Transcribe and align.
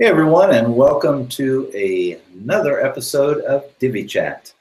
Hey 0.00 0.06
everyone, 0.06 0.52
and 0.52 0.74
welcome 0.74 1.28
to 1.28 1.70
a, 1.72 2.20
another 2.32 2.84
episode 2.84 3.44
of 3.44 3.64
Divi 3.78 4.02
Chat. 4.02 4.52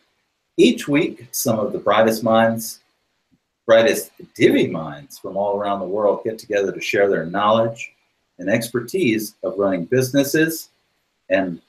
Each 0.57 0.87
week, 0.87 1.27
some 1.31 1.57
of 1.57 1.73
the 1.73 1.79
brightest 1.79 2.21
minds, 2.21 2.81
brightest 3.65 4.11
Divi 4.35 4.67
minds 4.67 5.17
from 5.17 5.35
all 5.35 5.57
around 5.57 5.79
the 5.79 5.87
world 5.87 6.23
get 6.23 6.37
together 6.37 6.71
to 6.71 6.79
share 6.79 7.09
their 7.09 7.25
knowledge 7.25 7.93
and 8.37 8.47
expertise 8.47 9.33
of 9.41 9.57
running 9.57 9.85
businesses. 9.85 10.69
And 11.29 11.59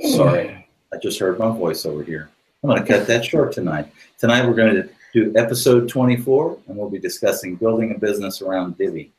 sorry, 0.00 0.66
I 0.94 0.96
just 0.96 1.18
heard 1.18 1.38
my 1.38 1.50
voice 1.50 1.84
over 1.84 2.02
here. 2.02 2.30
I'm 2.64 2.70
going 2.70 2.82
to 2.82 2.88
cut 2.88 3.06
that 3.06 3.22
short 3.22 3.52
tonight. 3.52 3.92
Tonight 4.18 4.46
we're 4.46 4.54
going 4.54 4.76
to 4.76 4.88
do 5.12 5.30
episode 5.36 5.90
24, 5.90 6.58
and 6.68 6.76
we'll 6.78 6.88
be 6.88 6.98
discussing 6.98 7.56
building 7.56 7.94
a 7.94 7.98
business 7.98 8.40
around 8.40 8.78
Divi. 8.78 9.12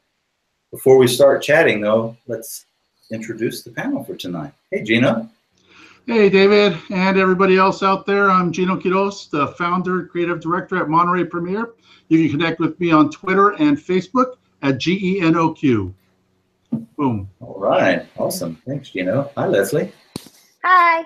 Before 0.74 0.98
we 0.98 1.06
start 1.06 1.44
chatting, 1.44 1.82
though, 1.82 2.18
let's 2.26 2.66
introduce 3.12 3.62
the 3.62 3.70
panel 3.70 4.04
for 4.04 4.16
tonight. 4.16 4.54
Hey, 4.72 4.82
Gino. 4.82 5.30
Hey, 6.08 6.32
David, 6.32 6.76
and 6.90 7.16
everybody 7.16 7.58
else 7.58 7.84
out 7.84 8.08
there. 8.08 8.32
I'm 8.32 8.52
Gino 8.52 8.80
Quiroz, 8.80 9.30
the 9.30 9.50
founder, 9.50 10.00
and 10.00 10.10
creative 10.10 10.42
director 10.42 10.82
at 10.82 10.90
Monterey 10.90 11.26
Premier. 11.26 11.76
You 12.08 12.28
can 12.28 12.40
connect 12.40 12.60
with 12.60 12.80
me 12.80 12.92
on 12.92 13.12
Twitter 13.12 13.52
and 13.52 13.78
Facebook 13.78 14.38
at 14.64 14.80
GENOQ. 14.80 15.94
Boom. 16.98 17.30
All 17.40 17.60
right. 17.60 18.08
Awesome. 18.18 18.60
Thanks, 18.66 18.90
Gino. 18.90 19.30
Hi, 19.38 19.46
Leslie. 19.46 19.94
Hi, 20.64 21.02
uh, 21.02 21.06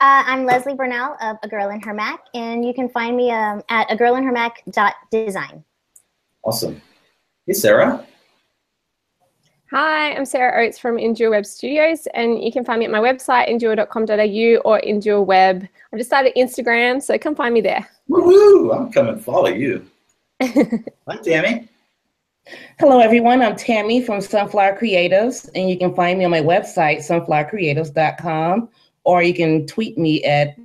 I'm 0.00 0.44
Leslie 0.44 0.74
Burnell 0.74 1.16
of 1.22 1.38
A 1.42 1.48
Girl 1.48 1.70
in 1.70 1.80
Her 1.80 1.94
Mac, 1.94 2.20
and 2.34 2.66
you 2.66 2.74
can 2.74 2.90
find 2.90 3.16
me 3.16 3.30
um, 3.30 3.62
at 3.70 3.88
agirlinhermac.design. 3.88 5.64
Awesome. 6.44 6.82
Hey, 7.46 7.54
Sarah. 7.54 8.06
Hi, 9.72 10.14
I'm 10.14 10.24
Sarah 10.24 10.62
Oates 10.62 10.78
from 10.78 10.96
Endure 10.96 11.30
Web 11.30 11.44
Studios, 11.44 12.06
and 12.14 12.40
you 12.40 12.52
can 12.52 12.64
find 12.64 12.78
me 12.78 12.84
at 12.84 12.90
my 12.92 13.00
website, 13.00 13.48
endure.com.au 13.48 14.56
or 14.64 14.78
Endure 14.78 15.22
Web. 15.22 15.66
I've 15.92 15.98
just 15.98 16.08
started 16.08 16.34
Instagram, 16.36 17.02
so 17.02 17.18
come 17.18 17.34
find 17.34 17.52
me 17.52 17.60
there. 17.62 17.84
Woohoo! 18.08 18.76
I'm 18.76 18.92
coming 18.92 19.16
to 19.16 19.20
follow 19.20 19.48
you. 19.48 19.84
Hi, 20.40 21.16
Tammy. 21.24 21.68
Hello, 22.78 23.00
everyone. 23.00 23.42
I'm 23.42 23.56
Tammy 23.56 24.00
from 24.00 24.20
Sunflower 24.20 24.78
Creatives, 24.78 25.50
and 25.56 25.68
you 25.68 25.76
can 25.76 25.92
find 25.96 26.20
me 26.20 26.24
on 26.24 26.30
my 26.30 26.42
website, 26.42 26.98
sunflowercreatives.com, 26.98 28.68
or 29.02 29.22
you 29.24 29.34
can 29.34 29.66
tweet 29.66 29.98
me 29.98 30.22
at 30.22 30.56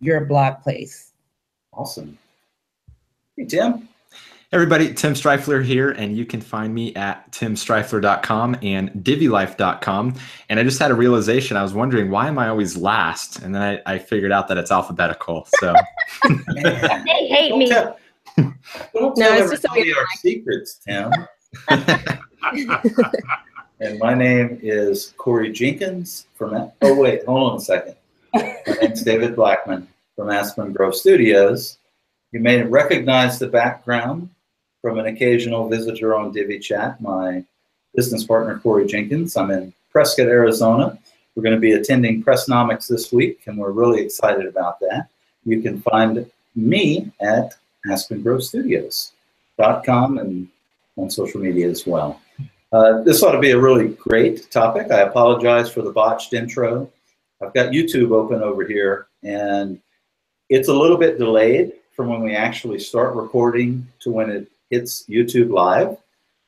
your 0.00 0.24
blog 0.24 0.60
place. 0.62 1.12
Awesome. 1.72 2.18
Hey, 3.36 3.44
Tim. 3.44 3.88
Everybody, 4.52 4.92
Tim 4.92 5.14
Strifler 5.14 5.64
here, 5.64 5.92
and 5.92 6.14
you 6.14 6.26
can 6.26 6.42
find 6.42 6.74
me 6.74 6.94
at 6.94 7.32
timstrifler.com 7.32 8.58
and 8.60 8.90
divilife.com. 8.90 10.14
And 10.50 10.60
I 10.60 10.62
just 10.62 10.78
had 10.78 10.90
a 10.90 10.94
realization. 10.94 11.56
I 11.56 11.62
was 11.62 11.72
wondering, 11.72 12.10
why 12.10 12.28
am 12.28 12.38
I 12.38 12.48
always 12.48 12.76
last? 12.76 13.38
And 13.38 13.54
then 13.54 13.62
I, 13.62 13.80
I 13.94 13.98
figured 13.98 14.30
out 14.30 14.48
that 14.48 14.58
it's 14.58 14.70
alphabetical. 14.70 15.48
So 15.58 15.74
They 16.54 17.28
hate 17.28 17.48
Don't 17.48 17.58
me. 17.60 17.68
tell, 17.70 17.98
don't 18.36 19.16
No, 19.16 19.24
tell 19.28 19.42
it's 19.42 19.50
just 19.52 19.64
a 19.64 19.70
everybody 19.70 19.94
our 19.94 20.06
secrets, 20.16 20.78
Tim. 20.86 21.10
and 23.80 23.98
my 24.00 24.12
name 24.12 24.58
is 24.62 25.14
Corey 25.16 25.50
Jenkins 25.50 26.26
from. 26.34 26.70
Oh 26.82 26.94
wait, 26.94 27.24
hold 27.24 27.52
on 27.52 27.56
a 27.56 27.60
second. 27.60 27.96
My 28.34 28.54
name's 28.82 29.02
David 29.02 29.34
Blackman 29.34 29.88
from 30.14 30.28
Aspen 30.28 30.74
Grove 30.74 30.94
Studios. 30.94 31.78
You 32.32 32.40
may 32.40 32.62
recognize 32.62 33.38
the 33.38 33.48
background 33.48 34.28
from 34.82 34.98
an 34.98 35.06
occasional 35.06 35.66
visitor 35.68 36.14
on 36.14 36.32
Divi 36.32 36.58
Chat. 36.58 37.00
My 37.00 37.42
business 37.94 38.24
partner 38.24 38.58
Corey 38.58 38.84
Jenkins. 38.86 39.34
I'm 39.36 39.52
in 39.52 39.72
Prescott, 39.90 40.26
Arizona. 40.26 40.98
We're 41.34 41.44
going 41.44 41.54
to 41.54 41.60
be 41.60 41.72
attending 41.72 42.22
Pressnomics 42.22 42.86
this 42.88 43.10
week, 43.12 43.40
and 43.46 43.56
we're 43.56 43.70
really 43.70 44.02
excited 44.02 44.44
about 44.46 44.78
that. 44.80 45.08
You 45.44 45.62
can 45.62 45.80
find 45.80 46.30
me 46.54 47.10
at 47.20 47.54
AspenGroveStudios.com 47.86 50.18
and 50.18 50.46
on 50.98 51.08
social 51.10 51.40
media 51.40 51.70
as 51.70 51.86
well. 51.86 52.20
Uh, 52.72 53.00
this 53.02 53.22
ought 53.22 53.32
to 53.32 53.38
be 53.38 53.52
a 53.52 53.58
really 53.58 53.88
great 53.88 54.50
topic. 54.50 54.90
I 54.90 55.00
apologize 55.00 55.70
for 55.70 55.80
the 55.82 55.92
botched 55.92 56.34
intro. 56.34 56.90
I've 57.42 57.54
got 57.54 57.72
YouTube 57.72 58.12
open 58.12 58.42
over 58.42 58.66
here, 58.66 59.06
and 59.22 59.80
it's 60.48 60.68
a 60.68 60.74
little 60.74 60.98
bit 60.98 61.18
delayed 61.18 61.72
from 61.94 62.08
when 62.08 62.22
we 62.22 62.34
actually 62.34 62.78
start 62.78 63.14
recording 63.14 63.86
to 64.00 64.10
when 64.10 64.30
it 64.30 64.50
hits 64.72 65.04
YouTube 65.08 65.50
Live. 65.50 65.98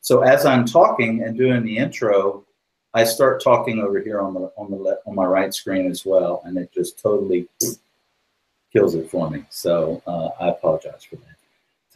So 0.01 0.23
as 0.23 0.47
I'm 0.47 0.65
talking 0.65 1.23
and 1.23 1.37
doing 1.37 1.63
the 1.63 1.77
intro, 1.77 2.45
I 2.95 3.05
start 3.05 3.43
talking 3.43 3.81
over 3.81 4.01
here 4.01 4.21
on 4.21 4.35
the 4.35 4.51
on 4.57 4.71
the 4.71 4.77
left, 4.77 5.03
on 5.07 5.15
my 5.15 5.25
right 5.25 5.53
screen 5.53 5.91
as 5.91 6.05
well, 6.07 6.43
and 6.45 6.57
it 6.57 6.73
just 6.73 7.01
totally 7.01 7.49
kills 8.73 8.95
it 8.95 9.11
for 9.11 9.31
me. 9.31 9.45
So 9.51 10.03
uh, 10.07 10.29
I 10.41 10.49
apologize 10.49 11.05
for 11.05 11.17
that. 11.17 11.37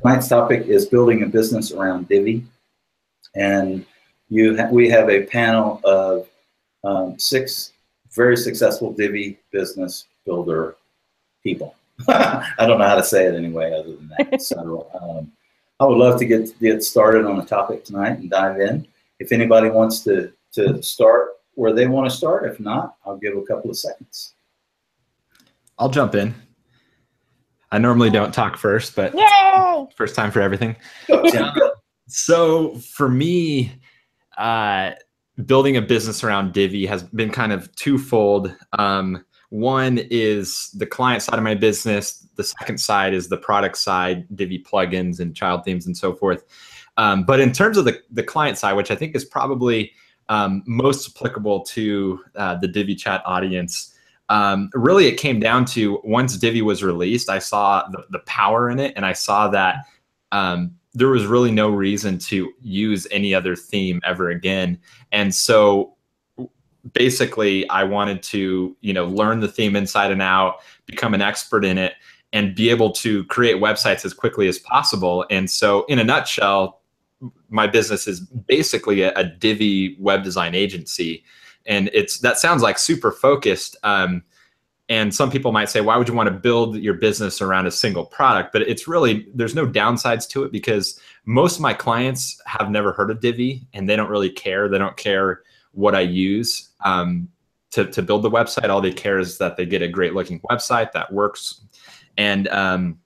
Tonight's 0.00 0.28
topic 0.28 0.66
is 0.66 0.86
building 0.86 1.22
a 1.22 1.26
business 1.26 1.72
around 1.72 2.08
Divi, 2.08 2.44
and 3.34 3.86
you 4.28 4.56
ha- 4.56 4.68
we 4.70 4.88
have 4.90 5.08
a 5.08 5.24
panel 5.24 5.80
of 5.84 6.28
um, 6.84 7.18
six 7.18 7.72
very 8.10 8.36
successful 8.36 8.92
Divi 8.92 9.38
business 9.50 10.06
builder 10.26 10.76
people. 11.42 11.74
I 12.08 12.66
don't 12.66 12.78
know 12.78 12.86
how 12.86 12.96
to 12.96 13.04
say 13.04 13.26
it 13.26 13.34
anyway, 13.34 13.72
other 13.72 13.94
than 13.96 14.10
that. 14.18 14.42
So 14.42 14.90
um, 15.00 15.32
I 15.80 15.84
would 15.84 15.98
love 15.98 16.18
to 16.18 16.26
get 16.26 16.58
get 16.60 16.82
started 16.82 17.24
on 17.24 17.36
the 17.36 17.44
topic 17.44 17.84
tonight 17.84 18.18
and 18.18 18.30
dive 18.30 18.60
in. 18.60 18.86
If 19.18 19.32
anybody 19.32 19.70
wants 19.70 20.00
to 20.04 20.32
to 20.52 20.82
start 20.82 21.30
where 21.54 21.72
they 21.72 21.86
want 21.86 22.10
to 22.10 22.16
start, 22.16 22.50
if 22.50 22.60
not, 22.60 22.96
I'll 23.04 23.16
give 23.16 23.36
a 23.36 23.42
couple 23.42 23.70
of 23.70 23.78
seconds. 23.78 24.34
I'll 25.78 25.88
jump 25.88 26.14
in. 26.14 26.34
I 27.70 27.78
normally 27.78 28.10
don't 28.10 28.32
talk 28.32 28.56
first, 28.56 28.96
but 28.96 29.14
Yay! 29.14 29.86
first 29.94 30.14
time 30.14 30.30
for 30.30 30.40
everything. 30.40 30.74
Go, 31.08 31.22
So 32.06 32.76
for 32.76 33.08
me, 33.08 33.72
uh, 34.38 34.92
building 35.44 35.76
a 35.76 35.82
business 35.82 36.24
around 36.24 36.52
Divi 36.52 36.86
has 36.86 37.02
been 37.02 37.30
kind 37.30 37.52
of 37.52 37.74
twofold. 37.76 38.54
Um, 38.78 39.24
one 39.50 39.98
is 40.10 40.70
the 40.74 40.86
client 40.86 41.22
side 41.22 41.38
of 41.38 41.44
my 41.44 41.54
business. 41.54 42.26
The 42.36 42.44
second 42.44 42.78
side 42.78 43.14
is 43.14 43.28
the 43.28 43.36
product 43.36 43.78
side, 43.78 44.26
Divi 44.34 44.62
plugins 44.62 45.20
and 45.20 45.34
child 45.34 45.64
themes 45.64 45.86
and 45.86 45.96
so 45.96 46.12
forth. 46.12 46.44
Um, 46.96 47.24
but 47.24 47.40
in 47.40 47.52
terms 47.52 47.76
of 47.76 47.84
the, 47.84 48.02
the 48.10 48.22
client 48.22 48.58
side, 48.58 48.74
which 48.74 48.90
I 48.90 48.96
think 48.96 49.14
is 49.14 49.24
probably 49.24 49.92
um, 50.28 50.62
most 50.66 51.16
applicable 51.16 51.60
to 51.64 52.20
uh, 52.36 52.56
the 52.56 52.68
Divi 52.68 52.94
chat 52.94 53.22
audience, 53.24 53.94
um, 54.28 54.68
really 54.74 55.06
it 55.06 55.16
came 55.16 55.40
down 55.40 55.64
to 55.66 56.00
once 56.04 56.36
Divi 56.36 56.60
was 56.60 56.82
released, 56.82 57.30
I 57.30 57.38
saw 57.38 57.88
the, 57.88 58.04
the 58.10 58.18
power 58.20 58.68
in 58.68 58.78
it 58.78 58.92
and 58.96 59.06
I 59.06 59.14
saw 59.14 59.48
that 59.48 59.76
um, 60.32 60.74
there 60.92 61.08
was 61.08 61.24
really 61.24 61.50
no 61.50 61.70
reason 61.70 62.18
to 62.18 62.52
use 62.60 63.06
any 63.10 63.34
other 63.34 63.56
theme 63.56 64.00
ever 64.04 64.30
again. 64.30 64.78
And 65.12 65.34
so 65.34 65.96
basically 66.92 67.68
I 67.68 67.84
wanted 67.84 68.22
to, 68.24 68.76
you 68.80 68.92
know, 68.92 69.06
learn 69.06 69.40
the 69.40 69.48
theme 69.48 69.76
inside 69.76 70.10
and 70.10 70.22
out, 70.22 70.60
become 70.86 71.14
an 71.14 71.22
expert 71.22 71.64
in 71.64 71.78
it 71.78 71.94
and 72.32 72.54
be 72.54 72.70
able 72.70 72.92
to 72.92 73.24
create 73.24 73.56
websites 73.56 74.04
as 74.04 74.12
quickly 74.12 74.48
as 74.48 74.58
possible. 74.58 75.24
And 75.30 75.50
so 75.50 75.84
in 75.86 75.98
a 75.98 76.04
nutshell, 76.04 76.82
my 77.48 77.66
business 77.66 78.06
is 78.06 78.20
basically 78.20 79.02
a, 79.02 79.12
a 79.14 79.24
Divi 79.24 79.96
web 79.98 80.22
design 80.22 80.54
agency. 80.54 81.24
And 81.66 81.90
it's 81.92 82.20
that 82.20 82.38
sounds 82.38 82.62
like 82.62 82.78
super 82.78 83.10
focused. 83.10 83.76
Um, 83.82 84.22
and 84.90 85.14
some 85.14 85.30
people 85.30 85.52
might 85.52 85.68
say, 85.68 85.82
why 85.82 85.96
would 85.96 86.08
you 86.08 86.14
want 86.14 86.28
to 86.28 86.34
build 86.34 86.76
your 86.76 86.94
business 86.94 87.42
around 87.42 87.66
a 87.66 87.70
single 87.70 88.06
product? 88.06 88.52
But 88.52 88.62
it's 88.62 88.88
really, 88.88 89.26
there's 89.34 89.54
no 89.54 89.66
downsides 89.66 90.26
to 90.30 90.44
it 90.44 90.52
because 90.52 90.98
most 91.26 91.56
of 91.56 91.60
my 91.60 91.74
clients 91.74 92.40
have 92.46 92.70
never 92.70 92.92
heard 92.92 93.10
of 93.10 93.20
Divi 93.20 93.66
and 93.74 93.86
they 93.86 93.96
don't 93.96 94.08
really 94.08 94.30
care. 94.30 94.66
They 94.66 94.78
don't 94.78 94.96
care 94.96 95.42
what 95.72 95.94
I 95.94 96.00
use 96.00 96.67
um, 96.84 97.28
to, 97.70 97.84
to 97.86 98.02
build 98.02 98.22
the 98.22 98.30
website. 98.30 98.68
All 98.70 98.80
they 98.80 98.92
care 98.92 99.18
is 99.18 99.38
that 99.38 99.56
they 99.56 99.66
get 99.66 99.82
a 99.82 99.88
great 99.88 100.14
looking 100.14 100.40
website 100.40 100.92
that 100.92 101.12
works. 101.12 101.60
And 102.16 102.48
um, 102.48 102.98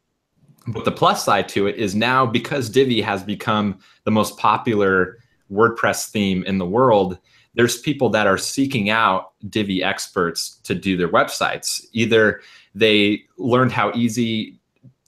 but 0.67 0.85
the 0.85 0.93
plus 0.93 1.25
side 1.25 1.49
to 1.51 1.67
it 1.67 1.77
is 1.77 1.95
now 1.95 2.25
because 2.25 2.71
Divi 2.71 3.01
has 3.01 3.23
become 3.23 3.79
the 4.05 4.11
most 4.11 4.39
popular 4.39 5.19
WordPress 5.51 6.11
theme 6.11 6.45
in 6.45 6.59
the 6.59 6.67
world, 6.67 7.19
there's 7.55 7.79
people 7.79 8.09
that 8.11 8.27
are 8.27 8.39
seeking 8.39 8.89
out 8.89 9.33
Divi 9.49 9.83
experts 9.83 10.61
to 10.65 10.75
do 10.75 10.97
their 10.97 11.09
websites. 11.09 11.85
Either 11.93 12.41
they 12.75 13.25
learned 13.37 13.73
how 13.73 13.93
easy 13.95 14.59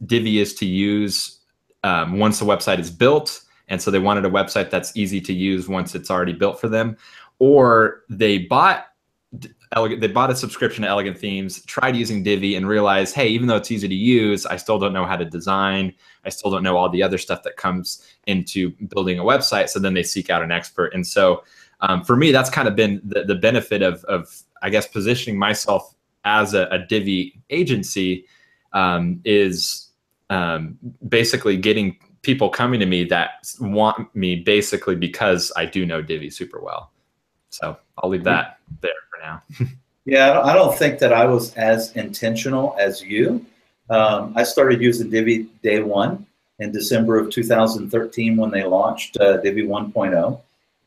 Divi 0.05 0.39
is 0.41 0.55
to 0.57 0.67
use 0.67 1.39
um, 1.83 2.19
once 2.19 2.39
the 2.39 2.45
website 2.45 2.79
is 2.79 2.91
built, 2.91 3.43
and 3.69 3.81
so 3.81 3.91
they 3.91 3.99
wanted 3.99 4.27
a 4.27 4.31
website 4.31 4.71
that's 4.71 4.95
easy 4.95 5.21
to 5.23 5.33
use 5.33 5.69
once 5.69 5.95
it's 5.95 6.11
already 6.11 6.35
built 6.35 6.61
for 6.61 6.69
them, 6.69 6.97
or 7.39 8.03
they 8.09 8.39
bought 8.39 8.87
they 9.99 10.07
bought 10.07 10.31
a 10.31 10.37
subscription 10.37 10.83
to 10.83 10.89
elegant 10.89 11.19
themes 11.19 11.61
tried 11.65 11.97
using 11.97 12.23
divi 12.23 12.55
and 12.55 12.69
realized 12.69 13.13
hey 13.13 13.27
even 13.27 13.49
though 13.49 13.57
it's 13.57 13.73
easy 13.73 13.89
to 13.89 13.95
use 13.95 14.47
i 14.47 14.57
still 14.57 14.79
don't 14.79 14.93
know 14.93 15.05
how 15.05 15.17
to 15.17 15.25
design. 15.25 15.93
I 16.25 16.31
still 16.31 16.51
don't 16.51 16.63
know 16.63 16.77
all 16.77 16.89
the 16.89 17.03
other 17.03 17.19
stuff 17.19 17.43
that 17.43 17.57
comes 17.57 18.07
into 18.27 18.71
building 18.89 19.19
a 19.19 19.23
website. 19.23 19.69
So 19.69 19.79
then 19.79 19.95
they 19.95 20.03
seek 20.03 20.31
out 20.31 20.43
an 20.43 20.51
expert. 20.51 20.95
And 20.95 21.07
so 21.07 21.45
um, 21.81 22.05
for 22.05 22.17
me, 22.17 22.33
that's 22.33 22.51
kind 22.51 22.69
of 22.69 22.77
been 22.77 23.01
the, 23.05 23.25
the 23.25 23.35
benefit 23.35 23.83
of, 23.83 24.05
of, 24.05 24.43
I 24.63 24.71
guess, 24.71 24.87
positioning 24.87 25.39
myself 25.39 25.95
as 26.25 26.55
a, 26.55 26.67
a 26.71 26.79
Divi 26.79 27.41
agency 27.51 28.27
um, 28.73 29.21
is 29.25 29.91
um, 30.31 30.79
basically 31.07 31.57
getting 31.57 31.99
people 32.23 32.49
coming 32.49 32.81
to 32.81 32.87
me 32.87 33.05
that 33.05 33.53
want 33.61 34.15
me 34.17 34.37
basically 34.37 34.97
because 34.97 35.53
I 35.57 35.67
do 35.67 35.85
know 35.85 36.01
Divi 36.01 36.31
super 36.31 36.61
well. 36.61 36.91
So 37.55 37.77
I'll 37.99 38.11
leave 38.11 38.25
that 38.25 38.59
there 38.81 38.93
for 39.11 39.21
now. 39.23 39.43
Yeah, 40.07 40.43
I 40.43 40.53
don't 40.53 40.77
think 40.77 40.99
that 40.99 41.15
I 41.15 41.25
was 41.25 41.55
as 41.55 41.97
intentional 41.97 42.77
as 42.79 43.01
you. 43.01 43.47
Um, 43.89 44.35
I 44.37 44.43
started 44.43 44.83
using 44.83 45.09
Divi 45.09 45.45
day 45.63 45.81
one 45.81 46.27
in 46.59 46.73
December 46.73 47.19
of 47.19 47.31
2013 47.31 48.37
when 48.37 48.51
they 48.51 48.65
launched 48.65 49.19
uh, 49.19 49.39
Divi 49.39 49.63
1.0. 49.63 50.41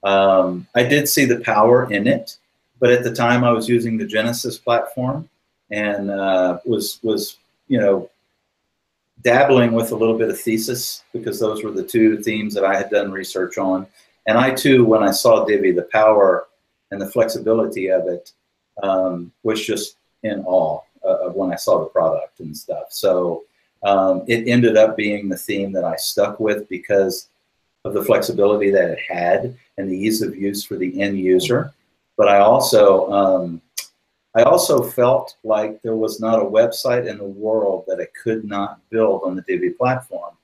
Um, 0.03 0.67
I 0.75 0.83
did 0.83 1.09
see 1.09 1.25
the 1.25 1.39
power 1.39 1.91
in 1.91 2.05
it, 2.05 2.37
but 2.79 2.91
at 2.91 3.03
the 3.03 3.11
time 3.11 3.43
I 3.43 3.51
was 3.51 3.67
using 3.67 3.97
the 3.97 4.05
Genesis 4.05 4.59
platform 4.59 5.27
and 5.71 6.11
uh, 6.11 6.59
was 6.63 6.99
was 7.01 7.37
you 7.69 7.79
know 7.79 8.11
dabbling 9.23 9.71
with 9.71 9.93
a 9.93 9.95
little 9.95 10.15
bit 10.15 10.29
of 10.29 10.39
thesis 10.39 11.03
because 11.11 11.39
those 11.39 11.63
were 11.63 11.71
the 11.71 11.81
two 11.81 12.21
themes 12.21 12.53
that 12.53 12.63
I 12.63 12.75
had 12.75 12.91
done 12.91 13.11
research 13.11 13.57
on. 13.57 13.87
And 14.27 14.37
I 14.37 14.53
too, 14.53 14.85
when 14.85 15.01
I 15.01 15.09
saw 15.09 15.43
Divi, 15.43 15.71
the 15.71 15.89
power 15.91 16.45
and 16.91 17.01
the 17.01 17.09
flexibility 17.09 17.89
of 17.89 18.07
it 18.07 18.31
um, 18.83 19.31
was 19.43 19.65
just 19.65 19.97
in 20.23 20.43
awe 20.45 20.81
of 21.03 21.35
when 21.35 21.51
I 21.51 21.55
saw 21.55 21.79
the 21.79 21.85
product 21.85 22.39
and 22.39 22.55
stuff. 22.55 22.87
So 22.89 23.43
um, 23.83 24.23
it 24.27 24.47
ended 24.47 24.77
up 24.77 24.97
being 24.97 25.29
the 25.29 25.37
theme 25.37 25.71
that 25.73 25.83
I 25.83 25.95
stuck 25.95 26.39
with 26.39 26.67
because 26.69 27.29
of 27.85 27.93
the 27.93 28.03
flexibility 28.03 28.71
that 28.71 28.91
it 28.91 28.99
had 29.07 29.57
and 29.77 29.89
the 29.89 29.97
ease 29.97 30.21
of 30.21 30.35
use 30.35 30.63
for 30.63 30.75
the 30.75 31.01
end 31.01 31.19
user. 31.19 31.73
But 32.17 32.27
I 32.27 32.39
also 32.39 33.11
um, 33.11 33.61
I 34.35 34.43
also 34.43 34.83
felt 34.83 35.35
like 35.43 35.81
there 35.81 35.95
was 35.95 36.19
not 36.19 36.41
a 36.41 36.45
website 36.45 37.07
in 37.07 37.17
the 37.17 37.23
world 37.23 37.85
that 37.87 37.99
it 37.99 38.13
could 38.21 38.45
not 38.45 38.79
build 38.89 39.21
on 39.23 39.35
the 39.35 39.41
Divi 39.43 39.71
platform. 39.71 40.35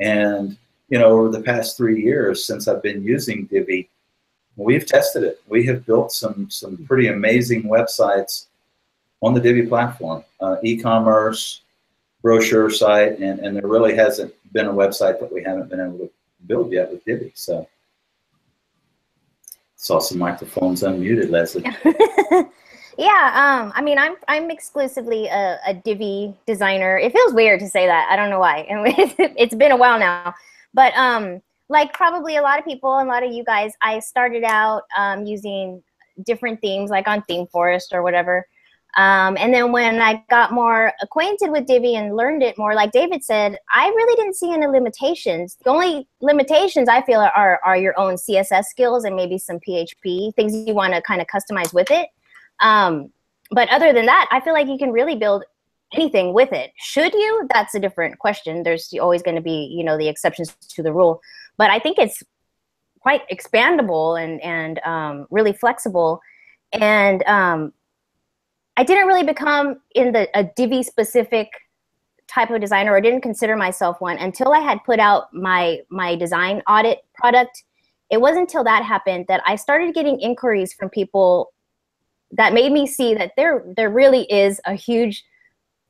And 0.00 0.56
you 0.88 0.98
know, 0.98 1.06
over 1.06 1.30
the 1.30 1.42
past 1.42 1.76
three 1.76 2.02
years 2.02 2.44
since 2.44 2.68
I've 2.68 2.82
been 2.82 3.02
using 3.02 3.46
Divi, 3.46 3.90
we've 4.56 4.86
tested 4.86 5.22
it. 5.22 5.40
We 5.46 5.64
have 5.66 5.86
built 5.86 6.12
some 6.12 6.50
some 6.50 6.76
pretty 6.86 7.08
amazing 7.08 7.64
websites 7.64 8.46
on 9.22 9.34
the 9.34 9.40
Divi 9.40 9.66
platform, 9.66 10.24
uh, 10.40 10.56
e-commerce, 10.62 11.62
brochure 12.22 12.70
site, 12.70 13.18
and, 13.18 13.40
and 13.40 13.56
there 13.56 13.66
really 13.66 13.94
hasn't 13.94 14.34
been 14.52 14.66
a 14.66 14.72
website 14.72 15.20
that 15.20 15.32
we 15.32 15.42
haven't 15.42 15.68
been 15.70 15.80
able 15.80 15.98
to 15.98 16.10
build 16.46 16.72
yet 16.72 16.90
with 16.90 17.04
Divi. 17.04 17.32
So 17.34 17.66
saw 19.76 20.00
some 20.00 20.18
microphones 20.18 20.82
unmuted, 20.82 21.30
Leslie. 21.30 21.62
yeah, 22.98 23.32
um, 23.34 23.72
I 23.74 23.82
mean, 23.82 23.98
I'm 23.98 24.16
I'm 24.28 24.50
exclusively 24.50 25.26
a, 25.26 25.58
a 25.66 25.74
Divi 25.74 26.34
designer. 26.46 26.98
It 26.98 27.12
feels 27.12 27.32
weird 27.32 27.60
to 27.60 27.68
say 27.68 27.86
that. 27.86 28.08
I 28.10 28.16
don't 28.16 28.30
know 28.30 28.40
why. 28.40 28.66
it's 28.68 29.54
been 29.54 29.72
a 29.72 29.76
while 29.76 29.98
now, 29.98 30.34
but 30.74 30.94
um, 30.94 31.40
like 31.68 31.92
probably 31.92 32.36
a 32.36 32.42
lot 32.42 32.58
of 32.58 32.64
people, 32.64 32.98
and 32.98 33.08
a 33.08 33.12
lot 33.12 33.24
of 33.24 33.32
you 33.32 33.44
guys, 33.44 33.72
I 33.82 33.98
started 34.00 34.44
out 34.44 34.82
um, 34.96 35.26
using 35.26 35.82
different 36.24 36.60
themes, 36.60 36.90
like 36.90 37.08
on 37.08 37.22
ThemeForest 37.22 37.92
or 37.92 38.02
whatever. 38.02 38.46
Um, 38.96 39.36
and 39.38 39.52
then 39.52 39.72
when 39.72 40.00
I 40.00 40.24
got 40.30 40.52
more 40.52 40.90
acquainted 41.02 41.50
with 41.50 41.66
Divi 41.66 41.96
and 41.96 42.16
learned 42.16 42.42
it 42.42 42.56
more, 42.56 42.74
like 42.74 42.92
David 42.92 43.22
said, 43.22 43.58
I 43.70 43.88
really 43.88 44.16
didn't 44.16 44.36
see 44.36 44.52
any 44.52 44.66
limitations. 44.66 45.58
The 45.62 45.70
only 45.70 46.08
limitations 46.22 46.88
I 46.88 47.02
feel 47.02 47.20
are, 47.20 47.60
are 47.62 47.76
your 47.76 47.98
own 47.98 48.14
CSS 48.14 48.64
skills 48.64 49.04
and 49.04 49.14
maybe 49.14 49.36
some 49.36 49.60
PHP, 49.60 50.34
things 50.34 50.54
you 50.54 50.72
want 50.72 50.94
to 50.94 51.02
kind 51.02 51.20
of 51.20 51.26
customize 51.26 51.74
with 51.74 51.90
it. 51.90 52.08
Um, 52.60 53.12
but 53.50 53.68
other 53.68 53.92
than 53.92 54.06
that, 54.06 54.28
I 54.30 54.40
feel 54.40 54.54
like 54.54 54.66
you 54.66 54.78
can 54.78 54.92
really 54.92 55.14
build 55.14 55.44
anything 55.92 56.32
with 56.32 56.52
it. 56.52 56.72
Should 56.76 57.12
you? 57.12 57.46
That's 57.52 57.74
a 57.74 57.80
different 57.80 58.18
question. 58.18 58.62
There's 58.62 58.92
always 59.00 59.22
going 59.22 59.36
to 59.36 59.42
be, 59.42 59.70
you 59.76 59.84
know, 59.84 59.98
the 59.98 60.08
exceptions 60.08 60.56
to 60.70 60.82
the 60.82 60.92
rule. 60.92 61.20
But 61.58 61.70
I 61.70 61.78
think 61.78 61.98
it's 61.98 62.22
quite 63.00 63.22
expandable 63.28 64.22
and, 64.22 64.40
and 64.42 64.80
um, 64.80 65.26
really 65.30 65.52
flexible. 65.52 66.20
And 66.72 67.22
um, 67.24 67.72
I 68.76 68.84
didn't 68.84 69.06
really 69.06 69.24
become 69.24 69.80
in 69.94 70.12
the 70.12 70.28
a 70.38 70.44
Divi 70.44 70.82
specific 70.82 71.48
type 72.28 72.50
of 72.50 72.60
designer 72.60 72.92
or 72.92 73.00
didn't 73.00 73.20
consider 73.20 73.56
myself 73.56 74.00
one 74.00 74.18
until 74.18 74.52
I 74.52 74.58
had 74.58 74.82
put 74.84 74.98
out 74.98 75.32
my 75.32 75.80
my 75.88 76.16
design 76.16 76.62
audit 76.68 77.04
product. 77.14 77.62
It 78.10 78.20
wasn't 78.20 78.48
until 78.48 78.64
that 78.64 78.84
happened 78.84 79.26
that 79.28 79.42
I 79.46 79.56
started 79.56 79.94
getting 79.94 80.20
inquiries 80.20 80.72
from 80.72 80.90
people 80.90 81.52
that 82.32 82.52
made 82.52 82.72
me 82.72 82.86
see 82.86 83.14
that 83.14 83.32
there 83.36 83.64
there 83.76 83.90
really 83.90 84.30
is 84.30 84.60
a 84.64 84.74
huge 84.74 85.24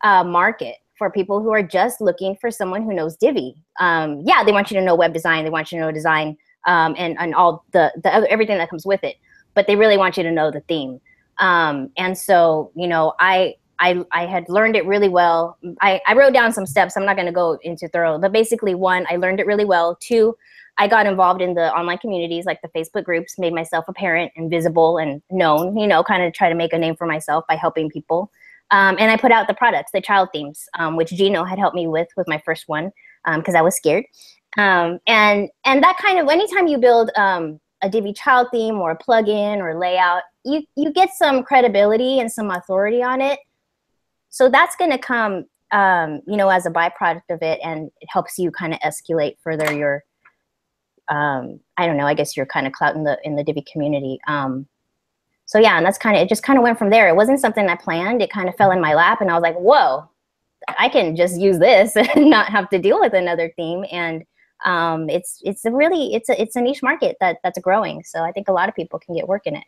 uh, 0.02 0.22
market 0.22 0.76
for 0.98 1.10
people 1.10 1.42
who 1.42 1.52
are 1.52 1.62
just 1.62 2.00
looking 2.00 2.36
for 2.36 2.50
someone 2.50 2.82
who 2.82 2.94
knows 2.94 3.16
Divi. 3.16 3.54
Um, 3.80 4.22
yeah, 4.24 4.42
they 4.44 4.52
want 4.52 4.70
you 4.70 4.78
to 4.78 4.84
know 4.84 4.94
web 4.94 5.12
design, 5.12 5.44
they 5.44 5.50
want 5.50 5.70
you 5.72 5.78
to 5.78 5.84
know 5.84 5.92
design, 5.92 6.36
um, 6.66 6.94
and 6.98 7.16
and 7.18 7.34
all 7.34 7.64
the 7.72 7.92
the 8.02 8.14
other, 8.14 8.26
everything 8.28 8.58
that 8.58 8.70
comes 8.70 8.86
with 8.86 9.02
it. 9.04 9.16
But 9.54 9.66
they 9.66 9.76
really 9.76 9.96
want 9.96 10.16
you 10.16 10.22
to 10.22 10.30
know 10.30 10.50
the 10.50 10.60
theme. 10.60 11.00
Um, 11.38 11.90
and 11.96 12.16
so, 12.16 12.72
you 12.74 12.88
know, 12.88 13.12
I, 13.20 13.56
I, 13.78 14.04
I 14.12 14.26
had 14.26 14.48
learned 14.48 14.76
it 14.76 14.86
really 14.86 15.08
well. 15.08 15.58
I, 15.80 16.00
I 16.06 16.14
wrote 16.14 16.32
down 16.32 16.52
some 16.52 16.66
steps. 16.66 16.96
I'm 16.96 17.04
not 17.04 17.16
going 17.16 17.26
to 17.26 17.32
go 17.32 17.58
into 17.62 17.88
thorough, 17.88 18.18
but 18.18 18.32
basically, 18.32 18.74
one, 18.74 19.06
I 19.10 19.16
learned 19.16 19.40
it 19.40 19.46
really 19.46 19.64
well. 19.64 19.96
Two, 20.00 20.36
I 20.78 20.88
got 20.88 21.06
involved 21.06 21.42
in 21.42 21.54
the 21.54 21.72
online 21.74 21.98
communities 21.98 22.46
like 22.46 22.60
the 22.62 22.68
Facebook 22.68 23.04
groups, 23.04 23.38
made 23.38 23.52
myself 23.54 23.84
apparent 23.88 24.32
and 24.36 24.50
visible 24.50 24.98
and 24.98 25.22
known, 25.30 25.76
you 25.76 25.86
know, 25.86 26.02
kind 26.02 26.22
of 26.22 26.32
try 26.32 26.48
to 26.48 26.54
make 26.54 26.72
a 26.72 26.78
name 26.78 26.96
for 26.96 27.06
myself 27.06 27.44
by 27.48 27.56
helping 27.56 27.90
people. 27.90 28.30
Um, 28.70 28.96
and 28.98 29.10
I 29.10 29.16
put 29.16 29.32
out 29.32 29.46
the 29.46 29.54
products, 29.54 29.92
the 29.92 30.00
child 30.00 30.30
themes, 30.32 30.64
um, 30.78 30.96
which 30.96 31.10
Gino 31.10 31.44
had 31.44 31.58
helped 31.58 31.76
me 31.76 31.86
with 31.86 32.08
with 32.16 32.26
my 32.28 32.40
first 32.44 32.64
one 32.66 32.90
because 33.24 33.54
um, 33.54 33.58
I 33.58 33.62
was 33.62 33.76
scared. 33.76 34.04
Um, 34.56 34.98
and 35.06 35.48
and 35.64 35.82
that 35.82 35.98
kind 35.98 36.18
of 36.18 36.28
anytime 36.28 36.66
you 36.66 36.78
build 36.78 37.10
um, 37.16 37.60
a 37.82 37.90
Divi 37.90 38.12
child 38.12 38.48
theme 38.50 38.76
or 38.76 38.92
a 38.92 38.98
plugin 38.98 39.58
or 39.58 39.78
layout, 39.78 40.22
you 40.44 40.62
you 40.76 40.92
get 40.92 41.10
some 41.10 41.42
credibility 41.42 42.20
and 42.20 42.30
some 42.30 42.50
authority 42.50 43.02
on 43.02 43.20
it. 43.20 43.38
So 44.30 44.48
that's 44.48 44.76
going 44.76 44.90
to 44.90 44.98
come, 44.98 45.46
you 46.26 46.36
know, 46.36 46.48
as 46.48 46.66
a 46.66 46.70
byproduct 46.70 47.30
of 47.30 47.42
it, 47.42 47.60
and 47.62 47.90
it 48.00 48.08
helps 48.10 48.38
you 48.38 48.50
kind 48.50 48.74
of 48.74 48.80
escalate 48.80 49.36
further 49.42 49.72
your, 49.72 50.04
um, 51.08 51.60
I 51.78 51.86
don't 51.86 51.96
know, 51.96 52.06
I 52.06 52.14
guess 52.14 52.36
your 52.36 52.46
kind 52.46 52.66
of 52.66 52.72
clout 52.72 52.96
in 52.96 53.04
the 53.04 53.18
in 53.24 53.36
the 53.36 53.44
Divi 53.44 53.64
community. 53.70 54.18
Um, 54.26 54.66
so 55.46 55.58
yeah, 55.58 55.76
and 55.76 55.86
that's 55.86 55.98
kind 55.98 56.16
of 56.16 56.22
it. 56.22 56.28
Just 56.28 56.42
kind 56.42 56.58
of 56.58 56.62
went 56.62 56.78
from 56.78 56.90
there. 56.90 57.08
It 57.08 57.16
wasn't 57.16 57.40
something 57.40 57.68
I 57.68 57.76
planned. 57.76 58.20
It 58.20 58.30
kind 58.30 58.48
of 58.48 58.56
fell 58.56 58.70
in 58.70 58.80
my 58.80 58.94
lap, 58.94 59.20
and 59.20 59.30
I 59.30 59.34
was 59.34 59.42
like, 59.42 59.56
whoa, 59.56 60.08
I 60.78 60.88
can 60.88 61.16
just 61.16 61.40
use 61.40 61.58
this 61.58 61.96
and 61.96 62.30
not 62.30 62.50
have 62.50 62.68
to 62.70 62.78
deal 62.78 63.00
with 63.00 63.14
another 63.14 63.52
theme 63.56 63.84
and 63.90 64.24
um, 64.64 65.10
it's 65.10 65.40
it's 65.44 65.64
a 65.64 65.70
really 65.70 66.14
it's 66.14 66.28
a 66.28 66.40
it's 66.40 66.56
a 66.56 66.60
niche 66.60 66.82
market 66.82 67.16
that 67.20 67.38
that's 67.42 67.58
growing. 67.58 68.02
So 68.04 68.22
I 68.22 68.32
think 68.32 68.48
a 68.48 68.52
lot 68.52 68.68
of 68.68 68.74
people 68.74 68.98
can 68.98 69.14
get 69.14 69.28
work 69.28 69.46
in 69.46 69.56
it. 69.56 69.64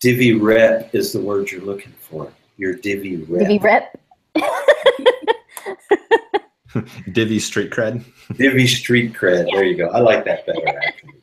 Divi 0.00 0.34
rep 0.34 0.94
is 0.94 1.12
the 1.12 1.20
word 1.20 1.50
you're 1.50 1.62
looking 1.62 1.92
for. 1.92 2.32
Your 2.56 2.74
Divi 2.74 3.16
rep. 3.16 3.48
Divi 3.48 3.58
rep. 3.58 3.98
Divi 7.12 7.38
street 7.38 7.70
cred. 7.70 8.04
Divi 8.36 8.66
street 8.66 9.14
cred. 9.14 9.46
Yeah. 9.48 9.56
There 9.56 9.64
you 9.64 9.76
go. 9.76 9.88
I 9.88 10.00
like 10.00 10.24
that 10.26 10.46
better 10.46 10.78
actually. 10.86 11.19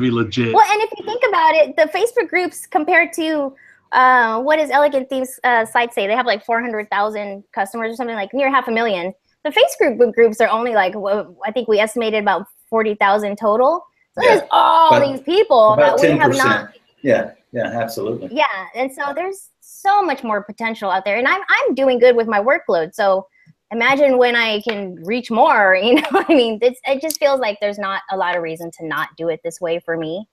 Legit. 0.00 0.54
Well, 0.54 0.64
and 0.70 0.82
if 0.82 0.90
you 0.98 1.04
think 1.04 1.22
about 1.28 1.54
it, 1.54 1.76
the 1.76 1.84
Facebook 1.84 2.28
groups 2.28 2.66
compared 2.66 3.12
to 3.14 3.54
uh, 3.92 4.40
what 4.40 4.56
does 4.56 4.70
Elegant 4.70 5.08
Themes 5.08 5.38
uh, 5.44 5.64
site 5.66 5.92
say? 5.92 6.06
They 6.06 6.16
have 6.16 6.26
like 6.26 6.44
400,000 6.44 7.44
customers 7.52 7.92
or 7.92 7.96
something 7.96 8.16
like 8.16 8.32
near 8.32 8.50
half 8.50 8.68
a 8.68 8.70
million. 8.70 9.12
The 9.44 9.50
Facebook 9.50 10.14
groups 10.14 10.40
are 10.40 10.48
only 10.48 10.72
like, 10.72 10.94
well, 10.96 11.36
I 11.44 11.52
think 11.52 11.68
we 11.68 11.78
estimated 11.78 12.22
about 12.22 12.46
40,000 12.70 13.36
total. 13.36 13.84
So 14.14 14.22
yeah. 14.22 14.36
there's 14.36 14.48
all 14.50 15.00
these 15.00 15.20
people 15.22 15.76
that 15.76 16.00
we 16.00 16.08
10%. 16.08 16.18
have 16.18 16.36
not. 16.36 16.74
Yeah, 17.02 17.32
yeah, 17.52 17.66
absolutely. 17.66 18.28
Yeah, 18.30 18.46
and 18.74 18.90
so 18.92 19.12
there's 19.14 19.50
so 19.60 20.02
much 20.02 20.22
more 20.22 20.42
potential 20.42 20.90
out 20.90 21.04
there, 21.04 21.18
and 21.18 21.26
I'm 21.26 21.40
I'm 21.48 21.74
doing 21.74 21.98
good 21.98 22.14
with 22.14 22.28
my 22.28 22.40
workload. 22.40 22.94
So 22.94 23.26
imagine 23.72 24.18
when 24.18 24.36
I 24.36 24.60
can 24.60 25.02
reach 25.04 25.30
more. 25.30 25.76
You 25.82 25.96
know, 25.96 26.08
I 26.12 26.32
mean, 26.32 26.58
it's, 26.62 26.80
it 26.86 27.02
just 27.02 27.18
feels 27.18 27.40
like 27.40 27.58
there's 27.60 27.78
not 27.78 28.02
a 28.12 28.16
lot 28.16 28.36
of 28.36 28.42
reason 28.42 28.70
to 28.78 28.86
not 28.86 29.08
do 29.16 29.28
it 29.28 29.40
this 29.42 29.60
way 29.60 29.80
for 29.80 29.96
me. 29.96 30.28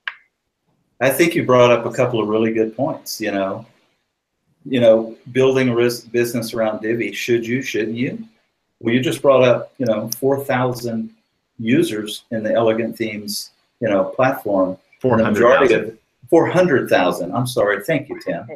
I 1.00 1.10
think 1.10 1.34
you 1.34 1.44
brought 1.44 1.72
up 1.72 1.86
a 1.86 1.92
couple 1.92 2.20
of 2.20 2.28
really 2.28 2.52
good 2.52 2.76
points. 2.76 3.20
You 3.20 3.32
know, 3.32 3.66
you 4.64 4.80
know, 4.80 5.16
building 5.32 5.70
a 5.70 5.74
business 6.12 6.54
around 6.54 6.82
Divi. 6.82 7.12
Should 7.12 7.46
you? 7.46 7.62
Shouldn't 7.62 7.96
you? 7.96 8.22
Well, 8.80 8.94
you 8.94 9.00
just 9.00 9.22
brought 9.22 9.42
up, 9.42 9.72
you 9.78 9.86
know, 9.86 10.08
4,000 10.18 11.10
users 11.58 12.24
in 12.30 12.42
the 12.42 12.52
Elegant 12.52 12.96
Themes, 12.96 13.50
you 13.80 13.88
know, 13.88 14.04
platform. 14.04 14.78
400,000. 15.00 15.98
400,000. 16.28 17.34
I'm 17.34 17.46
sorry. 17.46 17.82
Thank 17.84 18.08
you, 18.08 18.20
Tim. 18.20 18.46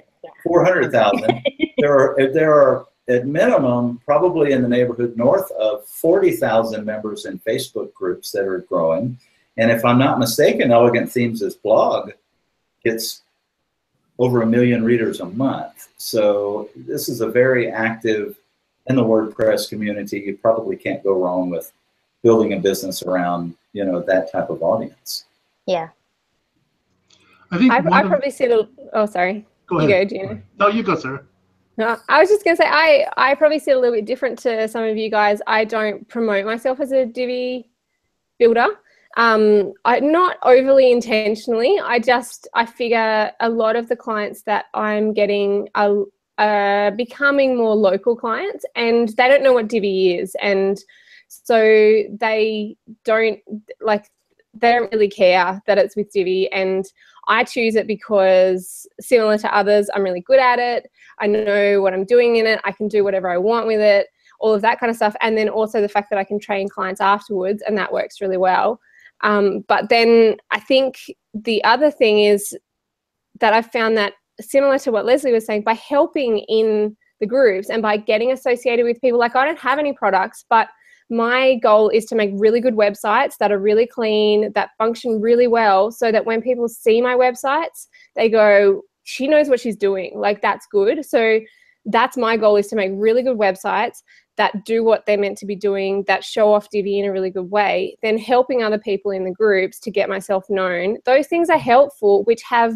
400,000. 0.45 1.43
there 1.79 1.99
are 1.99 2.33
there 2.33 2.55
are 2.55 2.87
at 3.09 3.27
minimum 3.27 4.01
probably 4.05 4.53
in 4.53 4.63
the 4.63 4.69
neighborhood 4.69 5.17
north 5.17 5.51
of 5.53 5.87
40,000 5.87 6.85
members 6.85 7.27
in 7.27 7.39
Facebook 7.41 7.93
groups 7.93 8.31
that 8.33 8.45
are 8.45 8.61
growing. 8.61 9.19
And 9.57 9.71
if 9.71 9.85
I'm 9.85 9.99
not 9.99 10.19
mistaken, 10.19 10.73
Elegant 10.73 11.11
Themes' 11.13 11.55
blog 11.55 12.13
gets 12.85 13.23
over 14.19 14.43
a 14.43 14.47
million 14.47 14.85
readers 14.85 15.21
a 15.21 15.27
month. 15.27 15.89
So 15.97 16.71
this 16.75 17.09
is 17.09 17.21
a 17.21 17.29
very 17.29 17.71
active 17.71 18.37
in 18.87 18.97
the 18.97 19.05
WordPress 19.05 19.69
community. 19.69 20.21
You 20.21 20.37
probably 20.37 20.77
can't 20.77 21.03
go 21.03 21.13
wrong 21.23 21.51
with 21.51 21.73
building 22.23 22.55
a 22.55 22.59
business 22.59 23.03
around 23.03 23.55
you 23.75 23.85
know 23.85 24.01
that 24.01 24.31
type 24.33 24.51
of 24.51 24.63
audience. 24.63 25.25
Yeah. 25.67 25.89
I 27.51 27.59
think 27.59 27.73
I, 27.73 27.81
one 27.81 27.93
I 27.93 28.03
of- 28.03 28.09
probably 28.09 28.31
see 28.31 28.45
it. 28.45 28.53
a- 28.53 28.69
Oh, 28.93 29.07
sorry. 29.07 29.45
go 29.67 29.81
You 29.81 29.89
ahead. 29.89 30.11
go, 30.11 30.17
Gino. 30.17 30.43
No, 30.59 30.69
you 30.69 30.83
go, 30.85 30.95
Sarah. 30.95 31.25
No, 31.77 31.97
I 32.09 32.21
was 32.21 32.29
just 32.29 32.45
gonna 32.45 32.57
say 32.57 32.67
I 32.69 33.07
I 33.17 33.35
probably 33.35 33.59
see 33.59 33.73
it 33.73 33.77
a 33.77 33.81
little 33.81 33.97
bit 33.97 34.05
different 34.05 34.39
to 34.41 34.69
some 34.69 34.85
of 34.85 34.97
you 34.97 35.11
guys. 35.11 35.41
I 35.47 35.65
don't 35.65 36.07
promote 36.09 36.45
myself 36.45 36.81
as 36.81 36.93
a 36.93 37.05
Divi 37.05 37.69
builder. 38.39 38.67
Um, 39.17 39.73
I 39.85 40.01
not 40.01 40.39
overly 40.43 40.91
intentionally. 40.93 41.79
I 41.83 41.99
just 41.99 42.49
I 42.55 42.67
figure 42.67 43.33
a 43.41 43.49
lot 43.49 43.77
of 43.77 43.89
the 43.89 43.97
clients 43.97 44.43
that 44.43 44.67
I'm 44.75 45.13
getting 45.13 45.69
are, 45.75 46.05
are 46.39 46.91
becoming 46.93 47.57
more 47.57 47.75
local 47.75 48.17
clients, 48.17 48.65
and 48.75 49.09
they 49.11 49.29
don't 49.29 49.43
know 49.43 49.53
what 49.53 49.69
Divi 49.69 50.17
is, 50.17 50.37
and 50.41 50.79
so 51.29 51.57
they 51.59 52.77
don't 53.05 53.41
like 53.81 54.11
they 54.55 54.73
don't 54.73 54.93
really 54.93 55.11
care 55.11 55.61
that 55.67 55.79
it's 55.79 55.97
with 55.97 56.13
Divi, 56.13 56.51
and 56.53 56.85
I 57.29 57.45
choose 57.45 57.75
it 57.77 57.87
because 57.87 58.87
similar 59.01 59.39
to 59.39 59.57
others, 59.57 59.89
I'm 59.95 60.03
really 60.03 60.21
good 60.21 60.39
at 60.39 60.59
it. 60.59 60.91
I 61.21 61.27
know 61.27 61.81
what 61.81 61.95
I'm 61.95 62.05
doing 62.05 62.37
in 62.37 62.47
it. 62.47 62.61
I 62.65 62.73
can 62.73 62.89
do 62.89 63.05
whatever 63.05 63.29
I 63.29 63.39
want 63.39 63.67
with 63.67 63.81
it, 63.81 64.09
all 64.41 64.53
of 64.53 64.63
that 64.63 64.81
kind 64.81 64.91
of 64.91 64.97
stuff. 64.97 65.15
And 65.21 65.37
then 65.37 65.49
also 65.49 65.81
the 65.81 65.89
fact 65.89 66.11
that 66.11 66.19
I 66.19 66.25
can 66.25 66.39
train 66.39 66.69
clients 66.69 67.01
afterwards, 67.01 67.63
and 67.67 67.79
that 67.79 67.93
works 67.93 68.21
really 68.21 68.37
well. 68.37 68.81
Um, 69.23 69.65
but 69.69 69.89
then 69.89 70.37
I 70.51 70.61
think 70.61 70.97
the 71.33 71.63
other 71.65 71.91
thing 71.91 72.21
is 72.21 72.57
that 73.41 73.55
I've 73.55 73.73
found 73.73 73.97
that 73.97 74.15
similar 74.41 74.79
to 74.81 74.93
what 74.93 75.07
Leslie 75.07 75.33
was 75.33 75.47
saying, 75.47 75.63
by 75.63 75.75
helping 75.75 76.39
in 76.41 76.97
the 77.21 77.27
groups 77.27 77.71
and 77.71 77.81
by 77.81 77.97
getting 77.97 78.33
associated 78.33 78.85
with 78.85 79.01
people, 79.01 79.19
like 79.19 79.37
I 79.37 79.45
don't 79.45 79.59
have 79.59 79.79
any 79.79 79.93
products, 79.93 80.45
but 80.51 80.69
my 81.11 81.57
goal 81.57 81.89
is 81.89 82.05
to 82.07 82.15
make 82.15 82.31
really 82.35 82.61
good 82.61 82.75
websites 82.75 83.37
that 83.39 83.53
are 83.53 83.59
really 83.59 83.87
clean, 83.87 84.53
that 84.55 84.71
function 84.79 85.21
really 85.21 85.47
well, 85.47 85.91
so 85.91 86.11
that 86.11 86.25
when 86.25 86.43
people 86.43 86.69
see 86.69 87.01
my 87.01 87.15
websites, 87.15 87.87
they 88.17 88.29
go, 88.29 88.83
she 89.05 89.29
knows 89.29 89.49
what 89.49 89.61
she's 89.61 89.77
doing. 89.77 90.13
Like, 90.19 90.41
that's 90.41 90.67
good. 90.71 91.05
So, 91.05 91.41
that's 91.87 92.17
my 92.17 92.37
goal 92.37 92.57
is 92.57 92.67
to 92.69 92.77
make 92.77 92.93
really 92.95 93.23
good 93.23 93.39
websites 93.39 94.03
that 94.37 94.65
do 94.65 94.83
what 94.83 95.07
they're 95.07 95.19
meant 95.19 95.39
to 95.39 95.47
be 95.47 95.55
doing, 95.55 96.03
that 96.07 96.25
show 96.25 96.53
off 96.53 96.71
Divi 96.71 96.99
in 96.99 97.05
a 97.05 97.13
really 97.13 97.31
good 97.31 97.51
way, 97.51 97.97
then 98.03 98.19
helping 98.19 98.63
other 98.63 98.79
people 98.79 99.11
in 99.13 99.25
the 99.25 99.31
groups 99.31 99.79
to 99.81 99.91
get 99.91 100.09
myself 100.09 100.45
known. 100.49 100.99
Those 101.05 101.29
things 101.29 101.51
are 101.51 101.59
helpful, 101.59 102.25
which 102.25 102.43
have 102.43 102.75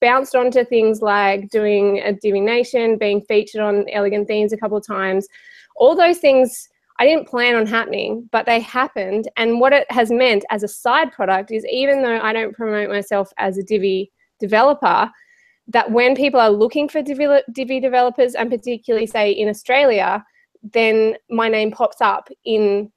bounced 0.00 0.34
onto 0.34 0.64
things 0.64 1.00
like 1.02 1.48
doing 1.50 2.00
a 2.00 2.12
Divi 2.12 2.40
Nation, 2.40 2.98
being 2.98 3.20
featured 3.22 3.60
on 3.60 3.88
Elegant 3.92 4.26
Themes 4.26 4.52
a 4.52 4.56
couple 4.56 4.76
of 4.76 4.86
times. 4.86 5.28
All 5.76 5.94
those 5.94 6.18
things 6.18 6.68
I 6.98 7.06
didn't 7.06 7.28
plan 7.28 7.54
on 7.54 7.66
happening, 7.66 8.28
but 8.32 8.46
they 8.46 8.60
happened. 8.60 9.28
And 9.36 9.60
what 9.60 9.72
it 9.72 9.90
has 9.90 10.10
meant 10.10 10.44
as 10.50 10.62
a 10.62 10.68
side 10.68 11.12
product 11.12 11.50
is 11.50 11.66
even 11.66 12.02
though 12.02 12.20
I 12.20 12.32
don't 12.32 12.54
promote 12.54 12.88
myself 12.88 13.32
as 13.38 13.58
a 13.58 13.62
Divi 13.62 14.10
developer, 14.40 15.10
that 15.68 15.90
when 15.90 16.14
people 16.14 16.40
are 16.40 16.50
looking 16.50 16.88
for 16.88 17.02
Divi, 17.02 17.80
developers, 17.80 18.34
and 18.34 18.50
particularly 18.50 19.06
say 19.06 19.32
in 19.32 19.48
Australia, 19.48 20.24
then 20.72 21.16
my 21.28 21.48
name 21.48 21.70
pops 21.70 22.00
up 22.00 22.28
in 22.44 22.90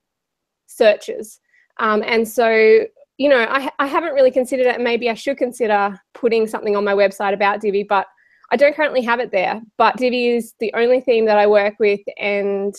searches. 0.67 1.39
Um, 1.79 2.03
and 2.05 2.27
so, 2.27 2.85
you 3.17 3.27
know, 3.27 3.45
I, 3.49 3.69
I 3.79 3.87
haven't 3.87 4.13
really 4.13 4.31
considered 4.31 4.67
it. 4.67 4.79
Maybe 4.79 5.09
I 5.09 5.13
should 5.13 5.37
consider 5.37 5.99
putting 6.13 6.47
something 6.47 6.75
on 6.75 6.83
my 6.83 6.93
website 6.93 7.33
about 7.33 7.59
Divi, 7.59 7.83
but 7.83 8.07
I 8.51 8.55
don't 8.55 8.75
currently 8.75 9.01
have 9.01 9.19
it 9.19 9.31
there. 9.31 9.61
But 9.77 9.97
Divi 9.97 10.29
is 10.29 10.53
the 10.59 10.73
only 10.75 11.01
theme 11.01 11.25
that 11.25 11.37
I 11.37 11.47
work 11.47 11.75
with, 11.79 12.01
and 12.17 12.75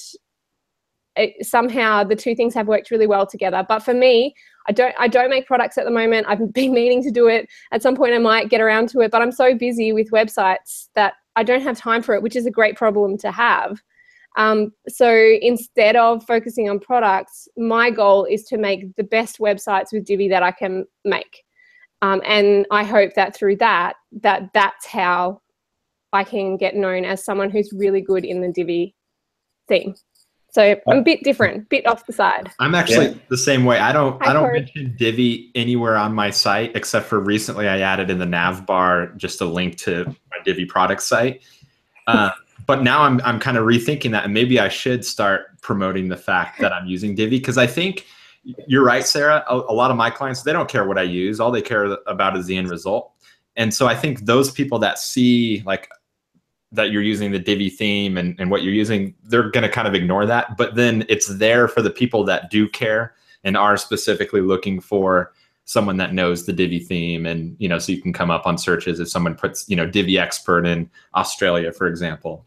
it, 1.17 1.45
somehow 1.45 2.05
the 2.05 2.17
two 2.17 2.35
things 2.35 2.55
have 2.55 2.69
worked 2.69 2.90
really 2.90 3.07
well 3.07 3.26
together. 3.26 3.64
But 3.69 3.81
for 3.81 3.95
me, 3.95 4.35
I 4.69 4.73
don't 4.73 4.95
I 4.99 5.09
don't 5.09 5.31
make 5.31 5.47
products 5.47 5.79
at 5.79 5.85
the 5.85 5.90
moment. 5.90 6.26
I've 6.29 6.52
been 6.52 6.73
meaning 6.73 7.02
to 7.02 7.11
do 7.11 7.29
it. 7.29 7.49
At 7.73 7.83
some 7.83 7.97
point 7.97 8.14
I 8.14 8.19
might 8.19 8.50
get 8.50 8.61
around 8.61 8.88
to 8.90 9.00
it, 9.00 9.11
but 9.11 9.23
I'm 9.23 9.33
so 9.33 9.55
busy 9.55 9.93
with 9.93 10.11
websites 10.11 10.88
that 10.95 11.14
I 11.37 11.43
don't 11.43 11.62
have 11.62 11.79
time 11.79 12.02
for 12.02 12.14
it, 12.14 12.23
which 12.23 12.37
is 12.37 12.47
a 12.47 12.50
great 12.50 12.76
problem 12.76 13.17
to 13.19 13.31
have. 13.31 13.81
Um, 14.37 14.73
so 14.88 15.12
instead 15.40 15.97
of 15.97 16.25
focusing 16.25 16.71
on 16.71 16.79
products, 16.79 17.49
my 17.57 17.90
goal 17.90 18.25
is 18.25 18.45
to 18.45 18.59
make 18.59 18.95
the 18.97 19.05
best 19.05 19.38
websites 19.38 19.93
with 19.93 20.05
Divi 20.05 20.29
that 20.29 20.43
I 20.43 20.52
can 20.52 20.87
make. 21.05 21.45
Um, 22.02 22.23
and 22.25 22.67
I 22.71 22.85
hope 22.85 23.14
that 23.14 23.37
through 23.37 23.57
that, 23.57 23.95
that 24.23 24.50
that's 24.55 24.87
how 24.87 25.43
I 26.12 26.25
can 26.25 26.57
get 26.57 26.76
known 26.76 27.05
as 27.05 27.25
someone 27.25 27.50
who's 27.50 27.73
really 27.73 28.00
good 28.00 28.25
in 28.25 28.40
the 28.40 28.52
Divi 28.52 28.95
theme. 29.69 29.95
So 30.52 30.76
I'm 30.88 30.99
a 30.99 31.02
bit 31.02 31.23
different, 31.23 31.69
bit 31.69 31.87
off 31.87 32.07
the 32.07 32.12
side. 32.12 32.50
I'm 32.59 32.75
actually 32.75 33.09
Yeah. 33.09 33.14
the 33.28 33.37
same 33.37 33.64
way. 33.64 33.78
I 33.78 33.92
don't 33.92 34.21
Hi, 34.23 34.30
I 34.30 34.33
don't 34.33 34.45
Corey. 34.45 34.61
mention 34.61 34.95
Divi 34.99 35.50
anywhere 35.54 35.97
on 35.97 36.14
my 36.14 36.30
site 36.30 36.73
except 36.75 37.07
for 37.07 37.21
recently 37.21 37.69
I 37.69 37.78
added 37.80 38.11
in 38.11 38.19
the 38.19 38.26
nav 38.26 38.66
bar 38.66 39.09
just 39.16 39.40
a 39.40 39.45
link 39.45 39.76
to 39.78 40.04
my 40.07 40.37
Divi 40.45 40.64
product 40.64 41.02
site. 41.02 41.42
Uh, 42.07 42.30
but 42.66 42.83
now 42.83 43.02
I'm 43.02 43.21
I'm 43.25 43.38
kind 43.38 43.57
of 43.57 43.64
rethinking 43.64 44.11
that 44.11 44.25
and 44.25 44.35
maybe 44.35 44.59
I 44.59 44.69
should 44.69 45.04
start 45.04 45.61
promoting 45.62 46.09
the 46.09 46.16
fact 46.16 46.61
that 46.61 46.73
I'm 46.73 46.87
using 46.87 47.14
Divi 47.14 47.38
because 47.38 47.59
I 47.59 47.66
think 47.66 48.07
you're 48.66 48.85
right, 48.85 49.07
Sarah. 49.07 49.45
A, 49.49 49.54
a 49.54 49.75
lot 49.75 49.90
of 49.90 49.97
my 49.97 50.11
clients 50.11 50.42
they 50.42 50.52
don't 50.52 50.69
care 50.69 50.87
what 50.87 50.99
I 50.99 51.02
use. 51.02 51.38
All 51.40 51.50
they 51.50 51.62
care 51.62 51.97
about 52.07 52.37
is 52.37 52.47
the 52.47 52.57
end 52.57 52.71
result. 52.71 53.12
And 53.57 53.73
so 53.73 53.87
I 53.87 53.95
think 53.95 54.25
those 54.26 54.50
people 54.50 54.78
that 54.80 54.99
see 54.99 55.62
like 55.66 55.88
that 56.73 56.91
you're 56.91 57.03
using 57.03 57.33
the 57.33 57.39
Divi 57.39 57.69
theme 57.69 58.17
and, 58.17 58.37
and 58.39 58.50
what 58.50 58.62
you're 58.62 58.73
using, 58.73 59.15
they're 59.25 59.50
going 59.50 59.62
to 59.62 59.69
kind 59.69 59.89
of 59.89 59.95
ignore 59.95 60.27
that. 60.27 60.57
But 60.57 60.77
then 60.77 61.05
it's 61.09 61.27
there 61.27 61.67
for 61.67 61.83
the 61.83 61.91
people 61.91 62.25
that 62.25 62.50
do 62.50 62.69
care 62.69 63.15
and 63.45 63.57
are 63.57 63.77
specifically 63.77 64.41
looking 64.41 64.81
for 64.81 65.33
someone 65.65 65.97
that 65.97 66.15
knows 66.15 66.47
the 66.47 66.53
Divi 66.53 66.79
theme. 66.79 67.27
And, 67.27 67.57
you 67.59 67.69
know, 67.69 67.79
so 67.79 67.93
you 67.93 68.00
can 68.00 68.12
come 68.12 68.31
up 68.31 68.47
on 68.47 68.57
searches 68.57 69.00
if 69.00 69.09
someone 69.09 69.35
puts, 69.35 69.69
you 69.69 69.77
know, 69.77 69.87
Divi 69.87 70.19
expert 70.19 70.67
in 70.67 70.89
Australia, 71.15 71.73
for 71.73 71.87
example. 71.87 72.45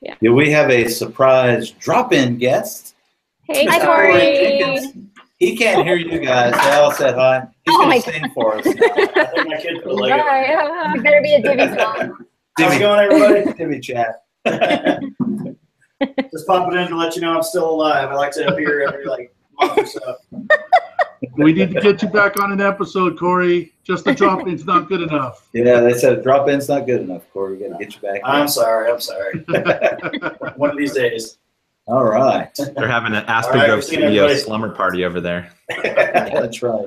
Yeah, 0.00 0.16
we 0.20 0.50
have 0.50 0.68
a 0.70 0.88
surprise 0.88 1.70
drop-in 1.70 2.38
guest. 2.38 2.96
Hey, 3.44 3.66
Hi, 3.66 3.78
Mr. 3.78 3.84
Corey. 3.84 5.12
He 5.38 5.56
can't 5.56 5.84
hear 5.84 5.96
you 5.96 6.20
guys. 6.20 6.52
They 6.52 6.72
all 6.72 6.92
said 6.92 7.14
hi. 7.14 7.40
He's 7.64 7.74
Oh 7.74 7.78
going 7.78 7.88
my 7.88 7.98
to 7.98 8.12
sing 8.12 8.30
for 8.32 8.58
us. 8.58 8.66
I 8.68 8.70
think 8.72 9.48
my 9.48 9.56
kid 9.60 9.82
put 9.82 9.90
a 9.90 9.94
Lego. 9.94 10.16
Bye. 10.18 10.98
Better 11.02 11.20
be 11.20 11.34
a 11.34 11.42
Divi 11.42 11.76
song. 11.76 12.26
How's 12.58 12.74
it 12.74 12.78
going, 12.80 13.00
everybody? 13.12 13.52
Timmy 13.56 13.80
chat. 13.80 14.24
Just 16.32 16.46
popping 16.46 16.78
in 16.78 16.88
to 16.88 16.96
let 16.96 17.14
you 17.14 17.22
know 17.22 17.32
I'm 17.36 17.42
still 17.42 17.70
alive. 17.70 18.10
I 18.10 18.14
like 18.14 18.32
to 18.32 18.52
appear 18.52 18.86
every 18.86 19.06
like 19.06 19.34
month 19.60 19.78
or 19.78 19.86
so. 19.86 20.16
We 21.38 21.52
need 21.52 21.70
to 21.72 21.80
get 21.80 22.02
you 22.02 22.08
back 22.08 22.38
on 22.40 22.52
an 22.52 22.60
episode, 22.60 23.18
Corey. 23.18 23.72
Just 23.84 24.04
the 24.04 24.12
drop 24.12 24.46
in's 24.46 24.64
not 24.66 24.88
good 24.88 25.00
enough. 25.00 25.48
Yeah, 25.52 25.80
they 25.80 25.94
said 25.94 26.22
drop-in's 26.22 26.68
not 26.68 26.86
good 26.86 27.00
enough, 27.02 27.22
Corey. 27.32 27.56
We 27.56 27.68
got 27.68 27.78
to 27.78 27.84
get 27.84 27.94
you 27.94 28.00
back. 28.00 28.20
I'm 28.24 28.48
sorry. 28.48 28.90
I'm 28.90 29.00
sorry. 29.00 29.38
One 30.56 30.70
of 30.70 30.76
these 30.76 30.92
days. 30.92 31.38
All 31.86 32.04
right. 32.04 32.50
They're 32.76 32.88
having 32.88 33.12
an 33.14 33.24
Aspen 33.26 33.54
All 33.54 33.60
right, 33.60 33.66
Grove 33.66 33.78
we've 33.78 33.84
Studio 33.84 34.06
everybody. 34.24 34.38
slumber 34.38 34.70
party 34.70 35.04
over 35.04 35.20
there. 35.20 35.52
That's 35.82 36.62
right. 36.62 36.86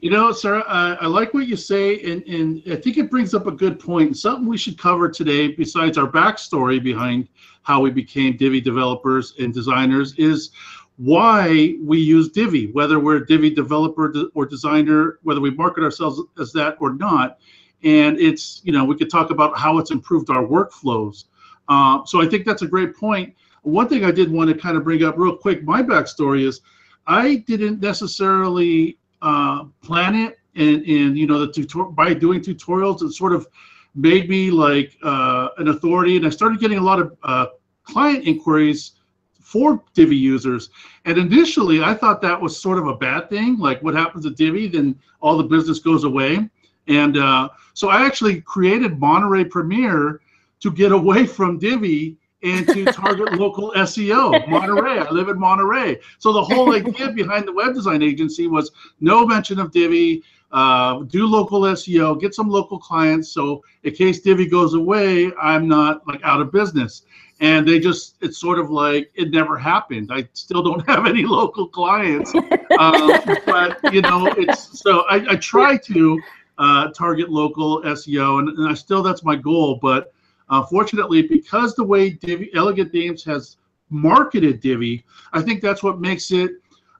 You 0.00 0.10
know, 0.10 0.30
Sarah, 0.30 0.62
I, 0.68 0.94
I 0.94 1.06
like 1.06 1.34
what 1.34 1.48
you 1.48 1.56
say, 1.56 2.00
and, 2.02 2.22
and 2.28 2.62
I 2.70 2.76
think 2.76 2.98
it 2.98 3.10
brings 3.10 3.34
up 3.34 3.48
a 3.48 3.50
good 3.50 3.80
point. 3.80 4.16
Something 4.16 4.46
we 4.46 4.56
should 4.56 4.78
cover 4.78 5.08
today, 5.08 5.48
besides 5.48 5.98
our 5.98 6.06
backstory 6.06 6.80
behind 6.80 7.28
how 7.62 7.80
we 7.80 7.90
became 7.90 8.36
Divi 8.36 8.60
developers 8.60 9.34
and 9.40 9.52
designers, 9.52 10.14
is 10.14 10.50
why 10.98 11.74
we 11.82 11.98
use 11.98 12.28
Divi, 12.28 12.70
whether 12.70 13.00
we're 13.00 13.16
a 13.16 13.26
Divi 13.26 13.50
developer 13.50 14.12
or 14.34 14.46
designer, 14.46 15.18
whether 15.24 15.40
we 15.40 15.50
market 15.50 15.82
ourselves 15.82 16.20
as 16.38 16.52
that 16.52 16.76
or 16.78 16.94
not. 16.94 17.40
And 17.82 18.20
it's, 18.20 18.60
you 18.62 18.70
know, 18.70 18.84
we 18.84 18.96
could 18.96 19.10
talk 19.10 19.30
about 19.30 19.58
how 19.58 19.78
it's 19.78 19.90
improved 19.90 20.30
our 20.30 20.44
workflows. 20.44 21.24
Uh, 21.68 22.04
so 22.04 22.22
I 22.22 22.26
think 22.26 22.46
that's 22.46 22.62
a 22.62 22.68
great 22.68 22.96
point. 22.96 23.34
One 23.62 23.88
thing 23.88 24.04
I 24.04 24.12
did 24.12 24.30
want 24.30 24.48
to 24.48 24.56
kind 24.56 24.76
of 24.76 24.84
bring 24.84 25.02
up 25.02 25.18
real 25.18 25.36
quick, 25.36 25.64
my 25.64 25.82
backstory 25.82 26.46
is 26.46 26.60
I 27.08 27.36
didn't 27.48 27.80
necessarily 27.80 28.96
uh, 29.22 29.64
plan 29.82 30.14
it 30.14 30.38
and 30.54 30.84
and 30.86 31.18
you 31.18 31.26
know 31.26 31.38
the 31.38 31.52
tutor- 31.52 31.90
by 31.90 32.14
doing 32.14 32.40
tutorials 32.40 33.02
it 33.02 33.12
sort 33.12 33.32
of 33.32 33.46
made 33.94 34.28
me 34.28 34.50
like 34.50 34.96
uh, 35.02 35.48
an 35.58 35.68
authority. 35.68 36.16
And 36.16 36.26
i 36.26 36.30
started 36.30 36.60
getting 36.60 36.78
a 36.78 36.82
lot 36.82 37.00
of 37.00 37.16
uh, 37.22 37.46
client 37.84 38.24
inquiries 38.24 38.92
for 39.40 39.82
divi 39.94 40.16
users. 40.16 40.70
And 41.04 41.16
initially 41.18 41.82
i 41.82 41.94
thought 41.94 42.20
that 42.22 42.40
was 42.40 42.60
sort 42.60 42.78
of 42.78 42.86
a 42.86 42.96
bad 42.96 43.30
thing 43.30 43.58
like 43.58 43.82
what 43.82 43.94
happens 43.94 44.24
to 44.24 44.30
divi 44.30 44.68
then 44.68 44.98
all 45.20 45.36
the 45.36 45.44
business 45.44 45.78
goes 45.78 46.04
away. 46.04 46.48
And 46.86 47.16
uh, 47.16 47.48
so 47.74 47.88
i 47.88 48.04
actually 48.04 48.40
created 48.42 48.98
monterey 48.98 49.44
premier 49.44 50.20
to 50.60 50.70
get 50.70 50.92
away 50.92 51.26
from 51.36 51.58
divi 51.58 52.16
and 52.42 52.66
to 52.68 52.84
target 52.86 53.32
local 53.34 53.72
SEO, 53.72 54.48
Monterey. 54.48 55.00
I 55.00 55.10
live 55.10 55.28
in 55.28 55.38
Monterey. 55.38 56.00
So 56.18 56.32
the 56.32 56.42
whole 56.42 56.74
idea 56.74 57.10
behind 57.10 57.46
the 57.46 57.52
web 57.52 57.74
design 57.74 58.02
agency 58.02 58.46
was 58.46 58.70
no 59.00 59.26
mention 59.26 59.58
of 59.58 59.72
Divi, 59.72 60.22
uh, 60.52 61.00
do 61.00 61.26
local 61.26 61.62
SEO, 61.62 62.20
get 62.20 62.34
some 62.34 62.48
local 62.48 62.78
clients. 62.78 63.30
So 63.30 63.62
in 63.82 63.94
case 63.94 64.20
Divi 64.20 64.46
goes 64.46 64.74
away, 64.74 65.32
I'm 65.40 65.68
not 65.68 66.06
like 66.06 66.20
out 66.22 66.40
of 66.40 66.52
business. 66.52 67.02
And 67.40 67.68
they 67.68 67.78
just, 67.78 68.16
it's 68.20 68.38
sort 68.38 68.58
of 68.58 68.70
like 68.70 69.10
it 69.14 69.30
never 69.30 69.56
happened. 69.56 70.10
I 70.12 70.28
still 70.32 70.62
don't 70.62 70.86
have 70.88 71.06
any 71.06 71.24
local 71.24 71.68
clients. 71.68 72.34
um, 72.34 73.10
but, 73.46 73.78
you 73.92 74.00
know, 74.00 74.26
it's 74.36 74.80
so 74.80 75.00
I, 75.08 75.32
I 75.32 75.36
try 75.36 75.76
to 75.76 76.20
uh, 76.58 76.88
target 76.88 77.30
local 77.30 77.82
SEO, 77.82 78.40
and, 78.40 78.48
and 78.48 78.68
I 78.68 78.74
still, 78.74 79.02
that's 79.02 79.22
my 79.22 79.36
goal. 79.36 79.78
But 79.80 80.12
uh, 80.50 80.64
fortunately, 80.64 81.22
because 81.22 81.74
the 81.74 81.84
way 81.84 82.10
Divi, 82.10 82.50
Elegant 82.54 82.92
Themes 82.92 83.24
has 83.24 83.56
marketed 83.90 84.60
Divi, 84.60 85.04
I 85.32 85.42
think 85.42 85.62
that's 85.62 85.82
what 85.82 86.00
makes 86.00 86.30
it 86.30 86.52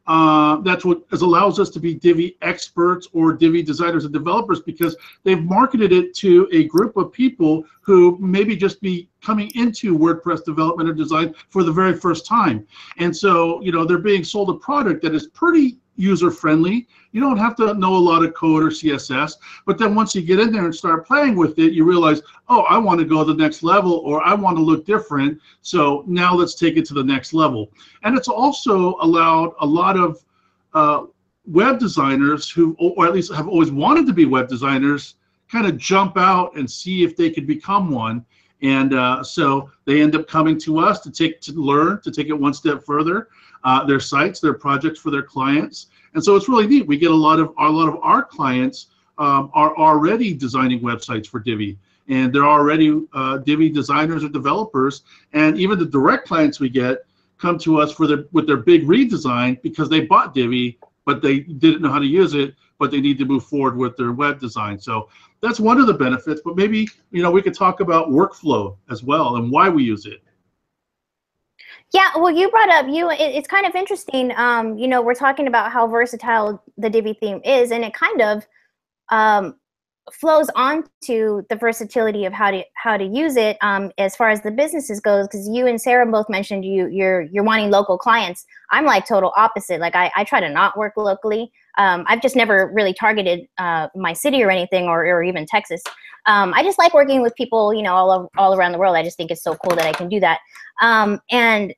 uh, 0.08 0.56
that's 0.62 0.86
what 0.86 1.02
allows 1.12 1.60
us 1.60 1.68
to 1.68 1.78
be 1.78 1.92
Divi 1.92 2.38
experts 2.40 3.08
or 3.12 3.34
Divi 3.34 3.62
designers 3.62 4.04
and 4.04 4.12
developers 4.12 4.60
because 4.60 4.96
they've 5.22 5.42
marketed 5.42 5.92
it 5.92 6.14
to 6.16 6.48
a 6.50 6.64
group 6.64 6.96
of 6.96 7.12
people 7.12 7.64
who 7.82 8.16
maybe 8.18 8.56
just 8.56 8.80
be 8.80 9.10
coming 9.22 9.50
into 9.54 9.96
WordPress 9.96 10.44
development 10.46 10.88
or 10.88 10.94
design 10.94 11.34
for 11.50 11.62
the 11.62 11.70
very 11.70 11.94
first 11.94 12.24
time. 12.24 12.66
And 12.96 13.14
so, 13.14 13.60
you 13.60 13.70
know, 13.70 13.84
they're 13.84 13.98
being 13.98 14.24
sold 14.24 14.48
a 14.48 14.54
product 14.54 15.02
that 15.02 15.14
is 15.14 15.26
pretty 15.28 15.76
user 15.98 16.30
friendly. 16.30 16.86
You 17.12 17.20
don't 17.20 17.36
have 17.36 17.56
to 17.56 17.74
know 17.74 17.96
a 17.96 17.98
lot 17.98 18.24
of 18.24 18.34
code 18.34 18.62
or 18.62 18.68
CSS, 18.68 19.34
but 19.66 19.78
then 19.78 19.94
once 19.94 20.14
you 20.14 20.22
get 20.22 20.40
in 20.40 20.52
there 20.52 20.64
and 20.64 20.74
start 20.74 21.06
playing 21.06 21.36
with 21.36 21.58
it, 21.58 21.72
you 21.72 21.84
realize, 21.84 22.22
oh, 22.48 22.62
I 22.62 22.78
want 22.78 23.00
to 23.00 23.06
go 23.06 23.24
to 23.24 23.32
the 23.32 23.42
next 23.42 23.62
level 23.62 23.94
or 24.04 24.22
I 24.22 24.34
want 24.34 24.56
to 24.56 24.62
look 24.62 24.86
different. 24.86 25.40
So 25.62 26.04
now 26.06 26.34
let's 26.34 26.54
take 26.54 26.76
it 26.76 26.84
to 26.86 26.94
the 26.94 27.04
next 27.04 27.34
level. 27.34 27.70
And 28.04 28.16
it's 28.16 28.28
also 28.28 28.96
allowed 29.00 29.54
a 29.60 29.66
lot 29.66 29.96
of 29.96 30.24
uh, 30.74 31.06
web 31.46 31.78
designers 31.78 32.50
who, 32.50 32.76
or 32.78 33.06
at 33.06 33.14
least 33.14 33.32
have 33.32 33.48
always 33.48 33.70
wanted 33.70 34.06
to 34.06 34.12
be 34.12 34.24
web 34.24 34.48
designers, 34.48 35.14
kind 35.50 35.66
of 35.66 35.78
jump 35.78 36.16
out 36.16 36.56
and 36.56 36.70
see 36.70 37.02
if 37.04 37.16
they 37.16 37.30
could 37.30 37.46
become 37.46 37.90
one. 37.90 38.24
And 38.62 38.94
uh, 38.94 39.22
so 39.22 39.70
they 39.84 40.00
end 40.00 40.16
up 40.16 40.26
coming 40.26 40.58
to 40.60 40.78
us 40.78 41.00
to 41.00 41.10
take 41.10 41.40
to 41.42 41.52
learn 41.52 42.00
to 42.02 42.10
take 42.10 42.28
it 42.28 42.32
one 42.32 42.54
step 42.54 42.82
further 42.84 43.28
uh, 43.64 43.84
their 43.84 44.00
sites, 44.00 44.40
their 44.40 44.54
projects 44.54 44.98
for 44.98 45.10
their 45.10 45.22
clients. 45.22 45.86
And 46.14 46.24
so 46.24 46.36
it's 46.36 46.48
really 46.48 46.66
neat. 46.66 46.86
We 46.86 46.98
get 46.98 47.10
a 47.10 47.14
lot 47.14 47.38
of 47.38 47.52
a 47.58 47.68
lot 47.68 47.88
of 47.88 47.96
our 48.02 48.24
clients 48.24 48.86
um, 49.18 49.50
are 49.52 49.76
already 49.76 50.32
designing 50.34 50.80
websites 50.80 51.26
for 51.26 51.40
Divi, 51.40 51.78
and 52.08 52.32
they're 52.32 52.46
already 52.46 53.02
uh, 53.12 53.38
Divi 53.38 53.68
designers 53.68 54.24
or 54.24 54.28
developers. 54.28 55.02
And 55.32 55.58
even 55.58 55.78
the 55.78 55.86
direct 55.86 56.26
clients 56.26 56.60
we 56.60 56.68
get 56.68 57.04
come 57.36 57.58
to 57.60 57.80
us 57.80 57.92
for 57.92 58.06
their 58.06 58.24
with 58.32 58.46
their 58.46 58.56
big 58.56 58.86
redesign 58.86 59.60
because 59.62 59.88
they 59.88 60.00
bought 60.00 60.34
Divi, 60.34 60.78
but 61.04 61.22
they 61.22 61.40
didn't 61.40 61.82
know 61.82 61.90
how 61.90 61.98
to 61.98 62.06
use 62.06 62.34
it, 62.34 62.54
but 62.78 62.90
they 62.90 63.00
need 63.00 63.18
to 63.18 63.24
move 63.24 63.44
forward 63.44 63.76
with 63.76 63.96
their 63.96 64.12
web 64.12 64.40
design. 64.40 64.78
So 64.78 65.08
that's 65.40 65.60
one 65.60 65.80
of 65.80 65.86
the 65.86 65.94
benefits. 65.94 66.40
But 66.44 66.56
maybe 66.56 66.88
you 67.10 67.22
know 67.22 67.30
we 67.30 67.42
could 67.42 67.54
talk 67.54 67.80
about 67.80 68.08
workflow 68.08 68.76
as 68.90 69.02
well 69.02 69.36
and 69.36 69.50
why 69.50 69.68
we 69.68 69.84
use 69.84 70.06
it. 70.06 70.22
Yeah, 71.94 72.10
well, 72.16 72.30
you 72.30 72.50
brought 72.50 72.68
up 72.68 72.86
you. 72.88 73.10
It, 73.10 73.20
it's 73.20 73.48
kind 73.48 73.66
of 73.66 73.74
interesting. 73.74 74.32
Um, 74.36 74.76
you 74.76 74.88
know, 74.88 75.00
we're 75.00 75.14
talking 75.14 75.46
about 75.46 75.72
how 75.72 75.86
versatile 75.86 76.62
the 76.76 76.90
Divi 76.90 77.14
theme 77.14 77.40
is, 77.44 77.70
and 77.70 77.82
it 77.82 77.94
kind 77.94 78.20
of 78.20 78.46
um, 79.08 79.56
flows 80.12 80.50
on 80.54 80.84
to 81.04 81.46
the 81.48 81.56
versatility 81.56 82.26
of 82.26 82.32
how 82.32 82.50
to 82.50 82.62
how 82.74 82.98
to 82.98 83.04
use 83.04 83.36
it 83.36 83.56
um, 83.62 83.90
as 83.96 84.16
far 84.16 84.28
as 84.28 84.42
the 84.42 84.50
businesses 84.50 85.00
goes. 85.00 85.26
Because 85.26 85.48
you 85.48 85.66
and 85.66 85.80
Sarah 85.80 86.06
both 86.06 86.28
mentioned 86.28 86.64
you 86.64 86.88
you're 86.88 87.22
you're 87.22 87.44
wanting 87.44 87.70
local 87.70 87.96
clients. 87.96 88.44
I'm 88.70 88.84
like 88.84 89.06
total 89.06 89.32
opposite. 89.36 89.80
Like 89.80 89.96
I, 89.96 90.10
I 90.14 90.24
try 90.24 90.40
to 90.40 90.48
not 90.50 90.76
work 90.76 90.92
locally. 90.96 91.50
Um, 91.78 92.04
I've 92.08 92.20
just 92.20 92.36
never 92.36 92.70
really 92.74 92.92
targeted 92.92 93.46
uh, 93.56 93.88
my 93.94 94.12
city 94.12 94.42
or 94.42 94.50
anything, 94.50 94.84
or, 94.84 95.06
or 95.06 95.22
even 95.22 95.46
Texas. 95.46 95.82
Um, 96.26 96.52
I 96.54 96.62
just 96.62 96.78
like 96.78 96.92
working 96.92 97.22
with 97.22 97.34
people, 97.36 97.72
you 97.72 97.82
know, 97.82 97.94
all 97.94 98.10
of, 98.10 98.28
all 98.36 98.54
around 98.54 98.72
the 98.72 98.78
world. 98.78 98.96
I 98.96 99.02
just 99.02 99.16
think 99.16 99.30
it's 99.30 99.42
so 99.42 99.54
cool 99.54 99.76
that 99.76 99.86
I 99.86 99.92
can 99.92 100.08
do 100.08 100.20
that. 100.20 100.40
Um, 100.82 101.20
and 101.30 101.72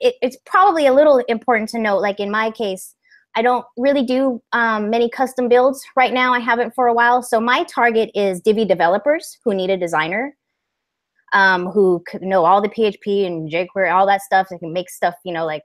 it, 0.00 0.14
it's 0.22 0.36
probably 0.46 0.86
a 0.86 0.92
little 0.92 1.18
important 1.28 1.68
to 1.70 1.78
note, 1.78 2.00
like 2.00 2.20
in 2.20 2.30
my 2.30 2.50
case, 2.50 2.94
I 3.36 3.42
don't 3.42 3.64
really 3.76 4.02
do 4.02 4.42
um, 4.52 4.90
many 4.90 5.08
custom 5.08 5.48
builds 5.48 5.82
right 5.96 6.12
now. 6.12 6.32
I 6.32 6.40
haven't 6.40 6.74
for 6.74 6.88
a 6.88 6.94
while. 6.94 7.22
So 7.22 7.40
my 7.40 7.64
target 7.64 8.10
is 8.14 8.40
Divi 8.40 8.64
developers 8.64 9.38
who 9.44 9.54
need 9.54 9.70
a 9.70 9.76
designer, 9.76 10.36
um, 11.32 11.66
who 11.66 12.02
know 12.20 12.44
all 12.44 12.60
the 12.60 12.68
PHP 12.68 13.26
and 13.26 13.50
jQuery, 13.50 13.92
all 13.92 14.06
that 14.06 14.22
stuff. 14.22 14.48
They 14.50 14.58
can 14.58 14.72
make 14.72 14.90
stuff, 14.90 15.14
you 15.24 15.32
know, 15.32 15.46
like 15.46 15.62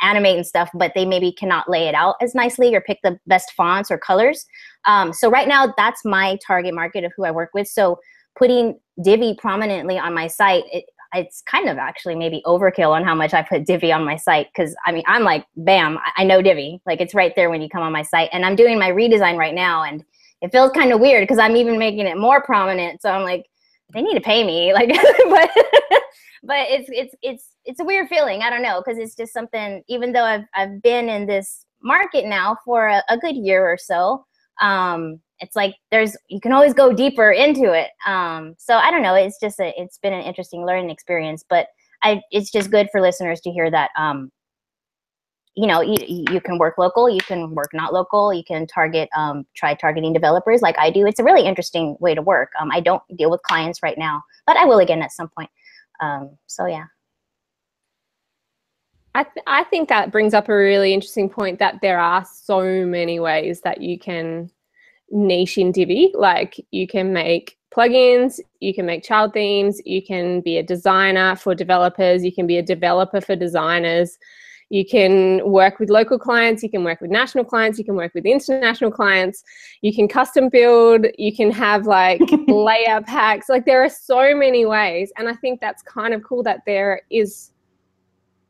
animate 0.00 0.36
and 0.36 0.46
stuff, 0.46 0.70
but 0.74 0.92
they 0.94 1.04
maybe 1.04 1.32
cannot 1.32 1.68
lay 1.68 1.88
it 1.88 1.94
out 1.94 2.16
as 2.20 2.34
nicely 2.34 2.74
or 2.74 2.80
pick 2.80 2.98
the 3.02 3.18
best 3.26 3.52
fonts 3.56 3.90
or 3.90 3.98
colors. 3.98 4.46
Um, 4.86 5.12
so 5.12 5.30
right 5.30 5.48
now, 5.48 5.72
that's 5.76 6.04
my 6.04 6.38
target 6.46 6.74
market 6.74 7.04
of 7.04 7.12
who 7.16 7.24
I 7.24 7.30
work 7.30 7.50
with. 7.54 7.68
So 7.68 7.98
putting 8.38 8.78
Divi 9.02 9.36
prominently 9.38 9.98
on 9.98 10.14
my 10.14 10.26
site, 10.26 10.64
it, 10.72 10.84
it's 11.14 11.42
kind 11.42 11.68
of 11.68 11.78
actually 11.78 12.14
maybe 12.14 12.42
overkill 12.46 12.90
on 12.90 13.04
how 13.04 13.14
much 13.14 13.34
I 13.34 13.42
put 13.42 13.64
Divi 13.64 13.92
on 13.92 14.04
my 14.04 14.16
site 14.16 14.48
because 14.54 14.74
I 14.86 14.92
mean 14.92 15.04
I'm 15.06 15.22
like 15.22 15.46
bam 15.56 15.98
I 16.16 16.24
know 16.24 16.42
Divi 16.42 16.80
like 16.86 17.00
it's 17.00 17.14
right 17.14 17.32
there 17.36 17.48
when 17.48 17.62
you 17.62 17.68
come 17.68 17.82
on 17.82 17.92
my 17.92 18.02
site 18.02 18.28
and 18.32 18.44
I'm 18.44 18.56
doing 18.56 18.78
my 18.78 18.90
redesign 18.90 19.36
right 19.36 19.54
now 19.54 19.84
and 19.84 20.04
it 20.42 20.52
feels 20.52 20.72
kind 20.72 20.92
of 20.92 21.00
weird 21.00 21.22
because 21.22 21.38
I'm 21.38 21.56
even 21.56 21.78
making 21.78 22.06
it 22.06 22.18
more 22.18 22.42
prominent 22.42 23.00
so 23.02 23.10
I'm 23.10 23.22
like 23.22 23.46
they 23.94 24.02
need 24.02 24.14
to 24.14 24.20
pay 24.20 24.44
me 24.44 24.72
like 24.72 24.88
but 25.28 25.50
but 26.46 26.66
it's 26.68 26.88
it's 26.90 27.14
it's 27.22 27.50
it's 27.64 27.80
a 27.80 27.84
weird 27.84 28.08
feeling 28.08 28.42
I 28.42 28.50
don't 28.50 28.62
know 28.62 28.82
because 28.84 28.98
it's 28.98 29.14
just 29.14 29.32
something 29.32 29.82
even 29.88 30.12
though 30.12 30.24
I've 30.24 30.44
I've 30.54 30.82
been 30.82 31.08
in 31.08 31.26
this 31.26 31.66
market 31.82 32.26
now 32.26 32.56
for 32.64 32.86
a, 32.86 33.02
a 33.08 33.18
good 33.18 33.36
year 33.36 33.66
or 33.66 33.76
so 33.78 34.24
um 34.60 35.20
it's 35.40 35.54
like 35.54 35.74
there's 35.90 36.16
you 36.28 36.40
can 36.40 36.52
always 36.52 36.72
go 36.72 36.92
deeper 36.92 37.30
into 37.30 37.72
it 37.72 37.90
um 38.06 38.54
so 38.58 38.76
i 38.76 38.90
don't 38.90 39.02
know 39.02 39.14
it's 39.14 39.38
just 39.38 39.60
a 39.60 39.72
it's 39.76 39.98
been 39.98 40.14
an 40.14 40.22
interesting 40.22 40.64
learning 40.64 40.90
experience 40.90 41.44
but 41.48 41.68
i 42.02 42.20
it's 42.30 42.50
just 42.50 42.70
good 42.70 42.88
for 42.90 43.00
listeners 43.00 43.40
to 43.40 43.50
hear 43.50 43.70
that 43.70 43.90
um 43.98 44.30
you 45.54 45.66
know 45.66 45.80
you, 45.80 45.96
you 46.30 46.40
can 46.40 46.58
work 46.58 46.78
local 46.78 47.08
you 47.08 47.20
can 47.20 47.54
work 47.54 47.68
not 47.74 47.92
local 47.92 48.32
you 48.32 48.44
can 48.44 48.66
target 48.66 49.08
um 49.16 49.44
try 49.54 49.74
targeting 49.74 50.12
developers 50.12 50.62
like 50.62 50.78
i 50.78 50.90
do 50.90 51.06
it's 51.06 51.20
a 51.20 51.24
really 51.24 51.46
interesting 51.46 51.96
way 52.00 52.14
to 52.14 52.22
work 52.22 52.50
um 52.58 52.70
i 52.72 52.80
don't 52.80 53.02
deal 53.16 53.30
with 53.30 53.42
clients 53.42 53.82
right 53.82 53.98
now 53.98 54.22
but 54.46 54.56
i 54.56 54.64
will 54.64 54.78
again 54.78 55.02
at 55.02 55.12
some 55.12 55.28
point 55.36 55.50
um 56.00 56.36
so 56.46 56.66
yeah 56.66 56.84
I, 59.14 59.22
th- 59.22 59.44
I 59.46 59.64
think 59.64 59.88
that 59.88 60.12
brings 60.12 60.34
up 60.34 60.50
a 60.50 60.54
really 60.54 60.92
interesting 60.92 61.30
point 61.30 61.58
that 61.58 61.80
there 61.80 61.98
are 61.98 62.22
so 62.30 62.84
many 62.84 63.18
ways 63.18 63.62
that 63.62 63.80
you 63.80 63.98
can 63.98 64.50
niche 65.10 65.56
in 65.56 65.72
Divi. 65.72 66.12
Like 66.14 66.62
you 66.70 66.86
can 66.86 67.14
make 67.14 67.56
plugins, 67.74 68.40
you 68.60 68.74
can 68.74 68.84
make 68.84 69.02
child 69.02 69.32
themes, 69.32 69.80
you 69.86 70.02
can 70.02 70.42
be 70.42 70.58
a 70.58 70.62
designer 70.62 71.34
for 71.34 71.54
developers, 71.54 72.24
you 72.24 72.32
can 72.32 72.46
be 72.46 72.58
a 72.58 72.62
developer 72.62 73.22
for 73.22 73.36
designers. 73.36 74.18
You 74.68 74.84
can 74.84 75.48
work 75.48 75.78
with 75.78 75.90
local 75.90 76.18
clients, 76.18 76.62
you 76.62 76.70
can 76.70 76.82
work 76.82 77.00
with 77.00 77.10
national 77.10 77.44
clients, 77.44 77.78
you 77.78 77.84
can 77.84 77.94
work 77.94 78.12
with 78.14 78.26
international 78.26 78.90
clients, 78.90 79.44
you 79.80 79.94
can 79.94 80.08
custom 80.08 80.48
build, 80.48 81.06
you 81.18 81.34
can 81.34 81.50
have 81.52 81.86
like 81.86 82.20
layer 82.48 83.00
packs. 83.02 83.48
Like 83.48 83.64
there 83.64 83.84
are 83.84 83.88
so 83.88 84.34
many 84.34 84.66
ways. 84.66 85.12
And 85.16 85.28
I 85.28 85.34
think 85.34 85.60
that's 85.60 85.82
kind 85.82 86.12
of 86.12 86.22
cool 86.24 86.42
that 86.42 86.62
there 86.66 87.02
is 87.10 87.52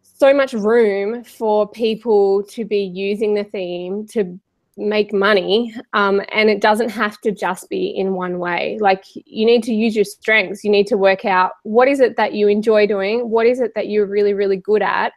so 0.02 0.32
much 0.32 0.54
room 0.54 1.22
for 1.22 1.68
people 1.68 2.42
to 2.44 2.64
be 2.64 2.78
using 2.78 3.34
the 3.34 3.44
theme 3.44 4.06
to 4.06 4.38
make 4.78 5.12
money 5.12 5.74
um, 5.94 6.20
and 6.32 6.50
it 6.50 6.60
doesn't 6.60 6.90
have 6.90 7.18
to 7.22 7.32
just 7.32 7.68
be 7.70 7.88
in 7.88 8.12
one 8.12 8.38
way 8.38 8.76
like 8.80 9.04
you 9.14 9.46
need 9.46 9.62
to 9.62 9.72
use 9.72 9.96
your 9.96 10.04
strengths 10.04 10.62
you 10.62 10.70
need 10.70 10.86
to 10.86 10.98
work 10.98 11.24
out 11.24 11.52
what 11.62 11.88
is 11.88 11.98
it 11.98 12.14
that 12.16 12.34
you 12.34 12.46
enjoy 12.46 12.86
doing 12.86 13.30
what 13.30 13.46
is 13.46 13.58
it 13.58 13.72
that 13.74 13.88
you're 13.88 14.06
really 14.06 14.34
really 14.34 14.58
good 14.58 14.82
at 14.82 15.14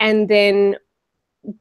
and 0.00 0.28
then 0.28 0.76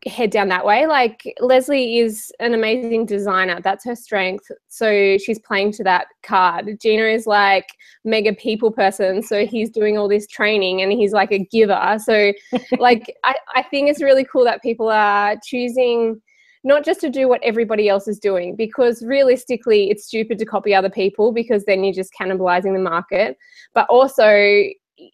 head 0.06 0.30
down 0.30 0.50
that 0.50 0.66
way. 0.66 0.88
Like 0.88 1.22
leslie 1.40 2.00
is 2.00 2.32
an 2.40 2.54
amazing 2.54 3.06
designer. 3.06 3.60
That's 3.64 3.86
her 3.86 3.96
strength. 3.96 4.46
So 4.68 5.18
she's 5.18 5.40
playing 5.40 5.72
to 5.74 5.84
that 5.84 6.08
card. 6.24 6.78
Gino 6.82 7.06
is 7.06 7.26
like 7.26 7.68
mega 8.04 8.34
people 8.34 8.72
person. 8.72 9.24
So 9.24 9.46
he's 9.46 9.70
doing 9.70 9.98
all 9.98 10.10
this 10.10 10.28
training 10.28 10.82
and 10.82 10.92
he's 10.92 11.14
like 11.14 11.32
a 11.32 11.46
giver. 11.46 11.98
So 12.04 12.34
like 12.80 13.16
I, 13.24 13.36
I 13.56 13.64
think 13.64 13.90
it's 13.90 14.02
really 14.02 14.26
cool 14.26 14.44
that 14.46 14.62
people 14.62 14.90
are 14.90 15.36
choosing 15.44 16.22
not 16.64 16.84
just 16.84 17.00
to 17.02 17.10
do 17.10 17.30
what 17.30 17.42
everybody 17.42 17.88
else 17.88 18.08
is 18.08 18.20
doing, 18.20 18.56
because 18.56 19.02
realistically, 19.02 19.90
it's 19.90 20.06
stupid 20.06 20.38
to 20.40 20.46
copy 20.46 20.76
other 20.76 20.90
people 20.90 21.32
because 21.32 21.64
then 21.64 21.84
you're 21.86 21.94
just 21.94 22.12
cannibalizing 22.20 22.74
the 22.74 22.82
market. 22.82 23.38
But 23.74 23.88
also, 23.90 24.28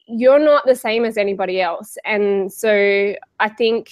you're 0.08 0.40
not 0.40 0.66
the 0.66 0.76
same 0.76 1.06
as 1.06 1.18
anybody 1.18 1.62
else. 1.62 1.98
And 2.06 2.52
so 2.52 3.16
I 3.40 3.50
think 3.50 3.92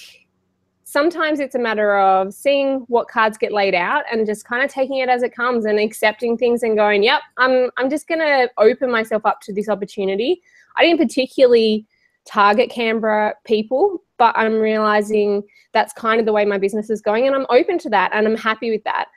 sometimes 0.84 1.40
it's 1.40 1.56
a 1.56 1.60
matter 1.60 1.98
of 1.98 2.34
seeing 2.34 2.80
what 2.88 3.08
cards 3.08 3.38
get 3.38 3.52
laid 3.52 3.74
out 3.74 4.04
and 4.12 4.26
just 4.26 4.46
kind 4.46 4.64
of 4.64 4.72
taking 4.72 4.98
it 4.98 5.10
as 5.10 5.24
it 5.24 5.36
comes 5.36 5.66
and 5.66 5.80
accepting 5.80 6.38
things 6.38 6.64
and 6.64 6.78
going, 6.78 7.04
yep, 7.04 7.22
I'm, 7.38 7.70
I'm 7.78 7.90
just 7.90 8.08
going 8.08 8.20
to 8.20 8.50
open 8.58 8.92
myself 8.92 9.26
up 9.26 9.42
to 9.42 9.54
this 9.54 9.70
opportunity. 9.70 10.42
I 10.76 10.84
didn't 10.84 11.00
particularly 11.00 11.86
target 12.26 12.70
Canberra 12.70 13.34
people, 13.44 14.04
but 14.18 14.38
I'm 14.38 14.56
realizing 14.56 15.44
that's 15.74 15.94
kind 15.94 16.20
of 16.20 16.26
the 16.26 16.34
way 16.34 16.46
my 16.46 16.58
business 16.58 16.90
is 16.90 17.02
going, 17.02 17.28
and 17.28 17.36
I'm 17.36 17.48
open 17.50 17.78
to 17.80 17.90
that, 17.90 18.12
and 18.14 18.28
I'm 18.28 18.38
happy 18.38 18.70
with 18.70 18.84
that. 18.84 19.08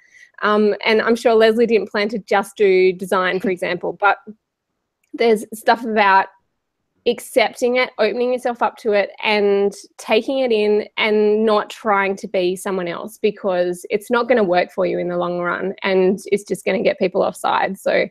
Um, 0.42 0.74
and 0.84 1.00
I'm 1.00 1.16
sure 1.16 1.34
Leslie 1.34 1.66
didn't 1.66 1.90
plan 1.90 2.08
to 2.10 2.18
just 2.18 2.56
do 2.56 2.92
design, 2.92 3.40
for 3.40 3.50
example, 3.50 3.92
but 3.92 4.18
there's 5.14 5.44
stuff 5.54 5.84
about 5.84 6.28
accepting 7.06 7.76
it, 7.76 7.90
opening 7.98 8.32
yourself 8.32 8.62
up 8.62 8.76
to 8.78 8.92
it, 8.92 9.10
and 9.22 9.72
taking 9.98 10.38
it 10.38 10.52
in 10.52 10.86
and 10.96 11.44
not 11.44 11.70
trying 11.70 12.16
to 12.16 12.28
be 12.28 12.56
someone 12.56 12.88
else 12.88 13.18
because 13.18 13.86
it's 13.90 14.10
not 14.10 14.28
going 14.28 14.38
to 14.38 14.44
work 14.44 14.72
for 14.72 14.86
you 14.86 14.98
in 14.98 15.08
the 15.08 15.16
long 15.16 15.38
run 15.38 15.74
and 15.82 16.20
it's 16.26 16.44
just 16.44 16.64
going 16.64 16.76
to 16.76 16.82
get 16.82 16.98
people 16.98 17.22
offside. 17.22 17.78
So 17.78 18.06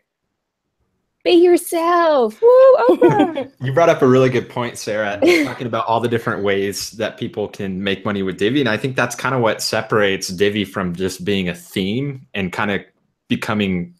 be 1.25 1.31
yourself. 1.31 2.41
Woo. 2.41 3.51
You 3.62 3.73
brought 3.73 3.89
up 3.89 4.03
a 4.03 4.08
really 4.08 4.29
good 4.29 4.47
point, 4.47 4.77
Sarah, 4.77 5.19
talking 5.43 5.65
about 5.65 5.88
all 5.88 5.99
the 5.99 6.08
different 6.08 6.43
ways 6.43 6.91
that 6.91 7.17
people 7.17 7.47
can 7.47 7.84
make 7.84 8.05
money 8.05 8.21
with 8.21 8.38
Divi. 8.38 8.60
And 8.60 8.69
I 8.69 8.77
think 8.77 8.95
that's 8.95 9.15
kind 9.15 9.34
of 9.34 9.41
what 9.41 9.62
separates 9.62 10.27
Divi 10.27 10.63
from 10.65 10.93
just 10.93 11.25
being 11.25 11.49
a 11.49 11.55
theme 11.55 12.27
and 12.36 12.53
kind 12.53 12.69
of 12.69 12.81
becoming 13.27 13.95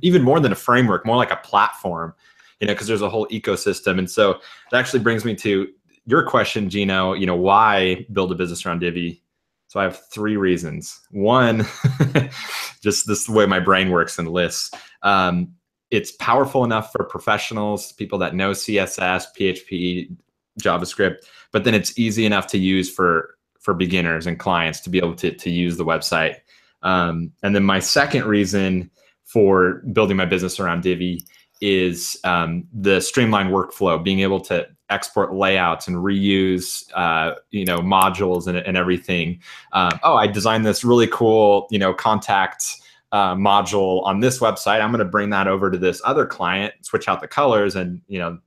even 0.00 0.22
more 0.22 0.40
than 0.40 0.50
a 0.50 0.56
framework, 0.56 1.04
more 1.04 1.16
like 1.16 1.30
a 1.30 1.36
platform, 1.36 2.14
you 2.60 2.66
know, 2.66 2.72
because 2.72 2.86
there's 2.86 3.02
a 3.02 3.10
whole 3.10 3.26
ecosystem. 3.28 3.98
And 3.98 4.10
so 4.10 4.40
that 4.70 4.78
actually 4.78 5.00
brings 5.00 5.24
me 5.24 5.34
to 5.36 5.68
your 6.06 6.22
question, 6.22 6.70
Gino, 6.70 7.12
you 7.12 7.26
know, 7.26 7.36
why 7.36 8.06
build 8.12 8.32
a 8.32 8.34
business 8.34 8.64
around 8.64 8.80
Divi? 8.80 9.22
So 9.68 9.80
I 9.80 9.84
have 9.84 10.00
three 10.10 10.36
reasons. 10.36 11.00
One, 11.10 11.58
just 12.82 13.06
this 13.06 13.20
is 13.20 13.26
the 13.26 13.32
way 13.32 13.46
my 13.46 13.60
brain 13.60 13.90
works 13.90 14.18
and 14.18 14.28
lists. 14.28 14.70
Um, 15.02 15.52
it's 15.90 16.12
powerful 16.12 16.64
enough 16.64 16.92
for 16.92 17.04
professionals, 17.04 17.92
people 17.92 18.18
that 18.18 18.34
know 18.34 18.52
CSS, 18.52 19.24
PHP, 19.38 20.16
JavaScript, 20.60 21.16
but 21.52 21.64
then 21.64 21.74
it's 21.74 21.98
easy 21.98 22.24
enough 22.24 22.46
to 22.48 22.58
use 22.58 22.90
for 22.90 23.36
for 23.60 23.74
beginners 23.74 24.26
and 24.28 24.38
clients 24.38 24.80
to 24.80 24.90
be 24.90 24.98
able 24.98 25.16
to 25.16 25.32
to 25.32 25.50
use 25.50 25.76
the 25.76 25.84
website. 25.84 26.36
Um, 26.82 27.32
and 27.42 27.54
then 27.54 27.64
my 27.64 27.80
second 27.80 28.24
reason 28.24 28.90
for 29.24 29.82
building 29.92 30.16
my 30.16 30.24
business 30.24 30.60
around 30.60 30.82
Divi 30.84 31.24
is 31.60 32.18
um, 32.24 32.66
the 32.72 33.00
streamlined 33.00 33.50
workflow, 33.50 34.02
being 34.02 34.20
able 34.20 34.40
to 34.40 34.66
export 34.90 35.34
layouts 35.34 35.88
and 35.88 35.96
reuse, 35.96 36.84
uh, 36.94 37.34
you 37.50 37.64
know, 37.64 37.80
modules 37.80 38.46
and, 38.46 38.56
and 38.58 38.76
everything. 38.76 39.40
Um, 39.72 39.90
oh, 40.02 40.14
I 40.14 40.26
designed 40.26 40.64
this 40.64 40.84
really 40.84 41.08
cool, 41.08 41.66
you 41.70 41.78
know, 41.78 41.92
contact 41.92 42.64
uh, 43.12 43.34
module 43.34 44.04
on 44.04 44.20
this 44.20 44.38
website. 44.38 44.80
I'm 44.80 44.90
going 44.90 44.98
to 44.98 45.10
bring 45.10 45.30
that 45.30 45.48
over 45.48 45.70
to 45.70 45.78
this 45.78 46.00
other 46.04 46.26
client, 46.26 46.74
switch 46.82 47.08
out 47.08 47.20
the 47.20 47.28
colors, 47.28 47.74
and 47.74 48.00
you 48.06 48.18
know, 48.18 48.38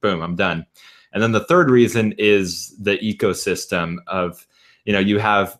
boom, 0.00 0.20
I'm 0.20 0.36
done. 0.36 0.66
And 1.12 1.22
then 1.22 1.32
the 1.32 1.44
third 1.44 1.70
reason 1.70 2.12
is 2.18 2.76
the 2.78 2.98
ecosystem 2.98 3.98
of, 4.08 4.46
you 4.84 4.92
know, 4.92 4.98
you 4.98 5.18
have 5.20 5.58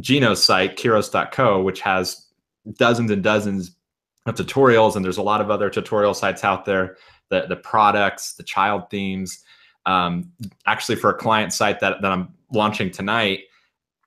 Gino's 0.00 0.42
site, 0.42 0.78
Quiroz.co, 0.78 1.62
which 1.62 1.80
has 1.82 2.26
dozens 2.78 3.10
and 3.10 3.22
dozens 3.22 3.75
tutorials, 4.32 4.96
and 4.96 5.04
there's 5.04 5.18
a 5.18 5.22
lot 5.22 5.40
of 5.40 5.50
other 5.50 5.70
tutorial 5.70 6.14
sites 6.14 6.44
out 6.44 6.64
there. 6.64 6.96
The 7.28 7.46
the 7.48 7.56
products, 7.56 8.34
the 8.34 8.42
child 8.42 8.90
themes. 8.90 9.42
Um, 9.84 10.32
actually, 10.66 10.96
for 10.96 11.10
a 11.10 11.14
client 11.14 11.52
site 11.52 11.80
that 11.80 12.02
that 12.02 12.12
I'm 12.12 12.34
launching 12.52 12.90
tonight, 12.90 13.40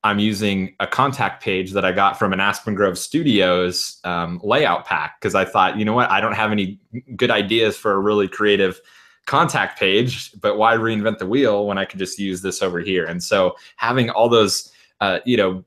I'm 0.03 0.19
using 0.19 0.75
a 0.79 0.87
contact 0.87 1.43
page 1.43 1.71
that 1.73 1.83
I 1.83 1.91
got 1.91 2.17
from 2.17 2.31
an 2.31 2.39
Aspen 2.39 2.73
Grove 2.73 2.97
Studios 2.97 3.99
um, 4.05 4.39
layout 4.43 4.85
pack 4.85 5.19
because 5.19 5.35
I 5.35 5.43
thought, 5.43 5.77
you 5.77 5.83
know 5.83 5.93
what, 5.93 6.09
I 6.09 6.21
don't 6.21 6.35
have 6.35 6.51
any 6.51 6.79
good 7.15 7.31
ideas 7.31 7.75
for 7.75 7.91
a 7.91 7.99
really 7.99 8.27
creative 8.27 8.79
contact 9.25 9.77
page, 9.77 10.31
but 10.39 10.57
why 10.57 10.75
reinvent 10.75 11.17
the 11.17 11.27
wheel 11.27 11.67
when 11.67 11.77
I 11.77 11.85
could 11.85 11.99
just 11.99 12.17
use 12.17 12.41
this 12.41 12.61
over 12.61 12.79
here? 12.79 13.05
And 13.05 13.21
so 13.21 13.55
having 13.75 14.09
all 14.09 14.29
those, 14.29 14.71
uh, 15.01 15.19
you 15.25 15.35
know, 15.35 15.65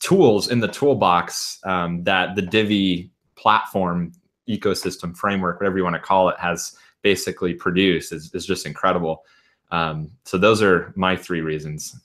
tools 0.00 0.48
in 0.48 0.60
the 0.60 0.68
toolbox 0.68 1.58
um, 1.64 2.04
that 2.04 2.36
the 2.36 2.42
Divi 2.42 3.10
platform 3.38 4.12
ecosystem 4.48 5.16
framework, 5.16 5.60
whatever 5.60 5.78
you 5.78 5.84
want 5.84 5.94
to 5.94 6.00
call 6.00 6.28
it, 6.28 6.38
has 6.38 6.76
basically 7.02 7.54
produced 7.54 8.12
is, 8.12 8.34
is 8.34 8.44
just 8.46 8.66
incredible. 8.66 9.24
Um, 9.70 10.10
so 10.24 10.38
those 10.38 10.62
are 10.62 10.92
my 10.96 11.16
three 11.16 11.40
reasons. 11.40 12.00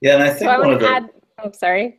Yeah, 0.00 0.14
and 0.14 0.22
I 0.22 0.28
think 0.28 0.40
so 0.40 0.48
I 0.48 0.58
one 0.58 0.72
of 0.72 0.80
to 0.80 0.84
the. 0.86 0.90
add. 0.90 1.10
Oh, 1.40 1.52
sorry. 1.52 1.96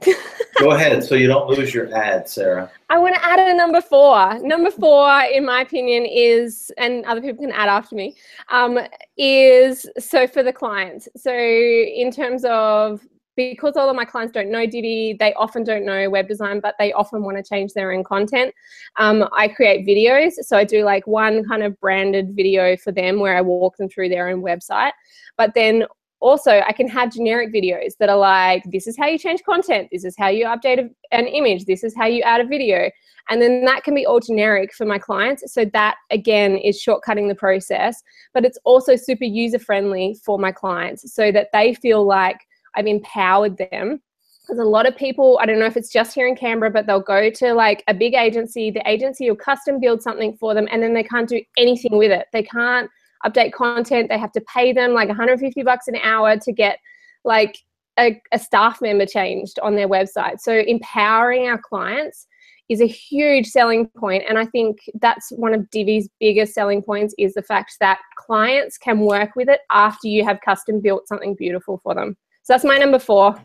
Go 0.59 0.71
ahead, 0.75 1.01
so 1.01 1.15
you 1.15 1.27
don't 1.27 1.49
lose 1.49 1.73
your 1.73 1.93
ad, 1.95 2.27
Sarah. 2.27 2.69
I 2.89 2.97
want 2.97 3.15
to 3.15 3.25
add 3.25 3.39
a 3.39 3.55
number 3.55 3.79
four. 3.79 4.37
Number 4.39 4.69
four, 4.69 5.21
in 5.21 5.45
my 5.45 5.61
opinion, 5.61 6.05
is, 6.05 6.73
and 6.77 7.05
other 7.05 7.21
people 7.21 7.45
can 7.45 7.53
add 7.53 7.69
after 7.69 7.95
me, 7.95 8.15
um, 8.49 8.77
is 9.17 9.89
so 9.97 10.27
for 10.27 10.43
the 10.43 10.51
clients. 10.51 11.07
So, 11.15 11.33
in 11.33 12.11
terms 12.11 12.43
of 12.43 13.01
because 13.35 13.75
all 13.77 13.89
of 13.89 13.95
my 13.95 14.05
clients 14.05 14.33
don't 14.33 14.51
know 14.51 14.65
Divi, 14.65 15.15
they 15.19 15.33
often 15.33 15.63
don't 15.63 15.85
know 15.85 16.09
web 16.09 16.27
design, 16.27 16.59
but 16.59 16.75
they 16.77 16.91
often 16.93 17.23
want 17.23 17.37
to 17.37 17.43
change 17.43 17.73
their 17.73 17.91
own 17.91 18.03
content. 18.03 18.53
Um, 18.97 19.27
I 19.31 19.47
create 19.47 19.87
videos. 19.87 20.33
So, 20.41 20.57
I 20.57 20.63
do 20.63 20.83
like 20.83 21.07
one 21.07 21.47
kind 21.47 21.63
of 21.63 21.79
branded 21.79 22.35
video 22.35 22.75
for 22.77 22.91
them 22.91 23.19
where 23.19 23.37
I 23.37 23.41
walk 23.41 23.77
them 23.77 23.89
through 23.89 24.09
their 24.09 24.29
own 24.29 24.41
website. 24.41 24.91
But 25.37 25.53
then 25.53 25.85
also 26.21 26.61
i 26.67 26.71
can 26.71 26.87
have 26.87 27.11
generic 27.11 27.53
videos 27.53 27.93
that 27.97 28.09
are 28.09 28.17
like 28.17 28.63
this 28.71 28.87
is 28.87 28.97
how 28.97 29.07
you 29.07 29.17
change 29.17 29.41
content 29.43 29.87
this 29.91 30.03
is 30.03 30.15
how 30.17 30.27
you 30.27 30.45
update 30.45 30.89
an 31.11 31.27
image 31.27 31.65
this 31.65 31.83
is 31.83 31.95
how 31.95 32.05
you 32.05 32.21
add 32.23 32.41
a 32.41 32.45
video 32.45 32.89
and 33.29 33.41
then 33.41 33.63
that 33.63 33.83
can 33.83 33.95
be 33.95 34.05
all 34.05 34.19
generic 34.19 34.73
for 34.73 34.85
my 34.85 34.97
clients 34.97 35.43
so 35.53 35.65
that 35.65 35.95
again 36.11 36.57
is 36.57 36.81
shortcutting 36.81 37.27
the 37.27 37.35
process 37.35 38.03
but 38.33 38.43
it's 38.43 38.59
also 38.65 38.95
super 38.95 39.23
user 39.23 39.59
friendly 39.59 40.15
for 40.25 40.37
my 40.37 40.51
clients 40.51 41.13
so 41.13 41.31
that 41.31 41.47
they 41.53 41.73
feel 41.73 42.05
like 42.05 42.39
i've 42.75 42.87
empowered 42.87 43.57
them 43.57 44.01
because 44.41 44.59
a 44.59 44.63
lot 44.63 44.87
of 44.87 44.95
people 44.95 45.39
i 45.41 45.45
don't 45.45 45.59
know 45.59 45.65
if 45.65 45.77
it's 45.77 45.91
just 45.91 46.13
here 46.13 46.27
in 46.27 46.35
canberra 46.35 46.71
but 46.71 46.85
they'll 46.85 46.99
go 46.99 47.29
to 47.29 47.53
like 47.53 47.83
a 47.87 47.93
big 47.93 48.13
agency 48.13 48.71
the 48.71 48.87
agency 48.89 49.29
will 49.29 49.35
custom 49.35 49.79
build 49.79 50.01
something 50.01 50.35
for 50.37 50.53
them 50.53 50.67
and 50.71 50.81
then 50.81 50.93
they 50.93 51.03
can't 51.03 51.29
do 51.29 51.41
anything 51.57 51.97
with 51.97 52.11
it 52.11 52.27
they 52.33 52.43
can't 52.43 52.89
update 53.25 53.53
content. 53.53 54.09
They 54.09 54.17
have 54.17 54.31
to 54.33 54.41
pay 54.41 54.73
them 54.73 54.93
like 54.93 55.07
150 55.07 55.63
bucks 55.63 55.87
an 55.87 55.97
hour 55.97 56.37
to 56.37 56.51
get 56.51 56.79
like 57.23 57.57
a, 57.99 58.19
a 58.31 58.39
staff 58.39 58.81
member 58.81 59.05
changed 59.05 59.59
on 59.59 59.75
their 59.75 59.89
website. 59.89 60.39
So 60.39 60.53
empowering 60.53 61.47
our 61.47 61.59
clients 61.59 62.27
is 62.69 62.81
a 62.81 62.87
huge 62.87 63.47
selling 63.47 63.87
point 63.97 64.23
and 64.29 64.37
i 64.37 64.45
think 64.45 64.77
that's 65.01 65.31
one 65.31 65.55
of 65.55 65.67
divi's 65.71 66.07
biggest 66.19 66.53
selling 66.53 66.83
points 66.83 67.15
is 67.17 67.33
the 67.33 67.41
fact 67.41 67.75
that 67.79 67.97
clients 68.15 68.77
can 68.77 68.99
work 68.99 69.31
with 69.35 69.49
it 69.49 69.61
after 69.71 70.07
you 70.07 70.23
have 70.23 70.37
custom 70.45 70.79
built 70.79 71.07
something 71.07 71.33
beautiful 71.33 71.79
for 71.81 71.95
them 71.95 72.15
so 72.49 72.53
that's 72.55 72.63
my 72.65 72.79
number 72.79 72.97
four 72.97 73.35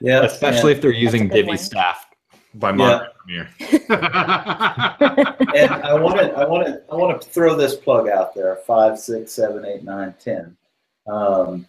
Yeah, 0.00 0.22
Especially 0.22 0.70
and, 0.70 0.76
if 0.76 0.80
they're 0.82 0.92
using 0.92 1.26
good 1.26 1.34
Divi 1.34 1.48
one. 1.48 1.58
staff 1.58 2.06
by 2.54 2.70
Yeah. 2.70 2.76
Monterey 2.76 3.08
Premier. 3.26 3.48
and 5.56 5.70
I 5.72 5.98
want 6.00 6.20
to, 6.20 6.32
I 6.36 6.44
want 6.46 6.66
to, 6.68 6.82
I 6.88 6.94
want 6.94 7.20
to 7.20 7.28
throw 7.30 7.56
this 7.56 7.74
plug 7.74 8.08
out 8.08 8.32
there: 8.32 8.54
five, 8.64 8.96
six, 8.96 9.32
seven, 9.32 9.64
eight, 9.64 9.82
nine, 9.82 10.14
ten. 10.22 10.56
Um, 11.08 11.66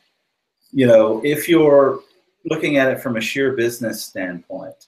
you 0.71 0.85
know, 0.85 1.21
if 1.23 1.49
you're 1.49 2.01
looking 2.45 2.77
at 2.77 2.87
it 2.91 2.99
from 2.99 3.17
a 3.17 3.21
sheer 3.21 3.53
business 3.53 4.03
standpoint, 4.03 4.87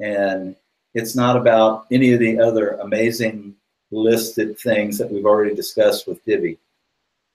and 0.00 0.56
it's 0.94 1.14
not 1.14 1.36
about 1.36 1.86
any 1.90 2.14
of 2.14 2.20
the 2.20 2.38
other 2.38 2.78
amazing 2.80 3.54
listed 3.90 4.58
things 4.58 4.96
that 4.96 5.10
we've 5.10 5.26
already 5.26 5.54
discussed 5.54 6.08
with 6.08 6.24
Divi, 6.24 6.56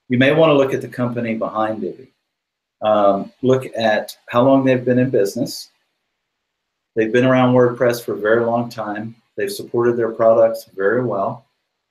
you 0.07 0.17
may 0.17 0.33
want 0.33 0.49
to 0.49 0.55
look 0.55 0.73
at 0.73 0.81
the 0.81 0.87
company 0.87 1.35
behind 1.35 1.81
Divi. 1.81 2.11
Um, 2.81 3.31
look 3.41 3.65
at 3.75 4.17
how 4.27 4.43
long 4.43 4.63
they've 4.63 4.83
been 4.83 4.99
in 4.99 5.09
business. 5.09 5.69
They've 6.95 7.11
been 7.11 7.25
around 7.25 7.53
WordPress 7.53 8.03
for 8.03 8.13
a 8.13 8.19
very 8.19 8.45
long 8.45 8.69
time. 8.69 9.15
They've 9.35 9.51
supported 9.51 9.97
their 9.97 10.11
products 10.11 10.65
very 10.75 11.03
well. 11.03 11.45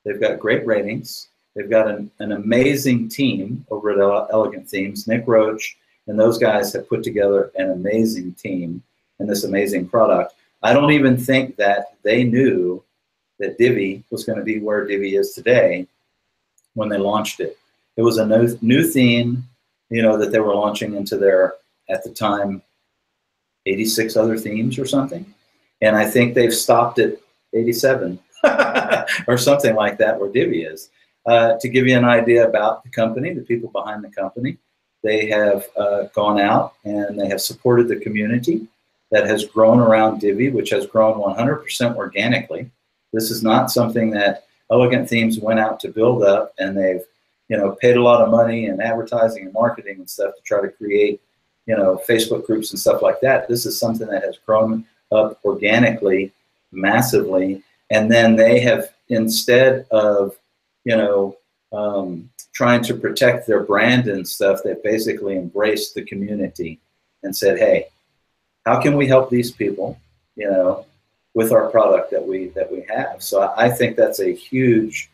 They've 0.04 0.20
got 0.20 0.38
great 0.38 0.66
ratings. 0.66 1.28
They've 1.54 1.70
got 1.70 1.88
an, 1.88 2.10
an 2.18 2.32
amazing 2.32 3.08
team 3.08 3.66
over 3.70 3.90
at 3.90 4.28
Elegant 4.32 4.68
Themes. 4.68 5.06
Nick 5.06 5.24
Roach 5.26 5.76
and 6.06 6.18
those 6.18 6.38
guys 6.38 6.72
have 6.72 6.88
put 6.88 7.02
together 7.02 7.52
an 7.56 7.70
amazing 7.70 8.34
team 8.34 8.82
and 9.18 9.28
this 9.28 9.44
amazing 9.44 9.88
product. 9.88 10.34
I 10.62 10.72
don't 10.72 10.92
even 10.92 11.16
think 11.16 11.56
that 11.56 11.96
they 12.02 12.24
knew 12.24 12.82
that 13.38 13.58
Divi 13.58 14.02
was 14.10 14.24
going 14.24 14.38
to 14.38 14.44
be 14.44 14.58
where 14.58 14.86
Divi 14.86 15.16
is 15.16 15.32
today 15.32 15.86
when 16.74 16.88
they 16.88 16.98
launched 16.98 17.40
it. 17.40 17.58
It 17.96 18.02
was 18.02 18.18
a 18.18 18.26
new, 18.26 18.56
new 18.62 18.84
theme, 18.84 19.44
you 19.90 20.02
know, 20.02 20.16
that 20.16 20.32
they 20.32 20.40
were 20.40 20.54
launching 20.54 20.94
into 20.94 21.16
their, 21.16 21.54
at 21.88 22.04
the 22.04 22.10
time, 22.10 22.62
86 23.66 24.16
other 24.16 24.36
themes 24.38 24.78
or 24.78 24.86
something. 24.86 25.26
And 25.80 25.96
I 25.96 26.08
think 26.08 26.34
they've 26.34 26.54
stopped 26.54 26.98
at 26.98 27.18
87 27.52 28.18
or 29.26 29.38
something 29.38 29.74
like 29.74 29.98
that 29.98 30.18
where 30.18 30.30
Divi 30.30 30.62
is. 30.62 30.90
Uh, 31.26 31.58
to 31.60 31.68
give 31.68 31.86
you 31.86 31.96
an 31.96 32.04
idea 32.04 32.48
about 32.48 32.82
the 32.82 32.90
company, 32.90 33.34
the 33.34 33.42
people 33.42 33.70
behind 33.70 34.02
the 34.02 34.08
company, 34.08 34.56
they 35.02 35.26
have 35.26 35.66
uh, 35.76 36.04
gone 36.14 36.40
out 36.40 36.74
and 36.84 37.18
they 37.18 37.28
have 37.28 37.40
supported 37.40 37.86
the 37.88 37.96
community 37.96 38.66
that 39.10 39.26
has 39.26 39.44
grown 39.44 39.78
around 39.78 40.20
Divi, 40.20 40.50
which 40.50 40.70
has 40.70 40.86
grown 40.86 41.18
100% 41.18 41.96
organically. 41.96 42.70
This 43.12 43.30
is 43.30 43.42
not 43.42 43.70
something 43.70 44.10
that 44.10 44.44
Elegant 44.70 45.08
Themes 45.08 45.38
went 45.38 45.60
out 45.60 45.80
to 45.80 45.88
build 45.88 46.22
up 46.22 46.52
and 46.58 46.76
they've 46.76 47.04
you 47.48 47.56
know 47.56 47.72
paid 47.72 47.96
a 47.96 48.02
lot 48.02 48.20
of 48.20 48.30
money 48.30 48.66
in 48.66 48.80
advertising 48.80 49.44
and 49.44 49.52
marketing 49.52 49.96
and 49.98 50.08
stuff 50.08 50.34
to 50.36 50.42
try 50.42 50.60
to 50.60 50.68
create 50.68 51.20
you 51.68 51.76
know, 51.76 52.00
Facebook 52.08 52.46
groups 52.46 52.70
and 52.70 52.80
stuff 52.80 53.02
like 53.02 53.20
that. 53.20 53.46
This 53.46 53.66
is 53.66 53.78
something 53.78 54.08
that 54.08 54.24
has 54.24 54.38
grown 54.38 54.86
up 55.12 55.38
organically, 55.44 56.32
massively, 56.72 57.62
and 57.90 58.10
then 58.10 58.34
they 58.36 58.58
have 58.60 58.88
instead 59.10 59.86
of, 59.90 60.34
you 60.84 60.96
know, 60.96 61.36
um, 61.72 62.30
trying 62.54 62.82
to 62.84 62.94
protect 62.94 63.46
their 63.46 63.62
brand 63.62 64.08
and 64.08 64.26
stuff, 64.26 64.60
they 64.64 64.74
basically 64.82 65.36
embraced 65.36 65.94
the 65.94 66.02
community 66.02 66.80
and 67.22 67.36
said, 67.36 67.58
"Hey, 67.58 67.88
how 68.64 68.80
can 68.80 68.96
we 68.96 69.06
help 69.06 69.28
these 69.28 69.50
people?" 69.50 70.00
You 70.36 70.50
know, 70.50 70.86
with 71.34 71.52
our 71.52 71.70
product 71.70 72.10
that 72.12 72.26
we 72.26 72.48
that 72.48 72.72
we 72.72 72.86
have. 72.88 73.22
So 73.22 73.52
I 73.58 73.68
think 73.68 73.96
that's 73.96 74.20
a 74.20 74.34
huge, 74.34 75.10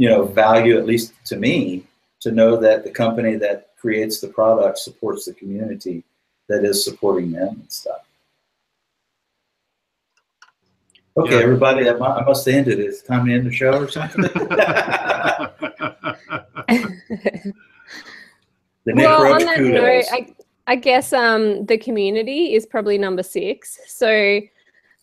you 0.00 0.08
know, 0.08 0.24
value 0.24 0.78
at 0.78 0.86
least 0.86 1.12
to 1.26 1.36
me 1.36 1.84
to 2.20 2.32
know 2.32 2.56
that 2.56 2.84
the 2.84 2.90
company 2.90 3.36
that 3.36 3.76
creates 3.78 4.18
the 4.18 4.28
product 4.28 4.78
supports 4.78 5.26
the 5.26 5.34
community 5.34 6.02
that 6.48 6.64
is 6.64 6.82
supporting 6.82 7.30
them 7.30 7.48
and 7.48 7.70
stuff. 7.70 8.00
Okay, 11.18 11.36
Yeah. 11.36 11.42
everybody, 11.42 11.86
I 11.86 11.92
must 11.92 12.48
end 12.48 12.68
it. 12.68 12.80
It's 12.80 13.02
time 13.02 13.26
to 13.26 13.34
end 13.34 13.46
the 13.46 13.52
show 13.52 13.74
or 13.78 13.88
something. 13.88 14.24
The 18.86 18.94
Nick 18.94 19.04
well, 19.04 19.24
Roach 19.24 19.42
on 19.42 19.44
that 19.44 19.60
note. 19.60 20.04
I, 20.10 20.34
I 20.66 20.76
guess 20.76 21.12
um, 21.12 21.66
the 21.66 21.76
community 21.76 22.54
is 22.54 22.64
probably 22.64 22.96
number 22.96 23.22
six. 23.22 23.78
So 23.86 24.40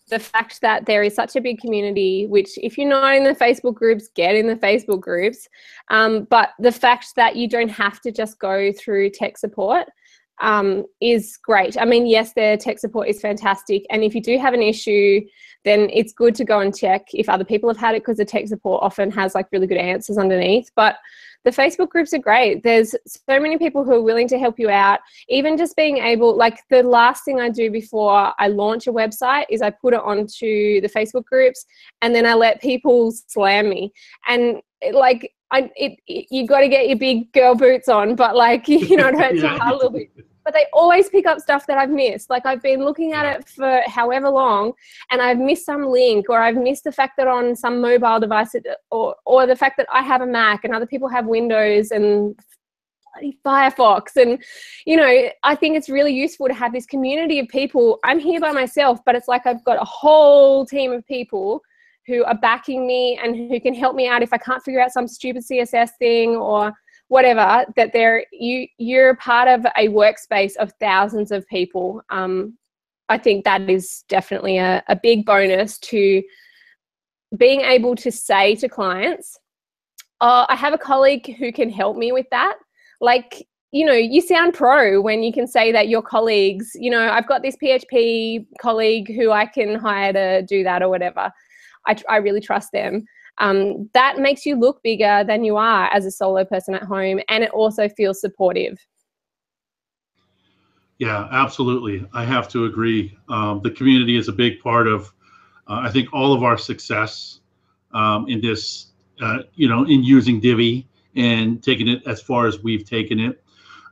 the 0.08 0.18
fact 0.18 0.60
that 0.60 0.86
there 0.86 1.02
is 1.02 1.14
such 1.14 1.36
a 1.36 1.40
big 1.40 1.60
community, 1.60 2.26
which 2.26 2.58
if 2.58 2.76
you're 2.76 2.88
not 2.88 3.14
in 3.14 3.24
the 3.24 3.34
Facebook 3.34 3.74
groups, 3.74 4.08
get 4.14 4.34
in 4.34 4.46
the 4.46 4.56
Facebook 4.56 5.00
groups. 5.00 5.48
Um, 5.88 6.24
but 6.24 6.50
the 6.58 6.72
fact 6.72 7.14
that 7.16 7.36
you 7.36 7.48
don't 7.48 7.70
have 7.70 8.00
to 8.02 8.12
just 8.12 8.38
go 8.38 8.72
through 8.72 9.10
tech 9.10 9.38
support 9.38 9.88
um, 10.40 10.84
is 11.00 11.36
great. 11.36 11.76
I 11.78 11.84
mean, 11.84 12.06
yes, 12.06 12.32
their 12.32 12.56
tech 12.56 12.78
support 12.78 13.08
is 13.08 13.20
fantastic. 13.20 13.84
And 13.90 14.02
if 14.02 14.14
you 14.14 14.20
do 14.22 14.38
have 14.38 14.54
an 14.54 14.62
issue, 14.62 15.20
then 15.64 15.90
it's 15.92 16.12
good 16.12 16.34
to 16.36 16.44
go 16.44 16.60
and 16.60 16.76
check 16.76 17.06
if 17.12 17.28
other 17.28 17.44
people 17.44 17.68
have 17.68 17.76
had 17.76 17.94
it 17.94 18.02
because 18.02 18.18
the 18.18 18.24
tech 18.24 18.46
support 18.48 18.82
often 18.82 19.10
has 19.10 19.34
like 19.34 19.46
really 19.52 19.66
good 19.66 19.78
answers 19.78 20.18
underneath. 20.18 20.70
But 20.76 20.96
the 21.44 21.50
Facebook 21.50 21.88
groups 21.88 22.12
are 22.12 22.18
great. 22.18 22.62
There's 22.62 22.94
so 23.06 23.40
many 23.40 23.58
people 23.58 23.84
who 23.84 23.92
are 23.92 24.02
willing 24.02 24.28
to 24.28 24.38
help 24.38 24.58
you 24.58 24.70
out. 24.70 25.00
Even 25.28 25.56
just 25.56 25.76
being 25.76 25.98
able, 25.98 26.36
like 26.36 26.60
the 26.70 26.82
last 26.82 27.24
thing 27.24 27.40
I 27.40 27.48
do 27.48 27.70
before 27.70 28.32
I 28.38 28.48
launch 28.48 28.86
a 28.86 28.92
website 28.92 29.44
is 29.48 29.62
I 29.62 29.70
put 29.70 29.94
it 29.94 30.00
onto 30.00 30.80
the 30.80 30.88
Facebook 30.88 31.24
groups 31.24 31.64
and 32.02 32.14
then 32.14 32.26
I 32.26 32.34
let 32.34 32.60
people 32.60 33.12
slam 33.12 33.68
me. 33.68 33.92
And 34.26 34.60
it, 34.80 34.94
like, 34.94 35.32
I, 35.50 35.70
it, 35.76 35.98
it 36.06 36.26
you 36.30 36.46
got 36.46 36.60
to 36.60 36.68
get 36.68 36.88
your 36.88 36.98
big 36.98 37.32
girl 37.32 37.54
boots 37.54 37.88
on, 37.88 38.14
but 38.14 38.36
like, 38.36 38.68
you 38.68 38.96
know, 38.96 39.08
it 39.08 39.14
hurts 39.14 39.40
your 39.40 39.48
heart 39.48 39.74
a 39.74 39.76
little 39.76 39.90
bit. 39.90 40.10
But 40.48 40.54
they 40.54 40.64
always 40.72 41.10
pick 41.10 41.26
up 41.26 41.40
stuff 41.40 41.66
that 41.66 41.76
I've 41.76 41.90
missed. 41.90 42.30
Like 42.30 42.46
I've 42.46 42.62
been 42.62 42.82
looking 42.82 43.12
at 43.12 43.26
it 43.26 43.46
for 43.46 43.82
however 43.86 44.30
long, 44.30 44.72
and 45.10 45.20
I've 45.20 45.36
missed 45.36 45.66
some 45.66 45.84
link, 45.84 46.30
or 46.30 46.40
I've 46.40 46.56
missed 46.56 46.84
the 46.84 46.90
fact 46.90 47.18
that 47.18 47.28
on 47.28 47.54
some 47.54 47.82
mobile 47.82 48.18
device, 48.18 48.54
it, 48.54 48.66
or 48.90 49.14
or 49.26 49.46
the 49.46 49.54
fact 49.54 49.76
that 49.76 49.86
I 49.92 50.00
have 50.00 50.22
a 50.22 50.26
Mac 50.26 50.64
and 50.64 50.74
other 50.74 50.86
people 50.86 51.06
have 51.10 51.26
Windows 51.26 51.90
and 51.90 52.34
Firefox, 53.44 54.16
and 54.16 54.42
you 54.86 54.96
know, 54.96 55.28
I 55.42 55.54
think 55.54 55.76
it's 55.76 55.90
really 55.90 56.14
useful 56.14 56.48
to 56.48 56.54
have 56.54 56.72
this 56.72 56.86
community 56.86 57.40
of 57.40 57.48
people. 57.48 57.98
I'm 58.02 58.18
here 58.18 58.40
by 58.40 58.52
myself, 58.52 59.00
but 59.04 59.14
it's 59.16 59.28
like 59.28 59.46
I've 59.46 59.62
got 59.64 59.76
a 59.76 59.84
whole 59.84 60.64
team 60.64 60.92
of 60.92 61.06
people 61.06 61.60
who 62.06 62.24
are 62.24 62.38
backing 62.38 62.86
me 62.86 63.20
and 63.22 63.36
who 63.36 63.60
can 63.60 63.74
help 63.74 63.94
me 63.94 64.08
out 64.08 64.22
if 64.22 64.32
I 64.32 64.38
can't 64.38 64.62
figure 64.62 64.80
out 64.80 64.92
some 64.92 65.06
stupid 65.06 65.44
CSS 65.44 65.90
thing 65.98 66.36
or 66.36 66.72
whatever 67.08 67.66
that 67.76 67.92
they're 67.92 68.24
you 68.32 68.66
you're 68.78 69.16
part 69.16 69.48
of 69.48 69.66
a 69.76 69.88
workspace 69.88 70.56
of 70.56 70.72
thousands 70.80 71.32
of 71.32 71.46
people. 71.48 72.02
Um, 72.10 72.56
i 73.10 73.16
think 73.16 73.44
that 73.44 73.68
is 73.70 74.04
definitely 74.08 74.58
a, 74.58 74.82
a 74.88 74.96
big 74.96 75.24
bonus 75.24 75.78
to 75.78 76.22
being 77.38 77.62
able 77.62 77.96
to 77.96 78.12
say 78.12 78.54
to 78.54 78.68
clients 78.68 79.38
oh 80.20 80.44
i 80.48 80.54
have 80.54 80.74
a 80.74 80.78
colleague 80.78 81.36
who 81.38 81.50
can 81.52 81.70
help 81.70 81.96
me 81.96 82.12
with 82.12 82.26
that. 82.30 82.56
Like 83.00 83.46
you 83.70 83.86
know 83.86 83.92
you 83.92 84.20
sound 84.20 84.54
pro 84.54 85.00
when 85.00 85.22
you 85.22 85.32
can 85.32 85.46
say 85.46 85.72
that 85.72 85.88
your 85.88 86.02
colleagues 86.02 86.70
you 86.74 86.90
know 86.90 87.10
i've 87.10 87.28
got 87.28 87.42
this 87.42 87.56
php 87.62 88.46
colleague 88.60 89.14
who 89.14 89.30
i 89.30 89.44
can 89.44 89.74
hire 89.74 90.12
to 90.12 90.42
do 90.42 90.64
that 90.64 90.82
or 90.82 90.88
whatever. 90.88 91.30
I, 91.86 91.96
I 92.08 92.16
really 92.16 92.40
trust 92.40 92.72
them 92.72 93.06
um, 93.40 93.88
that 93.94 94.18
makes 94.18 94.44
you 94.44 94.56
look 94.56 94.82
bigger 94.82 95.24
than 95.26 95.44
you 95.44 95.56
are 95.56 95.86
as 95.92 96.04
a 96.06 96.10
solo 96.10 96.44
person 96.44 96.74
at 96.74 96.82
home 96.82 97.20
and 97.28 97.44
it 97.44 97.50
also 97.50 97.88
feels 97.88 98.20
supportive 98.20 98.78
Yeah, 100.98 101.28
absolutely. 101.30 102.04
I 102.12 102.24
have 102.24 102.48
to 102.48 102.64
agree. 102.64 103.16
Um, 103.28 103.60
the 103.62 103.70
community 103.70 104.16
is 104.16 104.26
a 104.26 104.32
big 104.32 104.60
part 104.60 104.88
of, 104.88 105.12
uh, 105.68 105.80
I 105.84 105.90
think, 105.90 106.12
all 106.12 106.32
of 106.32 106.42
our 106.42 106.58
success 106.58 107.40
um, 107.94 108.28
in 108.28 108.40
this, 108.40 108.88
uh, 109.20 109.38
you 109.54 109.68
know, 109.68 109.84
in 109.84 110.02
using 110.02 110.40
Divi 110.40 110.88
and 111.14 111.62
taking 111.62 111.86
it 111.86 112.02
as 112.06 112.20
far 112.20 112.46
as 112.46 112.62
we've 112.64 112.84
taken 112.84 113.20
it. 113.20 113.42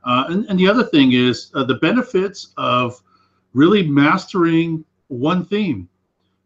Uh, 0.03 0.25
and, 0.29 0.45
and 0.49 0.59
the 0.59 0.67
other 0.67 0.83
thing 0.83 1.13
is 1.13 1.49
uh, 1.55 1.63
the 1.63 1.75
benefits 1.75 2.53
of 2.57 3.01
really 3.53 3.87
mastering 3.87 4.83
one 5.07 5.45
theme. 5.45 5.87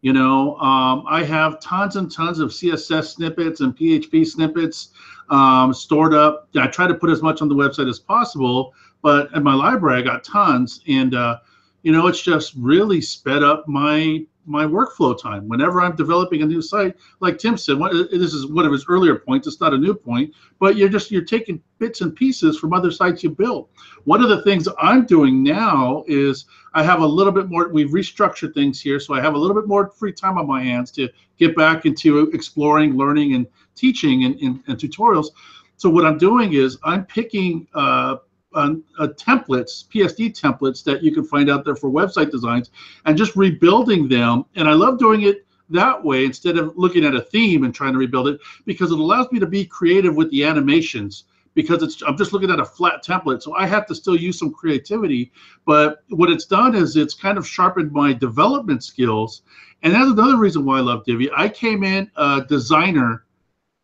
You 0.02 0.12
know, 0.12 0.56
um, 0.56 1.04
I 1.08 1.22
have 1.22 1.60
tons 1.60 1.94
and 1.94 2.12
tons 2.12 2.40
of 2.40 2.50
CSS 2.50 3.14
snippets 3.14 3.60
and 3.60 3.76
PHP 3.76 4.26
snippets 4.26 4.88
um, 5.30 5.72
stored 5.72 6.12
up. 6.12 6.48
I 6.56 6.66
try 6.66 6.88
to 6.88 6.94
put 6.94 7.08
as 7.08 7.22
much 7.22 7.40
on 7.40 7.48
the 7.48 7.54
website 7.54 7.88
as 7.88 8.00
possible, 8.00 8.74
but 9.00 9.32
at 9.34 9.44
my 9.44 9.54
library 9.54 10.00
I 10.00 10.02
got 10.02 10.24
tons, 10.24 10.80
and 10.88 11.14
uh, 11.14 11.38
you 11.82 11.92
know, 11.92 12.08
it's 12.08 12.20
just 12.20 12.54
really 12.56 13.00
sped 13.00 13.44
up 13.44 13.66
my 13.68 14.24
my 14.44 14.64
workflow 14.64 15.20
time. 15.20 15.48
Whenever 15.48 15.80
I'm 15.80 15.94
developing 15.96 16.42
a 16.42 16.46
new 16.46 16.60
site, 16.60 16.96
like 17.20 17.38
Tim 17.38 17.56
said, 17.56 17.78
one, 17.78 18.08
this 18.10 18.34
is 18.34 18.46
one 18.46 18.64
of 18.64 18.72
his 18.72 18.86
earlier 18.88 19.16
points. 19.16 19.46
It's 19.46 19.60
not 19.60 19.74
a 19.74 19.78
new 19.78 19.94
point, 19.94 20.34
but 20.58 20.76
you're 20.76 20.88
just 20.88 21.10
you're 21.10 21.24
taking 21.24 21.62
bits 21.78 22.00
and 22.00 22.14
pieces 22.14 22.58
from 22.58 22.72
other 22.72 22.90
sites 22.90 23.22
you 23.22 23.30
built. 23.30 23.70
One 24.04 24.22
of 24.22 24.28
the 24.28 24.42
things 24.42 24.68
I'm 24.80 25.06
doing 25.06 25.42
now 25.42 26.04
is 26.08 26.46
I 26.74 26.82
have 26.82 27.00
a 27.00 27.06
little 27.06 27.32
bit 27.32 27.48
more. 27.48 27.68
We've 27.68 27.90
restructured 27.90 28.54
things 28.54 28.80
here, 28.80 28.98
so 28.98 29.14
I 29.14 29.20
have 29.20 29.34
a 29.34 29.38
little 29.38 29.54
bit 29.54 29.68
more 29.68 29.90
free 29.90 30.12
time 30.12 30.38
on 30.38 30.46
my 30.46 30.62
hands 30.62 30.90
to 30.92 31.08
get 31.38 31.56
back 31.56 31.86
into 31.86 32.30
exploring, 32.30 32.96
learning, 32.96 33.34
and 33.34 33.46
teaching 33.74 34.24
and, 34.24 34.36
and, 34.40 34.62
and 34.66 34.78
tutorials. 34.78 35.28
So 35.76 35.90
what 35.90 36.04
I'm 36.06 36.18
doing 36.18 36.52
is 36.52 36.78
I'm 36.84 37.04
picking 37.06 37.66
uh, 37.74 38.16
uh, 38.54 38.74
uh, 38.98 39.08
templates, 39.08 39.86
PSD 39.88 40.38
templates 40.38 40.84
that 40.84 41.02
you 41.02 41.12
can 41.12 41.24
find 41.24 41.50
out 41.50 41.64
there 41.64 41.76
for 41.76 41.90
website 41.90 42.30
designs, 42.30 42.70
and 43.04 43.16
just 43.16 43.36
rebuilding 43.36 44.08
them. 44.08 44.44
And 44.56 44.68
I 44.68 44.72
love 44.72 44.98
doing 44.98 45.22
it 45.22 45.46
that 45.70 46.02
way 46.04 46.24
instead 46.24 46.58
of 46.58 46.76
looking 46.76 47.04
at 47.04 47.14
a 47.14 47.20
theme 47.20 47.64
and 47.64 47.74
trying 47.74 47.92
to 47.92 47.98
rebuild 47.98 48.28
it 48.28 48.40
because 48.64 48.90
it 48.90 48.98
allows 48.98 49.30
me 49.32 49.38
to 49.40 49.46
be 49.46 49.64
creative 49.64 50.14
with 50.14 50.30
the 50.30 50.44
animations 50.44 51.24
because 51.54 51.82
it's 51.82 52.02
I'm 52.02 52.16
just 52.16 52.32
looking 52.32 52.50
at 52.50 52.60
a 52.60 52.64
flat 52.64 53.04
template. 53.04 53.42
So 53.42 53.54
I 53.54 53.66
have 53.66 53.86
to 53.86 53.94
still 53.94 54.16
use 54.16 54.38
some 54.38 54.52
creativity. 54.52 55.32
But 55.66 56.02
what 56.08 56.30
it's 56.30 56.46
done 56.46 56.74
is 56.74 56.96
it's 56.96 57.14
kind 57.14 57.38
of 57.38 57.46
sharpened 57.46 57.92
my 57.92 58.12
development 58.12 58.84
skills. 58.84 59.42
And 59.82 59.92
that's 59.92 60.10
another 60.10 60.38
reason 60.38 60.64
why 60.64 60.78
I 60.78 60.80
love 60.80 61.04
Divi. 61.04 61.30
I 61.36 61.48
came 61.48 61.82
in 61.84 62.10
a 62.16 62.44
designer 62.48 63.24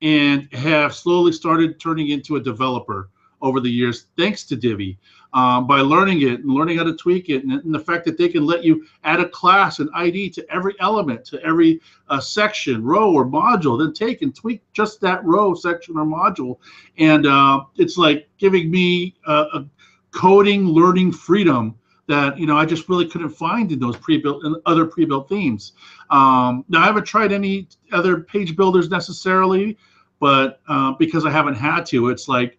and 0.00 0.52
have 0.52 0.94
slowly 0.94 1.32
started 1.32 1.80
turning 1.80 2.10
into 2.10 2.36
a 2.36 2.40
developer 2.40 3.10
over 3.40 3.60
the 3.60 3.70
years, 3.70 4.06
thanks 4.16 4.44
to 4.44 4.56
Divi, 4.56 4.98
um, 5.32 5.66
by 5.66 5.80
learning 5.80 6.22
it 6.22 6.40
and 6.40 6.50
learning 6.50 6.78
how 6.78 6.84
to 6.84 6.96
tweak 6.96 7.28
it, 7.28 7.44
and, 7.44 7.52
and, 7.52 7.74
the 7.74 7.78
fact 7.78 8.04
that 8.06 8.16
they 8.16 8.28
can 8.28 8.46
let 8.46 8.64
you 8.64 8.86
add 9.04 9.20
a 9.20 9.28
class 9.28 9.78
and 9.78 9.90
ID 9.94 10.30
to 10.30 10.46
every 10.50 10.74
element, 10.80 11.24
to 11.26 11.42
every 11.42 11.80
uh, 12.08 12.18
section, 12.18 12.82
row, 12.82 13.12
or 13.12 13.26
module, 13.26 13.78
then 13.78 13.92
take 13.92 14.22
and 14.22 14.34
tweak 14.34 14.62
just 14.72 15.00
that 15.00 15.22
row, 15.24 15.54
section, 15.54 15.98
or 15.98 16.04
module, 16.04 16.58
and 16.96 17.26
uh, 17.26 17.62
it's 17.76 17.98
like 17.98 18.28
giving 18.38 18.70
me 18.70 19.14
a, 19.26 19.32
a 19.32 19.66
coding 20.12 20.66
learning 20.66 21.12
freedom 21.12 21.74
that 22.08 22.38
you 22.38 22.46
know 22.46 22.56
I 22.56 22.64
just 22.64 22.88
really 22.88 23.06
couldn't 23.06 23.28
find 23.28 23.70
in 23.70 23.78
those 23.78 23.96
pre-built 23.96 24.44
and 24.44 24.56
other 24.66 24.86
pre-built 24.86 25.28
themes. 25.28 25.72
Um, 26.10 26.64
now 26.68 26.82
I 26.82 26.86
haven't 26.86 27.04
tried 27.04 27.32
any 27.32 27.68
other 27.92 28.20
page 28.20 28.56
builders 28.56 28.88
necessarily, 28.88 29.78
but 30.18 30.60
uh, 30.68 30.92
because 30.92 31.24
I 31.24 31.30
haven't 31.30 31.54
had 31.54 31.86
to, 31.86 32.08
it's 32.08 32.26
like 32.26 32.57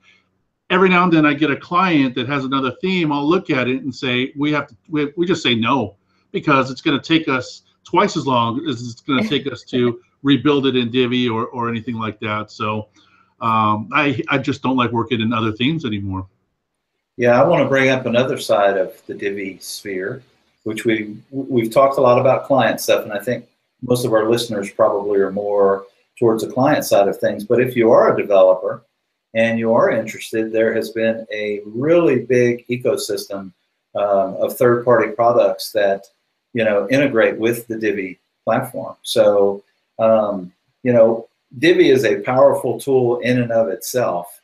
every 0.69 0.89
now 0.89 1.03
and 1.03 1.13
then 1.13 1.25
I 1.25 1.33
get 1.33 1.51
a 1.51 1.55
client 1.55 2.15
that 2.15 2.27
has 2.27 2.45
another 2.45 2.71
theme. 2.81 3.11
I'll 3.11 3.27
look 3.27 3.49
at 3.49 3.67
it 3.67 3.83
and 3.83 3.93
say 3.93 4.33
we 4.37 4.51
have 4.51 4.67
to. 4.67 4.75
We, 4.89 5.11
we 5.17 5.25
just 5.25 5.43
say 5.43 5.55
no 5.55 5.95
because 6.31 6.69
it's 6.71 6.81
going 6.81 6.99
to 6.99 7.05
take 7.05 7.27
us 7.27 7.63
twice 7.83 8.15
as 8.15 8.27
long 8.27 8.67
as 8.67 8.81
it's 8.81 9.01
going 9.01 9.23
to 9.23 9.29
take 9.29 9.51
us 9.51 9.63
to 9.63 9.99
rebuild 10.23 10.67
it 10.67 10.75
in 10.75 10.91
Divi 10.91 11.27
or 11.27 11.47
or 11.47 11.69
anything 11.69 11.95
like 11.95 12.19
that. 12.19 12.51
So 12.51 12.89
um, 13.41 13.89
I 13.93 14.21
I 14.29 14.37
just 14.37 14.61
don't 14.61 14.77
like 14.77 14.91
working 14.91 15.21
in 15.21 15.33
other 15.33 15.51
themes 15.51 15.85
anymore. 15.85 16.27
Yeah, 17.17 17.41
I 17.41 17.45
want 17.45 17.61
to 17.61 17.67
bring 17.67 17.89
up 17.89 18.05
another 18.05 18.37
side 18.37 18.77
of 18.77 19.01
the 19.07 19.13
Divi 19.13 19.57
sphere, 19.59 20.23
which 20.63 20.85
we 20.85 21.17
we've 21.31 21.71
talked 21.71 21.97
a 21.97 22.01
lot 22.01 22.19
about 22.19 22.45
client 22.45 22.79
stuff, 22.79 23.03
and 23.03 23.11
I 23.11 23.19
think 23.19 23.45
most 23.81 24.05
of 24.05 24.13
our 24.13 24.29
listeners 24.29 24.71
probably 24.71 25.19
are 25.19 25.31
more 25.31 25.85
towards 26.17 26.43
the 26.43 26.51
client 26.51 26.83
side 26.85 27.07
of 27.07 27.17
things. 27.17 27.45
But 27.45 27.61
if 27.61 27.75
you 27.75 27.91
are 27.91 28.13
a 28.13 28.21
developer 28.21 28.83
and 29.33 29.59
you 29.59 29.73
are 29.73 29.91
interested, 29.91 30.51
there 30.51 30.73
has 30.73 30.89
been 30.89 31.25
a 31.31 31.61
really 31.65 32.19
big 32.19 32.65
ecosystem 32.67 33.51
um, 33.95 34.35
of 34.39 34.57
third-party 34.57 35.11
products 35.11 35.71
that 35.71 36.05
you 36.53 36.63
know 36.63 36.87
integrate 36.89 37.37
with 37.37 37.67
the 37.67 37.77
Divi 37.77 38.19
platform. 38.43 38.95
So 39.03 39.63
um, 39.99 40.51
you 40.83 40.93
know, 40.93 41.27
Divi 41.57 41.89
is 41.89 42.05
a 42.05 42.21
powerful 42.21 42.79
tool 42.79 43.19
in 43.19 43.41
and 43.41 43.51
of 43.51 43.69
itself, 43.69 44.41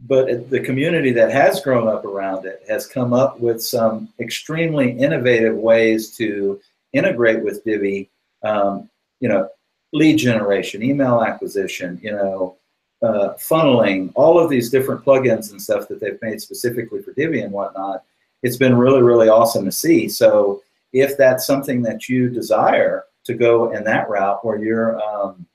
but 0.00 0.50
the 0.50 0.60
community 0.60 1.12
that 1.12 1.32
has 1.32 1.60
grown 1.60 1.88
up 1.88 2.04
around 2.04 2.44
it 2.44 2.62
has 2.68 2.86
come 2.86 3.12
up 3.12 3.40
with 3.40 3.62
some 3.62 4.08
extremely 4.20 4.90
innovative 4.90 5.56
ways 5.56 6.16
to 6.16 6.60
integrate 6.92 7.42
with 7.42 7.64
Divi. 7.64 8.10
Um, 8.42 8.90
you 9.20 9.28
know, 9.28 9.48
lead 9.92 10.18
generation, 10.18 10.82
email 10.82 11.22
acquisition, 11.22 11.98
you 12.02 12.12
know, 12.12 12.56
uh, 13.02 13.34
funneling, 13.38 14.10
all 14.14 14.38
of 14.38 14.48
these 14.48 14.70
different 14.70 15.04
plugins 15.04 15.50
and 15.50 15.60
stuff 15.60 15.86
that 15.88 16.00
they've 16.00 16.20
made 16.22 16.40
specifically 16.40 17.02
for 17.02 17.12
Divi 17.12 17.40
and 17.40 17.52
whatnot. 17.52 18.04
It's 18.42 18.56
been 18.56 18.76
really, 18.76 19.02
really 19.02 19.28
awesome 19.28 19.64
to 19.64 19.72
see. 19.72 20.08
So 20.08 20.62
if 20.92 21.16
that's 21.16 21.46
something 21.46 21.82
that 21.82 22.08
you 22.08 22.28
desire 22.28 23.04
to 23.24 23.34
go 23.34 23.72
in 23.72 23.84
that 23.84 24.08
route, 24.08 24.44
where 24.44 24.62
you're, 24.62 25.00
um, 25.02 25.46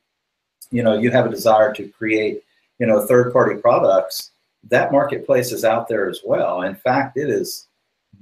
you 0.72 0.84
know, 0.84 0.98
you 0.98 1.10
have 1.12 1.26
a 1.26 1.30
desire 1.30 1.74
to 1.74 1.88
create, 1.88 2.44
you 2.80 2.86
know, 2.86 3.06
third-party 3.06 3.62
products, 3.62 4.32
that 4.70 4.92
marketplace 4.92 5.52
is 5.52 5.66
out 5.66 5.88
there 5.88 6.10
as 6.10 6.22
well. 6.24 6.62
In 6.64 6.76
fact, 6.76 7.18
it 7.18 7.30
is 7.30 7.68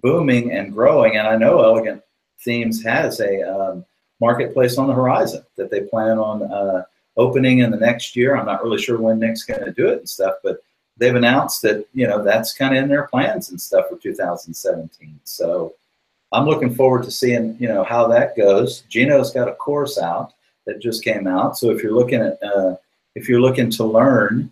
booming 0.02 0.54
and 0.54 0.72
growing. 0.72 1.18
And 1.18 1.28
I 1.28 1.36
know 1.36 1.62
Elegant 1.62 2.02
Themes 2.42 2.82
has 2.84 3.20
a 3.20 3.42
um, 3.42 3.86
marketplace 4.22 4.78
on 4.78 4.88
the 4.88 4.94
horizon 4.94 5.44
that 5.58 5.70
they 5.70 5.82
plan 5.82 6.18
on 6.18 6.44
uh, 6.44 6.84
opening 7.18 7.60
in 7.60 7.72
the 7.72 7.78
next 7.78 8.16
year. 8.16 8.36
I'm 8.36 8.46
not 8.46 8.64
really 8.64 8.82
sure 8.82 9.00
when 9.00 9.20
Nick's 9.20 9.44
going 9.44 9.64
to 9.64 9.72
do 9.72 9.88
it 9.88 10.00
and 10.00 10.10
stuff, 10.10 10.36
but 10.44 10.64
they've 10.98 11.16
announced 11.16 11.62
that 11.64 11.88
you 11.94 12.08
know 12.08 12.24
that's 12.24 12.54
kind 12.54 12.76
of 12.76 12.84
in 12.84 12.90
their 12.90 13.08
plans 13.08 13.50
and 13.50 13.60
stuff 13.60 13.86
for 13.90 13.98
2017. 13.98 15.20
So 15.24 15.74
I'm 16.32 16.46
looking 16.46 16.76
forward 16.76 17.04
to 17.04 17.12
seeing 17.12 17.58
you 17.60 17.68
know 17.68 17.84
how 17.84 18.08
that 18.08 18.38
goes. 18.38 18.82
Gino's 18.90 19.32
got 19.32 19.50
a 19.50 19.56
course 19.56 19.98
out 19.98 20.34
that 20.66 20.82
just 20.82 21.04
came 21.04 21.28
out, 21.28 21.58
so 21.58 21.72
if 21.72 21.82
you're 21.82 21.96
looking 21.96 22.22
at 22.22 22.42
uh, 22.44 22.76
if 23.16 23.28
you're 23.28 23.42
looking 23.42 23.70
to 23.72 23.84
learn, 23.84 24.52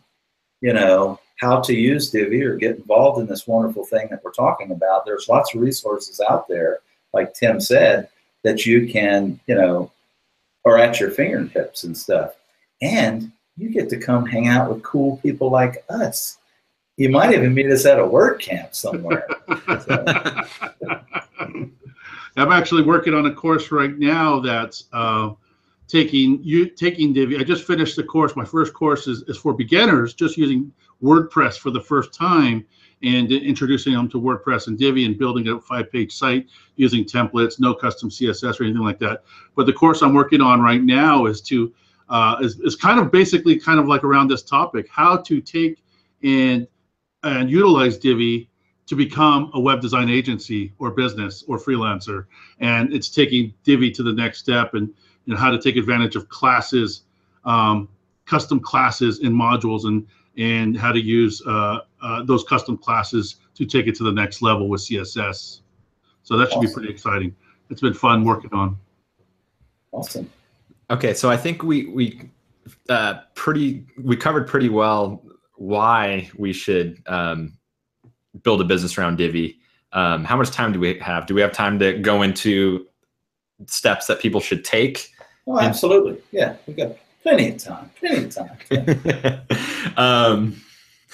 you 0.62 0.74
know 0.74 1.20
how 1.38 1.60
to 1.62 1.74
use 1.74 2.10
Divi 2.10 2.43
or 2.43 2.56
get 2.56 2.78
involved 2.78 3.20
in 3.20 3.28
this 3.28 3.48
wonderful 3.48 3.86
thing 3.86 4.08
that 4.10 4.24
we're 4.24 4.32
talking 4.32 4.72
about, 4.72 5.06
there's 5.06 5.30
lots 5.30 5.54
of 5.54 5.62
resources 5.62 6.20
out 6.28 6.48
there, 6.48 6.80
like 7.13 7.34
Tim 7.34 7.60
said, 7.60 8.10
that 8.43 8.65
you 8.65 8.91
can, 8.91 9.39
you 9.46 9.56
know, 9.56 9.91
are 10.65 10.80
at 10.80 11.00
your 11.00 11.12
fingertips 11.12 11.84
and 11.84 11.96
stuff. 11.96 12.34
And 12.81 13.31
you 13.57 13.69
get 13.69 13.89
to 13.89 13.97
come 13.97 14.25
hang 14.25 14.47
out 14.47 14.69
with 14.71 14.83
cool 14.83 15.17
people 15.17 15.49
like 15.49 15.83
us. 15.89 16.37
You 16.97 17.09
might 17.09 17.33
even 17.33 17.53
meet 17.53 17.71
us 17.71 17.85
at 17.85 17.99
a 17.99 18.03
WordCamp 18.03 18.73
somewhere. 18.73 19.27
I'm 22.37 22.51
actually 22.51 22.83
working 22.83 23.15
on 23.15 23.25
a 23.25 23.33
course 23.33 23.71
right 23.71 23.97
now 23.97 24.39
that's 24.39 24.85
uh, 24.93 25.31
taking 25.87 26.39
you 26.43 26.69
taking 26.69 27.11
Divi. 27.11 27.37
I 27.37 27.43
just 27.43 27.65
finished 27.65 27.95
the 27.95 28.03
course. 28.03 28.35
My 28.35 28.45
first 28.45 28.73
course 28.73 29.07
is, 29.07 29.23
is 29.23 29.37
for 29.37 29.53
beginners, 29.53 30.13
just 30.13 30.37
using 30.37 30.71
WordPress 31.01 31.57
for 31.57 31.71
the 31.71 31.81
first 31.81 32.13
time 32.13 32.65
and 33.03 33.31
introducing 33.31 33.93
them 33.93 34.09
to 34.09 34.21
WordPress 34.21 34.67
and 34.67 34.77
Divi 34.77 35.05
and 35.05 35.17
building 35.17 35.47
a 35.47 35.59
five-page 35.59 36.11
site 36.11 36.47
using 36.77 37.05
templates, 37.05 37.59
no 37.59 37.73
custom 37.73 38.09
CSS 38.09 38.59
or 38.59 38.63
anything 38.63 38.83
like 38.83 38.99
that. 38.99 39.23
But 39.55 39.67
the 39.67 39.73
course 39.73 40.01
I'm 40.01 40.15
working 40.15 40.41
on 40.41 40.61
right 40.61 40.81
now 40.81 41.27
is 41.27 41.41
to 41.41 41.73
uh, 42.10 42.38
is, 42.41 42.60
is 42.62 42.76
kind 42.76 43.00
of 43.00 43.12
basically 43.12 43.60
kind 43.60 43.80
of 43.80 43.88
like 43.88 44.04
around 44.04 44.30
this 44.30 44.43
topic, 44.43 44.88
how 44.89 45.17
to 45.17 45.41
take 45.41 45.84
and 46.24 46.67
and 47.24 47.50
utilize 47.50 47.98
Divi 47.98 48.50
to 48.86 48.96
become 48.96 49.52
a 49.54 49.60
web 49.60 49.82
design 49.82 50.10
agency 50.10 50.74
or 50.80 50.91
business 50.91 51.43
or 51.48 51.58
freelancer. 51.58 52.26
And 52.60 52.93
it's 52.93 53.10
taking 53.10 53.54
Divi 53.63 53.91
to 53.91 54.04
the 54.04 54.13
next 54.13 54.39
step 54.39 54.74
and 54.74 54.93
you 55.26 55.34
know, 55.34 55.39
how 55.39 55.52
to 55.52 55.60
take 55.60 55.76
advantage 55.76 56.15
of 56.15 56.30
classes, 56.30 57.04
um, 57.43 57.89
custom 58.26 58.60
classes 58.60 59.20
and 59.20 59.34
modules 59.34 59.86
and 59.86 60.08
and 60.38 60.78
how 60.78 60.91
to 60.91 61.02
use 61.02 61.41
uh, 61.48 61.80
uh, 62.02 62.24
those 62.24 62.43
custom 62.43 62.78
classes 62.78 63.38
to 63.56 63.65
take 63.65 63.88
it 63.88 63.96
to 63.96 64.04
the 64.04 64.12
next 64.12 64.41
level 64.43 64.70
with 64.70 64.82
CSS. 64.82 65.62
So 66.22 66.38
that 66.38 66.50
should 66.50 66.58
awesome. 66.58 66.67
be 66.67 66.74
pretty 66.74 66.89
exciting. 66.89 67.36
It's 67.70 67.82
been 67.82 67.93
fun 67.93 68.24
working 68.24 68.54
on. 68.54 68.78
Awesome. 69.91 70.30
Okay, 70.89 71.13
so 71.13 71.30
I 71.30 71.38
think 71.38 71.63
we 71.63 71.86
we 71.88 72.30
uh, 72.89 73.21
pretty 73.36 73.86
we 74.02 74.15
covered 74.15 74.47
pretty 74.47 74.69
well 74.69 75.23
why 75.56 76.30
we 76.38 76.54
should 76.54 77.02
um, 77.08 77.58
build 78.43 78.62
a 78.62 78.63
business 78.63 78.97
around 78.97 79.17
Divi. 79.17 79.60
Um, 79.93 80.23
how 80.23 80.38
much 80.38 80.52
time 80.52 80.71
do 80.71 80.80
we 80.80 80.97
have? 81.00 81.26
Do 81.26 81.34
we 81.34 81.41
have 81.41 81.52
time 81.52 81.80
to 81.80 81.97
go 81.97 82.21
into 82.21 82.88
steps 83.65 84.08
that 84.08 84.19
people 84.19 84.39
should 84.39 84.63
take? 84.63 85.12
Oh, 85.47 85.60
absolutely. 85.60 86.21
Yeah, 86.32 86.56
we 86.67 86.73
got 86.73 86.97
plenty 87.23 87.50
of 87.50 87.58
time. 87.58 87.91
Plenty 88.00 88.26
of 88.26 88.36
time. 88.36 89.97
um, 89.97 90.62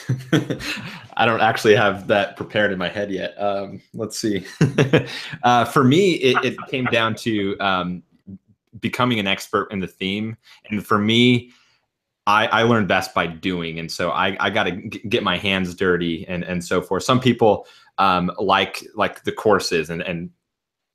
I 1.16 1.26
don't 1.26 1.42
actually 1.42 1.76
have 1.76 2.08
that 2.08 2.36
prepared 2.36 2.72
in 2.72 2.78
my 2.78 2.90
head 2.90 3.12
yet. 3.12 3.40
Um, 3.42 3.82
let's 3.94 4.20
see. 4.20 4.46
uh, 5.44 5.66
for 5.66 5.84
me, 5.84 6.14
it, 6.14 6.44
it, 6.44 6.58
came 6.68 6.86
down 6.86 7.16
to 7.16 7.58
um, 7.60 8.04
becoming 8.80 9.20
an 9.20 9.28
expert 9.28 9.72
in 9.72 9.80
the 9.80 9.88
theme, 9.88 10.38
and 10.70 10.86
for 10.86 10.98
me, 10.98 11.52
I, 12.26 12.48
I 12.48 12.64
learned 12.64 12.88
best 12.88 13.14
by 13.14 13.28
doing, 13.28 13.80
and 13.80 13.92
so 13.92 14.12
I, 14.12 14.38
I 14.40 14.50
got 14.50 14.64
to 14.64 14.72
get 14.72 15.24
my 15.24 15.38
hands 15.38 15.76
dirty 15.76 16.26
and 16.28 16.44
and 16.44 16.64
so 16.64 16.82
forth. 16.82 17.04
Some 17.04 17.20
people 17.20 17.68
um, 17.98 18.32
like 18.40 18.84
like 18.96 19.24
the 19.24 19.32
courses, 19.32 19.90
and 19.90 20.02
and 20.02 20.30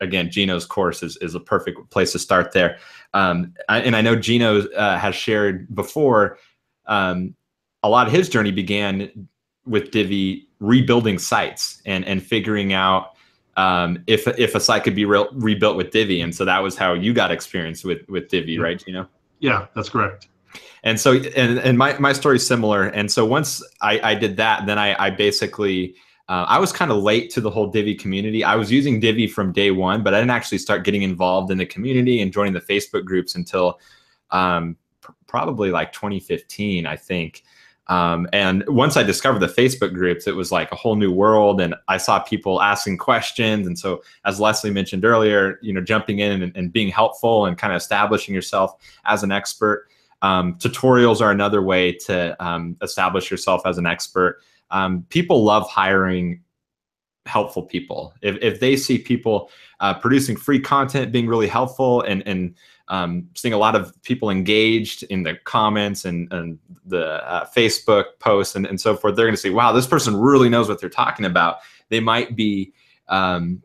again, 0.00 0.30
Gino's 0.30 0.66
course 0.66 1.02
is, 1.02 1.16
is 1.18 1.34
a 1.34 1.40
perfect 1.40 1.90
place 1.90 2.12
to 2.12 2.18
start 2.18 2.52
there. 2.52 2.78
Um, 3.14 3.54
I, 3.68 3.80
and 3.80 3.96
I 3.96 4.00
know 4.00 4.16
Gino 4.16 4.62
uh, 4.68 4.98
has 4.98 5.14
shared 5.14 5.74
before, 5.74 6.38
um, 6.86 7.34
a 7.82 7.88
lot 7.88 8.06
of 8.06 8.12
his 8.12 8.28
journey 8.28 8.52
began 8.52 9.28
with 9.66 9.90
Divi 9.90 10.48
rebuilding 10.60 11.18
sites 11.18 11.82
and, 11.86 12.04
and 12.04 12.22
figuring 12.22 12.72
out 12.72 13.16
um, 13.58 14.02
if, 14.06 14.26
if 14.38 14.54
a 14.54 14.60
site 14.60 14.84
could 14.84 14.94
be 14.94 15.04
re- 15.04 15.28
rebuilt 15.32 15.76
with 15.76 15.90
Divi. 15.90 16.20
And 16.20 16.34
so 16.34 16.44
that 16.44 16.60
was 16.62 16.76
how 16.76 16.94
you 16.94 17.12
got 17.12 17.30
experience 17.30 17.84
with, 17.84 18.08
with 18.08 18.28
Divi, 18.28 18.52
yeah. 18.52 18.62
right, 18.62 18.78
Gino? 18.84 19.08
Yeah, 19.40 19.66
that's 19.74 19.88
correct. 19.88 20.28
And 20.84 20.98
so, 20.98 21.14
and, 21.14 21.58
and 21.58 21.76
my, 21.76 21.98
my 21.98 22.12
story 22.12 22.36
is 22.36 22.46
similar. 22.46 22.84
And 22.84 23.10
so 23.10 23.26
once 23.26 23.62
I, 23.80 24.00
I 24.10 24.14
did 24.14 24.36
that, 24.36 24.66
then 24.66 24.78
I, 24.78 25.06
I 25.06 25.10
basically– 25.10 25.96
uh, 26.28 26.44
I 26.46 26.58
was 26.58 26.72
kind 26.72 26.90
of 26.90 26.98
late 26.98 27.30
to 27.30 27.40
the 27.40 27.50
whole 27.50 27.68
Divi 27.68 27.94
community. 27.94 28.44
I 28.44 28.54
was 28.54 28.70
using 28.70 29.00
Divi 29.00 29.26
from 29.26 29.50
day 29.50 29.70
one, 29.70 30.02
but 30.02 30.12
I 30.12 30.18
didn't 30.18 30.30
actually 30.30 30.58
start 30.58 30.84
getting 30.84 31.02
involved 31.02 31.50
in 31.50 31.56
the 31.56 31.64
community 31.64 32.20
and 32.20 32.30
joining 32.30 32.52
the 32.52 32.60
Facebook 32.60 33.06
groups 33.06 33.34
until 33.34 33.80
um, 34.30 34.76
pr- 35.00 35.12
probably 35.26 35.70
like 35.70 35.90
2015, 35.92 36.84
I 36.84 36.96
think. 36.96 37.44
Um, 37.88 38.28
and 38.32 38.64
once 38.68 38.96
I 38.96 39.02
discovered 39.02 39.38
the 39.38 39.46
Facebook 39.46 39.94
groups, 39.94 40.26
it 40.26 40.36
was 40.36 40.52
like 40.52 40.70
a 40.72 40.74
whole 40.74 40.96
new 40.96 41.10
world, 41.10 41.60
and 41.60 41.74
I 41.88 41.96
saw 41.96 42.18
people 42.18 42.60
asking 42.60 42.98
questions. 42.98 43.66
And 43.66 43.78
so, 43.78 44.02
as 44.24 44.38
Leslie 44.38 44.70
mentioned 44.70 45.04
earlier, 45.04 45.58
you 45.62 45.72
know, 45.72 45.80
jumping 45.80 46.18
in 46.18 46.42
and, 46.42 46.56
and 46.56 46.72
being 46.72 46.88
helpful 46.88 47.46
and 47.46 47.56
kind 47.56 47.72
of 47.72 47.78
establishing 47.78 48.34
yourself 48.34 48.74
as 49.06 49.22
an 49.22 49.32
expert. 49.32 49.88
Um, 50.20 50.56
tutorials 50.56 51.20
are 51.20 51.30
another 51.30 51.62
way 51.62 51.92
to 51.92 52.36
um, 52.44 52.76
establish 52.82 53.30
yourself 53.30 53.62
as 53.64 53.78
an 53.78 53.86
expert 53.86 54.40
um, 54.70 55.06
people 55.08 55.44
love 55.44 55.68
hiring 55.68 56.42
helpful 57.26 57.62
people. 57.62 58.14
If, 58.22 58.36
if 58.40 58.60
they 58.60 58.76
see 58.76 58.98
people 58.98 59.50
uh, 59.80 59.94
producing 59.94 60.36
free 60.36 60.60
content, 60.60 61.12
being 61.12 61.26
really 61.26 61.48
helpful, 61.48 62.02
and 62.02 62.22
and 62.26 62.54
um, 62.88 63.28
seeing 63.34 63.54
a 63.54 63.58
lot 63.58 63.74
of 63.74 63.92
people 64.02 64.30
engaged 64.30 65.02
in 65.04 65.22
the 65.22 65.34
comments 65.44 66.04
and, 66.04 66.32
and 66.32 66.58
the 66.86 67.22
uh, 67.30 67.46
Facebook 67.46 68.04
posts 68.18 68.56
and, 68.56 68.66
and 68.66 68.80
so 68.80 68.96
forth, 68.96 69.14
they're 69.14 69.26
going 69.26 69.34
to 69.34 69.40
say, 69.40 69.50
wow, 69.50 69.72
this 69.72 69.86
person 69.86 70.16
really 70.16 70.48
knows 70.48 70.68
what 70.68 70.80
they're 70.80 70.88
talking 70.88 71.26
about. 71.26 71.58
They 71.90 72.00
might 72.00 72.34
be 72.34 72.72
um, 73.08 73.62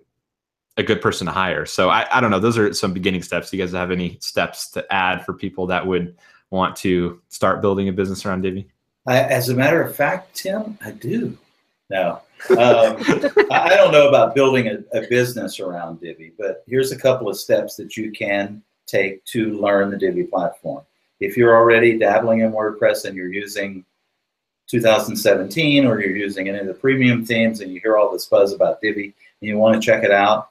a 0.78 0.84
good 0.84 1.02
person 1.02 1.26
to 1.28 1.32
hire. 1.32 1.66
So 1.66 1.90
I, 1.90 2.06
I 2.12 2.20
don't 2.20 2.32
know. 2.32 2.40
Those 2.40 2.58
are 2.58 2.74
some 2.74 2.94
beginning 2.94 3.24
steps. 3.24 3.50
Do 3.50 3.58
you 3.58 3.64
guys 3.64 3.72
have 3.72 3.92
any 3.92 4.18
steps 4.20 4.70
to 4.72 4.94
add 4.94 5.26
for 5.26 5.34
people 5.34 5.68
that 5.68 5.86
would 5.86 6.18
want 6.50 6.76
to 6.78 7.22
start 7.30 7.62
building 7.62 7.88
a 7.90 7.94
business 7.94 8.26
around 8.26 8.42
Divi? 8.42 8.68
I, 9.08 9.20
as 9.20 9.50
a 9.50 9.56
matter 9.56 9.82
of 9.82 9.96
fact, 9.96 10.36
Tim, 10.36 10.78
I 10.84 10.92
do. 10.92 11.38
No, 11.90 12.22
um, 12.52 12.98
I 13.52 13.74
don't 13.76 13.92
know 13.92 14.08
about 14.08 14.34
building 14.34 14.68
a, 14.68 14.98
a, 14.98 15.08
business 15.10 15.60
around 15.60 16.00
Divi, 16.00 16.32
but 16.40 16.64
here's 16.66 16.92
a 16.92 16.98
couple 16.98 17.30
of 17.30 17.38
steps 17.38 17.76
that 17.76 17.98
you 17.98 18.12
can 18.12 18.64
take 18.86 19.24
to 19.26 19.60
learn 19.60 19.90
the 19.90 19.98
Divi 19.98 20.24
platform. 20.24 20.84
If 21.20 21.38
you're 21.38 21.56
already 21.56 21.98
dabbling 21.98 22.40
in 22.40 22.52
WordPress 22.52 23.06
and 23.06 23.16
you're 23.16 23.32
using 23.32 23.86
2017 24.68 25.86
or 25.86 26.02
you're 26.02 26.16
using 26.16 26.50
any 26.50 26.60
of 26.60 26.68
the 26.68 26.74
premium 26.74 27.26
themes 27.26 27.62
and 27.62 27.72
you 27.72 27.80
hear 27.80 27.98
all 27.98 28.12
this 28.12 28.26
buzz 28.26 28.54
about 28.54 28.82
Divi 28.82 29.06
and 29.06 29.48
you 29.48 29.58
want 29.58 29.76
to 29.76 29.86
check 29.86 30.04
it 30.04 30.12
out, 30.12 30.50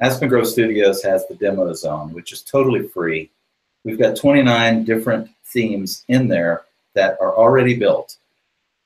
Aspen 0.00 0.28
Grove 0.28 0.46
Studios 0.46 1.02
has 1.02 1.26
the 1.26 1.34
demo 1.34 1.72
zone, 1.72 2.12
which 2.12 2.32
is 2.32 2.42
totally 2.42 2.86
free. 2.86 3.30
We've 3.84 3.98
got 3.98 4.16
29 4.16 4.84
different 4.84 5.30
themes 5.44 6.04
in 6.08 6.28
there 6.28 6.64
that 6.94 7.16
are 7.20 7.34
already 7.36 7.74
built. 7.76 8.16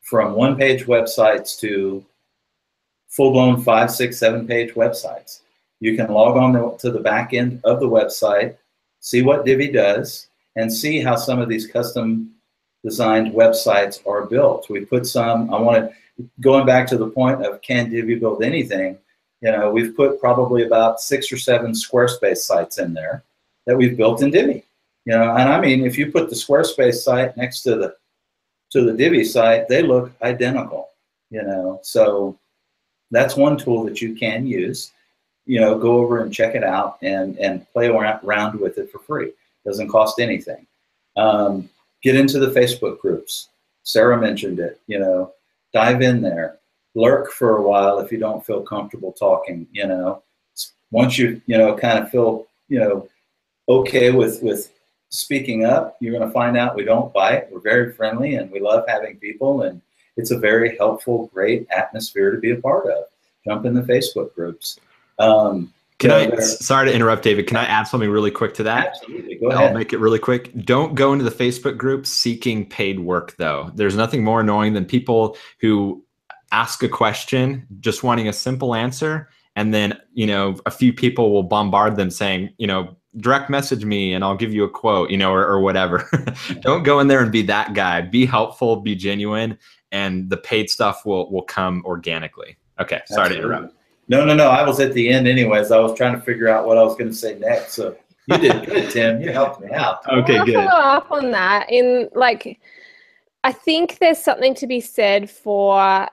from 0.03 0.35
one 0.35 0.57
page 0.57 0.87
websites 0.87 1.57
to 1.61 2.05
full 3.09 3.31
blown 3.31 3.63
five, 3.63 3.91
six, 3.93 4.19
seven 4.19 4.45
page 4.47 4.75
websites. 4.75 5.41
You 5.79 5.97
can 5.97 6.09
log 6.13 6.37
on 6.37 6.79
to 6.79 6.91
the 6.91 6.99
back 6.99 7.33
end 7.33 7.61
of 7.63 7.79
the 7.79 7.89
website, 7.89 8.57
see 9.01 9.23
what 9.23 9.45
Divi 9.45 9.71
does, 9.71 10.29
and 10.57 10.73
see 10.73 11.01
how 11.01 11.17
some 11.17 11.41
of 11.41 11.49
these 11.49 11.67
custom 11.67 12.33
designed 12.85 13.33
websites 13.33 14.07
are 14.07 14.27
built. 14.27 14.71
We 14.71 14.85
put 14.85 15.07
some, 15.07 15.53
I 15.53 15.61
want 15.61 15.91
to, 15.91 16.29
going 16.41 16.67
back 16.67 16.87
to 16.89 16.99
the 16.99 17.09
point 17.09 17.45
of 17.45 17.61
can 17.63 17.91
Divi 17.91 18.15
build 18.15 18.43
anything, 18.43 18.99
you 19.41 19.51
know, 19.51 19.71
we've 19.71 19.97
put 19.97 20.21
probably 20.21 20.65
about 20.65 21.01
six 21.01 21.33
or 21.33 21.39
seven 21.39 21.73
Squarespace 21.73 22.39
sites 22.39 22.79
in 22.79 22.93
there 22.93 23.23
that 23.67 23.77
we've 23.77 23.97
built 23.97 24.23
in 24.23 24.31
Divi. 24.31 24.65
You 25.07 25.15
know, 25.15 25.31
and 25.31 25.49
I 25.49 25.61
mean, 25.61 25.85
if 25.85 25.97
you 25.97 26.13
put 26.13 26.29
the 26.29 26.37
Squarespace 26.37 26.97
site 26.97 27.37
next 27.37 27.63
to 27.63 27.77
the 27.77 27.97
to 28.71 28.85
the 28.85 28.93
Divi 28.93 29.25
site, 29.25 29.67
they 29.67 29.83
look 29.83 30.13
identical. 30.23 30.91
You 31.31 31.43
know, 31.43 31.81
so 31.83 32.39
that's 33.11 33.37
one 33.37 33.57
tool 33.57 33.85
that 33.85 34.03
you 34.03 34.15
can 34.15 34.47
use. 34.47 34.93
You 35.47 35.61
know, 35.61 35.79
go 35.79 35.99
over 35.99 36.21
and 36.21 36.33
check 36.33 36.55
it 36.55 36.65
out 36.65 36.99
and 37.03 37.39
and 37.39 37.71
play 37.73 37.89
around 37.89 38.61
with 38.61 38.79
it 38.79 38.91
for 38.91 38.99
free. 39.01 39.33
Doesn't 39.65 39.89
cost 39.89 40.21
anything. 40.21 40.67
Um, 41.17 41.69
get 42.03 42.17
into 42.17 42.39
the 42.39 42.59
Facebook 42.59 43.01
groups. 43.01 43.49
Sarah 43.83 44.21
mentioned 44.21 44.59
it. 44.59 44.81
You 44.87 45.01
know, 45.01 45.33
dive 45.73 46.03
in 46.03 46.21
there, 46.21 46.59
lurk 46.95 47.33
for 47.33 47.57
a 47.57 47.63
while 47.63 47.99
if 48.01 48.13
you 48.13 48.19
don't 48.19 48.45
feel 48.45 48.63
comfortable 48.63 49.13
talking. 49.13 49.67
You 49.73 49.87
know, 49.87 50.23
once 50.91 51.19
you 51.19 51.41
you 51.47 51.59
know 51.59 51.77
kind 51.77 51.99
of 51.99 52.11
feel 52.11 52.47
you 52.69 52.79
know 52.79 53.09
okay 53.69 54.11
with 54.11 54.43
with 54.43 54.73
speaking 55.11 55.65
up, 55.65 55.97
you're 56.01 56.17
going 56.17 56.27
to 56.27 56.33
find 56.33 56.57
out 56.57 56.77
we 56.77 56.85
don't 56.85 57.13
bite. 57.13 57.51
We're 57.51 57.61
very 57.61 57.93
friendly 57.93 58.37
and 58.37 58.51
we 58.51 58.61
love 58.61 58.85
having 58.89 59.17
people 59.17 59.63
and 59.63 59.81
it's 60.17 60.31
a 60.31 60.39
very 60.39 60.77
helpful, 60.77 61.31
great 61.33 61.67
atmosphere 61.71 62.31
to 62.31 62.39
be 62.39 62.53
a 62.53 62.57
part 62.57 62.87
of. 62.87 63.05
Jump 63.45 63.65
in 63.65 63.75
the 63.75 63.83
Facebook 63.83 64.35
groups. 64.35 64.79
Um, 65.21 65.73
can 66.01 66.11
I, 66.11 66.35
sorry 66.41 66.89
to 66.89 66.95
interrupt, 66.95 67.23
David. 67.23 67.47
Can 67.47 67.59
I 67.59 67.65
add 67.65 67.83
something 67.83 68.09
really 68.09 68.31
quick 68.31 68.55
to 68.55 68.63
that? 68.63 68.89
Absolutely. 68.89 69.35
Go 69.35 69.49
ahead. 69.49 69.69
I'll 69.69 69.75
make 69.75 69.93
it 69.93 69.99
really 69.99 70.19
quick. 70.19 70.51
Don't 70.65 70.95
go 70.95 71.13
into 71.13 71.25
the 71.25 71.31
Facebook 71.31 71.77
group 71.77 72.07
seeking 72.07 72.67
paid 72.67 73.01
work, 73.01 73.37
though. 73.37 73.71
There's 73.75 73.97
nothing 73.97 74.25
more 74.25 74.41
annoying 74.41 74.73
than 74.73 74.87
people 74.87 75.37
who 75.61 76.03
ask 76.53 76.83
a 76.83 76.89
question 76.89 77.67
just 77.81 78.03
wanting 78.03 78.29
a 78.29 78.33
simple 78.33 78.75
answer. 78.75 79.29
And 79.57 79.75
then, 79.75 79.99
you 80.15 80.27
know, 80.27 80.57
a 80.65 80.71
few 80.71 80.93
people 80.93 81.33
will 81.33 81.43
bombard 81.43 81.97
them 81.97 82.11
saying, 82.11 82.55
you 82.57 82.67
know, 82.67 82.97
direct 83.19 83.51
message 83.51 83.85
me 83.85 84.15
and 84.15 84.25
I'll 84.25 84.37
give 84.37 84.55
you 84.55 84.65
a 84.65 84.71
quote, 84.71 85.11
you 85.11 85.19
know, 85.19 85.33
or, 85.33 85.47
or 85.47 85.61
whatever. 85.61 86.09
Don't 86.61 86.83
go 86.83 87.01
in 87.01 87.09
there 87.09 87.23
and 87.23 87.31
be 87.31 87.43
that 87.43 87.75
guy. 87.75 88.01
Be 88.01 88.25
helpful, 88.25 88.77
be 88.77 88.95
genuine, 88.95 89.59
and 89.93 90.31
the 90.31 90.37
paid 90.39 90.71
stuff 90.71 91.05
will 91.05 91.31
will 91.31 91.43
come 91.43 91.83
organically. 91.85 92.57
Okay, 92.81 93.03
sorry 93.07 93.27
Absolutely. 93.27 93.37
to 93.37 93.57
interrupt. 93.57 93.80
No, 94.11 94.25
no, 94.25 94.35
no. 94.35 94.49
I 94.49 94.67
was 94.67 94.81
at 94.81 94.93
the 94.93 95.09
end 95.09 95.29
anyways. 95.29 95.71
I 95.71 95.79
was 95.79 95.97
trying 95.97 96.15
to 96.15 96.21
figure 96.21 96.49
out 96.49 96.67
what 96.67 96.77
I 96.77 96.83
was 96.83 96.97
going 96.97 97.11
to 97.11 97.17
say 97.17 97.39
next. 97.39 97.75
So 97.75 97.97
you 98.27 98.39
did 98.39 98.67
good, 98.67 98.91
Tim. 98.91 99.21
You 99.23 99.31
helped 99.33 99.61
me 99.61 99.71
out. 99.71 100.01
Okay, 100.11 100.39
I'll 100.39 100.45
good. 100.45 100.55
Follow 100.57 100.83
up 100.83 101.13
on 101.13 101.31
that. 101.31 101.71
In 101.71 102.09
like, 102.13 102.61
I 103.45 103.53
think 103.53 103.99
there's 103.99 104.19
something 104.19 104.53
to 104.57 104.67
be 104.67 104.81
said 104.81 105.31
for 105.31 106.09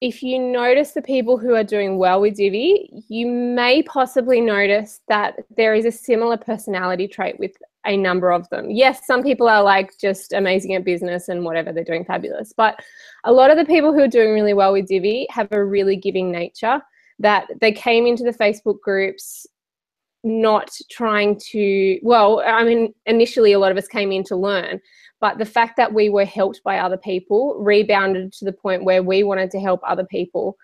if 0.00 0.22
you 0.22 0.38
notice 0.38 0.92
the 0.92 1.02
people 1.02 1.36
who 1.36 1.54
are 1.54 1.64
doing 1.64 1.98
well 1.98 2.22
with 2.22 2.36
Divi, 2.36 3.04
you 3.08 3.26
may 3.26 3.82
possibly 3.82 4.40
notice 4.40 5.00
that 5.08 5.34
there 5.54 5.74
is 5.74 5.84
a 5.84 5.92
similar 5.92 6.38
personality 6.38 7.06
trait 7.08 7.38
with 7.38 7.52
a 7.84 7.94
number 7.94 8.32
of 8.32 8.48
them. 8.48 8.70
Yes, 8.70 9.06
some 9.06 9.22
people 9.22 9.48
are 9.48 9.62
like 9.62 9.98
just 10.00 10.32
amazing 10.32 10.74
at 10.74 10.84
business 10.84 11.28
and 11.28 11.44
whatever, 11.44 11.74
they're 11.74 11.84
doing 11.84 12.06
fabulous. 12.06 12.54
But 12.56 12.80
a 13.24 13.32
lot 13.32 13.50
of 13.50 13.58
the 13.58 13.66
people 13.66 13.92
who 13.92 14.00
are 14.00 14.08
doing 14.08 14.32
really 14.32 14.54
well 14.54 14.72
with 14.72 14.86
Divi 14.86 15.26
have 15.30 15.48
a 15.52 15.62
really 15.62 15.96
giving 15.96 16.32
nature 16.32 16.80
that 17.18 17.48
they 17.60 17.72
came 17.72 18.06
into 18.06 18.22
the 18.22 18.32
Facebook 18.32 18.80
groups 18.80 19.46
not 20.24 20.70
trying 20.90 21.38
to, 21.50 21.98
well, 22.02 22.42
I 22.44 22.64
mean, 22.64 22.92
initially 23.06 23.52
a 23.52 23.58
lot 23.58 23.72
of 23.72 23.78
us 23.78 23.86
came 23.86 24.12
in 24.12 24.24
to 24.24 24.36
learn, 24.36 24.80
but 25.20 25.38
the 25.38 25.44
fact 25.44 25.76
that 25.76 25.92
we 25.92 26.08
were 26.08 26.24
helped 26.24 26.60
by 26.64 26.78
other 26.78 26.96
people 26.96 27.56
rebounded 27.60 28.32
to 28.34 28.44
the 28.44 28.52
point 28.52 28.84
where 28.84 29.02
we 29.02 29.22
wanted 29.22 29.50
to 29.52 29.60
help 29.60 29.80
other 29.86 30.04
people. 30.04 30.56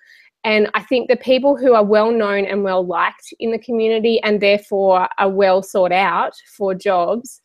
And 0.45 0.71
I 0.75 0.83
think 0.83 1.09
the 1.09 1.17
people 1.17 1.57
who 1.57 1.75
are 1.75 1.85
well 1.85 2.11
known 2.11 2.45
and 2.45 2.63
well 2.63 2.85
liked 2.85 3.33
in 3.41 3.51
the 3.51 3.59
community 3.59 4.23
and 4.23 4.41
therefore 4.41 5.09
are 5.19 5.31
well 5.31 5.63
sought 5.63 5.93
out 5.93 6.35
for 6.57 6.75
jobs 6.75 7.41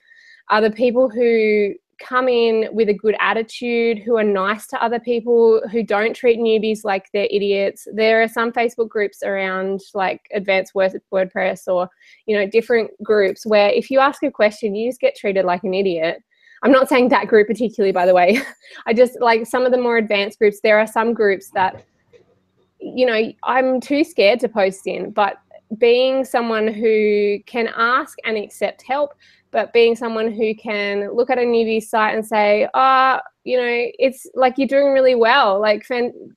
are 0.49 0.61
the 0.61 0.71
people 0.71 1.09
who 1.09 1.73
come 1.99 2.27
in 2.27 2.69
with 2.71 2.89
a 2.89 2.93
good 2.93 3.15
attitude, 3.19 3.99
who 3.99 4.17
are 4.17 4.23
nice 4.23 4.67
to 4.67 4.83
other 4.83 4.99
people, 4.99 5.61
who 5.71 5.83
don't 5.83 6.15
treat 6.15 6.39
newbies 6.39 6.83
like 6.83 7.09
they're 7.13 7.27
idiots. 7.29 7.87
There 7.93 8.21
are 8.21 8.27
some 8.27 8.51
Facebook 8.51 8.89
groups 8.89 9.21
around 9.23 9.81
like 9.93 10.21
advanced 10.33 10.73
WordPress 10.73 11.67
or, 11.67 11.89
you 12.25 12.37
know, 12.37 12.47
different 12.47 12.91
groups 13.03 13.45
where 13.45 13.69
if 13.69 13.91
you 13.91 13.99
ask 13.99 14.23
a 14.23 14.31
question, 14.31 14.75
you 14.75 14.89
just 14.89 15.01
get 15.01 15.15
treated 15.15 15.45
like 15.45 15.63
an 15.63 15.73
idiot. 15.73 16.23
I'm 16.63 16.71
not 16.71 16.89
saying 16.89 17.09
that 17.09 17.27
group 17.27 17.47
particularly, 17.47 17.91
by 17.91 18.05
the 18.05 18.13
way. 18.13 18.41
I 18.85 18.93
just 18.93 19.19
like 19.21 19.45
some 19.45 19.65
of 19.65 19.71
the 19.71 19.77
more 19.77 19.97
advanced 19.97 20.39
groups. 20.39 20.59
There 20.61 20.79
are 20.79 20.87
some 20.87 21.13
groups 21.13 21.49
that, 21.53 21.83
you 22.79 23.05
know, 23.05 23.31
I'm 23.43 23.79
too 23.79 24.03
scared 24.03 24.39
to 24.41 24.49
post 24.49 24.87
in, 24.87 25.11
but 25.11 25.37
being 25.77 26.25
someone 26.25 26.67
who 26.67 27.37
can 27.45 27.69
ask 27.75 28.17
and 28.25 28.37
accept 28.37 28.83
help, 28.87 29.13
but 29.51 29.73
being 29.73 29.95
someone 29.95 30.31
who 30.31 30.53
can 30.55 31.13
look 31.15 31.29
at 31.29 31.37
a 31.37 31.41
newbie 31.41 31.81
site 31.81 32.15
and 32.15 32.25
say, 32.25 32.67
ah, 32.73 33.19
oh, 33.23 33.27
you 33.43 33.57
know, 33.57 33.85
it's 33.97 34.27
like 34.35 34.55
you're 34.57 34.67
doing 34.67 34.93
really 34.93 35.15
well, 35.15 35.59
like 35.59 35.87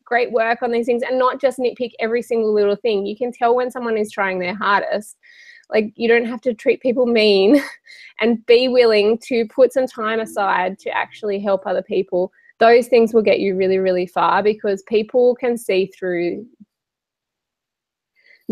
great 0.05 0.33
work 0.33 0.63
on 0.63 0.71
these 0.71 0.87
things, 0.87 1.03
and 1.03 1.19
not 1.19 1.41
just 1.41 1.59
nitpick 1.59 1.93
every 1.99 2.23
single 2.23 2.55
little 2.55 2.77
thing. 2.77 3.05
You 3.05 3.17
can 3.17 3.33
tell 3.33 3.55
when 3.55 3.71
someone 3.71 3.99
is 3.99 4.11
trying 4.11 4.39
their 4.39 4.55
hardest 4.55 5.17
like 5.73 5.93
you 5.97 6.09
don't 6.09 6.27
have 6.27 6.41
to 6.43 6.55
treat 6.55 6.81
people 6.81 7.07
mean 7.07 7.63
and 8.21 8.45
be 8.47 8.69
willing 8.69 9.19
to 9.19 9.47
put 9.47 9.73
some 9.73 9.87
time 9.87 10.21
aside 10.21 10.79
to 10.79 10.91
actually 10.91 11.41
help 11.41 11.67
other 11.67 11.83
people 11.83 12.33
those 12.59 12.87
things 12.87 13.13
will 13.13 13.23
get 13.23 13.41
you 13.41 13.57
really 13.57 13.79
really 13.79 14.07
far 14.07 14.43
because 14.43 14.83
people 14.83 15.35
can 15.37 15.57
see 15.57 15.87
through 15.87 16.47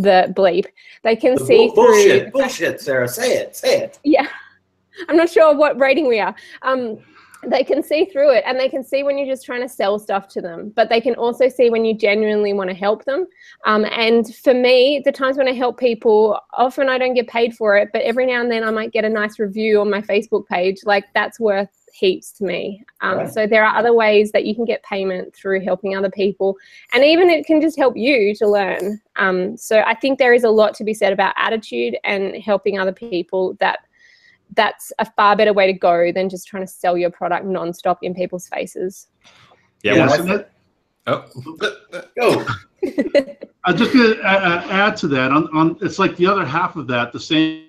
the 0.00 0.32
bleep. 0.36 0.66
They 1.02 1.16
can 1.16 1.34
the 1.34 1.44
see 1.44 1.66
bull- 1.68 1.74
through 1.74 1.94
bullshit 1.94 2.32
bullshit 2.32 2.80
sarah. 2.80 3.08
Say 3.08 3.36
it 3.36 3.56
say 3.56 3.80
it. 3.80 3.98
Yeah. 4.04 4.28
I'm 5.08 5.16
not 5.16 5.30
sure 5.30 5.56
what 5.56 5.78
rating 5.80 6.08
we 6.08 6.20
are. 6.20 6.34
Um 6.62 6.98
they 7.46 7.64
can 7.64 7.82
see 7.82 8.04
through 8.04 8.30
it 8.32 8.44
and 8.46 8.60
they 8.60 8.68
can 8.68 8.84
see 8.84 9.02
when 9.02 9.16
you're 9.16 9.26
just 9.26 9.46
trying 9.46 9.62
to 9.62 9.68
sell 9.68 9.98
stuff 9.98 10.28
to 10.28 10.42
them 10.42 10.70
but 10.76 10.90
they 10.90 11.00
can 11.00 11.14
also 11.14 11.48
see 11.48 11.70
when 11.70 11.86
you 11.86 11.96
genuinely 11.96 12.52
want 12.52 12.68
to 12.68 12.76
help 12.76 13.02
them. 13.06 13.26
Um, 13.64 13.86
and 13.86 14.34
for 14.36 14.52
me 14.52 15.00
the 15.04 15.12
times 15.12 15.38
when 15.38 15.48
i 15.48 15.52
help 15.52 15.78
people 15.78 16.38
often 16.52 16.88
i 16.90 16.98
don't 16.98 17.14
get 17.14 17.28
paid 17.28 17.54
for 17.54 17.78
it 17.78 17.88
but 17.92 18.02
every 18.02 18.26
now 18.26 18.40
and 18.42 18.50
then 18.50 18.62
i 18.62 18.70
might 18.70 18.92
get 18.92 19.04
a 19.04 19.08
nice 19.08 19.38
review 19.38 19.80
on 19.80 19.90
my 19.90 20.02
facebook 20.02 20.46
page 20.46 20.78
like 20.84 21.06
that's 21.14 21.40
worth 21.40 21.70
heaps 21.92 22.32
to 22.32 22.44
me 22.44 22.82
um, 23.00 23.18
right. 23.18 23.32
so 23.32 23.46
there 23.46 23.64
are 23.64 23.76
other 23.76 23.92
ways 23.92 24.32
that 24.32 24.44
you 24.44 24.54
can 24.54 24.64
get 24.64 24.82
payment 24.82 25.34
through 25.34 25.60
helping 25.60 25.96
other 25.96 26.10
people 26.10 26.56
and 26.92 27.04
even 27.04 27.28
it 27.30 27.46
can 27.46 27.60
just 27.60 27.78
help 27.78 27.96
you 27.96 28.34
to 28.34 28.46
learn 28.46 29.00
um, 29.16 29.56
so 29.56 29.80
i 29.86 29.94
think 29.94 30.18
there 30.18 30.34
is 30.34 30.44
a 30.44 30.50
lot 30.50 30.74
to 30.74 30.84
be 30.84 30.94
said 30.94 31.12
about 31.12 31.34
attitude 31.36 31.96
and 32.04 32.36
helping 32.36 32.78
other 32.78 32.92
people 32.92 33.54
that 33.60 33.80
that's 34.56 34.92
a 34.98 35.04
far 35.04 35.36
better 35.36 35.52
way 35.52 35.66
to 35.66 35.72
go 35.72 36.12
than 36.12 36.28
just 36.28 36.46
trying 36.46 36.64
to 36.64 36.72
sell 36.72 36.96
your 36.96 37.10
product 37.10 37.46
nonstop 37.46 37.98
in 38.02 38.14
people's 38.14 38.48
faces. 38.48 39.08
Yeah. 39.82 39.94
yeah 39.94 40.42
oh, 41.06 41.24
go. 42.16 42.46
I'm 43.64 43.76
just 43.76 43.92
going 43.92 44.14
to 44.14 44.22
uh, 44.22 44.66
add 44.70 44.96
to 44.98 45.08
that. 45.08 45.32
On, 45.32 45.48
on 45.56 45.76
it's 45.82 45.98
like 45.98 46.16
the 46.16 46.26
other 46.26 46.44
half 46.44 46.76
of 46.76 46.86
that, 46.88 47.12
the 47.12 47.20
same 47.20 47.66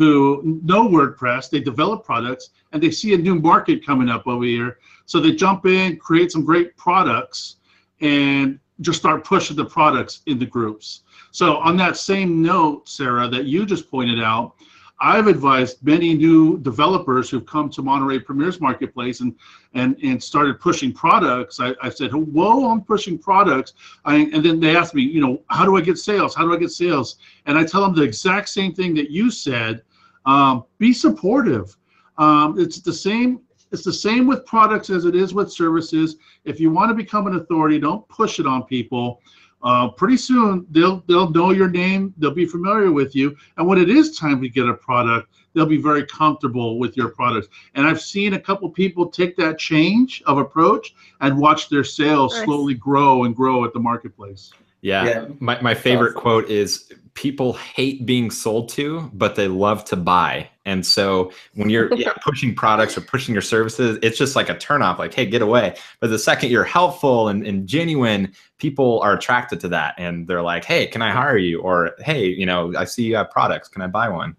who 0.00 0.60
know 0.64 0.88
WordPress, 0.88 1.50
they 1.50 1.60
develop 1.60 2.06
products, 2.06 2.50
and 2.72 2.82
they 2.82 2.90
see 2.90 3.12
a 3.12 3.18
new 3.18 3.34
market 3.34 3.84
coming 3.84 4.08
up 4.08 4.26
over 4.26 4.46
here. 4.46 4.78
So 5.04 5.20
they 5.20 5.32
jump 5.32 5.66
in, 5.66 5.98
create 5.98 6.32
some 6.32 6.42
great 6.42 6.74
products, 6.78 7.56
and 8.00 8.58
just 8.80 8.98
start 8.98 9.24
pushing 9.24 9.58
the 9.58 9.66
products 9.66 10.22
in 10.24 10.38
the 10.38 10.46
groups. 10.46 11.02
So 11.32 11.58
on 11.58 11.76
that 11.76 11.98
same 11.98 12.40
note, 12.40 12.88
Sarah, 12.88 13.28
that 13.28 13.44
you 13.44 13.66
just 13.66 13.90
pointed 13.90 14.22
out, 14.22 14.54
I've 15.02 15.26
advised 15.26 15.84
many 15.84 16.14
new 16.14 16.58
developers 16.58 17.28
who've 17.28 17.44
come 17.44 17.68
to 17.70 17.82
Monterey 17.82 18.20
Premier's 18.20 18.58
Marketplace 18.58 19.20
and 19.20 19.34
and 19.74 19.96
and 20.02 20.22
started 20.22 20.60
pushing 20.60 20.92
products. 20.92 21.60
I, 21.60 21.74
I 21.82 21.90
said, 21.90 22.12
"Whoa, 22.12 22.70
I'm 22.70 22.82
pushing 22.82 23.18
products," 23.18 23.74
I, 24.06 24.16
and 24.16 24.42
then 24.44 24.60
they 24.60 24.76
asked 24.76 24.94
me, 24.94 25.02
you 25.02 25.20
know, 25.20 25.42
how 25.48 25.66
do 25.66 25.76
I 25.76 25.82
get 25.82 25.98
sales? 25.98 26.34
How 26.34 26.44
do 26.44 26.54
I 26.54 26.58
get 26.58 26.70
sales? 26.70 27.16
And 27.46 27.58
I 27.58 27.64
tell 27.64 27.82
them 27.82 27.94
the 27.94 28.02
exact 28.02 28.48
same 28.48 28.74
thing 28.74 28.94
that 28.94 29.10
you 29.10 29.30
said. 29.30 29.82
Um, 30.26 30.64
be 30.78 30.92
supportive. 30.92 31.76
Um, 32.18 32.58
it's 32.58 32.80
the 32.80 32.92
same. 32.92 33.40
It's 33.72 33.84
the 33.84 33.92
same 33.92 34.26
with 34.26 34.44
products 34.46 34.90
as 34.90 35.04
it 35.04 35.14
is 35.14 35.32
with 35.32 35.52
services. 35.52 36.16
If 36.44 36.58
you 36.58 36.70
want 36.72 36.90
to 36.90 36.94
become 36.94 37.28
an 37.28 37.36
authority, 37.36 37.78
don't 37.78 38.06
push 38.08 38.40
it 38.40 38.46
on 38.46 38.64
people 38.64 39.20
uh, 39.62 39.88
pretty 39.88 40.16
soon 40.16 40.66
they'll 40.70 41.02
they'll 41.06 41.30
know 41.30 41.50
your 41.50 41.68
name, 41.68 42.14
they'll 42.18 42.30
be 42.30 42.46
familiar 42.46 42.92
with 42.92 43.14
you, 43.14 43.36
and 43.56 43.66
when 43.66 43.78
it 43.78 43.90
is 43.90 44.18
time 44.18 44.40
to 44.40 44.48
get 44.48 44.66
a 44.66 44.74
product, 44.74 45.28
they'll 45.52 45.66
be 45.66 45.76
very 45.76 46.06
comfortable 46.06 46.78
with 46.78 46.96
your 46.96 47.08
products. 47.08 47.48
And 47.74 47.86
I've 47.86 48.00
seen 48.00 48.34
a 48.34 48.40
couple 48.40 48.70
people 48.70 49.10
take 49.10 49.36
that 49.36 49.58
change 49.58 50.22
of 50.26 50.38
approach 50.38 50.94
and 51.20 51.38
watch 51.38 51.68
their 51.68 51.84
sales 51.84 52.34
Nice. 52.34 52.44
slowly 52.44 52.74
grow 52.74 53.24
and 53.24 53.36
grow 53.36 53.64
at 53.64 53.74
the 53.74 53.80
marketplace. 53.80 54.52
Yeah. 54.82 55.04
Yeah. 55.04 55.26
My, 55.40 55.60
my 55.60 55.74
favorite 55.74 56.10
Awesome. 56.12 56.20
quote 56.22 56.50
is 56.50 56.90
people 57.14 57.52
hate 57.54 58.06
being 58.06 58.30
sold 58.30 58.68
to, 58.70 59.10
but 59.12 59.34
they 59.34 59.48
love 59.48 59.84
to 59.84 59.96
buy. 59.96 60.48
And 60.64 60.86
so 60.86 61.32
when 61.54 61.68
you're 61.68 61.92
yeah, 61.96 62.12
pushing 62.24 62.54
products 62.54 62.96
or 62.96 63.02
pushing 63.02 63.34
your 63.34 63.42
services, 63.42 63.98
it's 64.02 64.16
just 64.16 64.36
like 64.36 64.48
a 64.48 64.54
turnoff, 64.54 64.98
like, 64.98 65.12
hey, 65.12 65.26
get 65.26 65.42
away. 65.42 65.74
But 66.00 66.08
the 66.10 66.18
second 66.18 66.50
you're 66.50 66.64
helpful 66.64 67.28
and, 67.28 67.46
and 67.46 67.66
genuine, 67.66 68.32
people 68.58 69.00
are 69.00 69.14
attracted 69.14 69.60
to 69.60 69.68
that. 69.68 69.94
And 69.98 70.26
they're 70.26 70.42
like, 70.42 70.64
hey, 70.64 70.86
can 70.86 71.02
I 71.02 71.10
hire 71.10 71.36
you? 71.36 71.60
Or 71.60 71.90
hey, 71.98 72.26
you 72.26 72.46
know, 72.46 72.72
I 72.76 72.84
see 72.84 73.02
you 73.04 73.16
have 73.16 73.30
products. 73.30 73.68
Can 73.68 73.82
I 73.82 73.86
buy 73.88 74.08
one? 74.08 74.36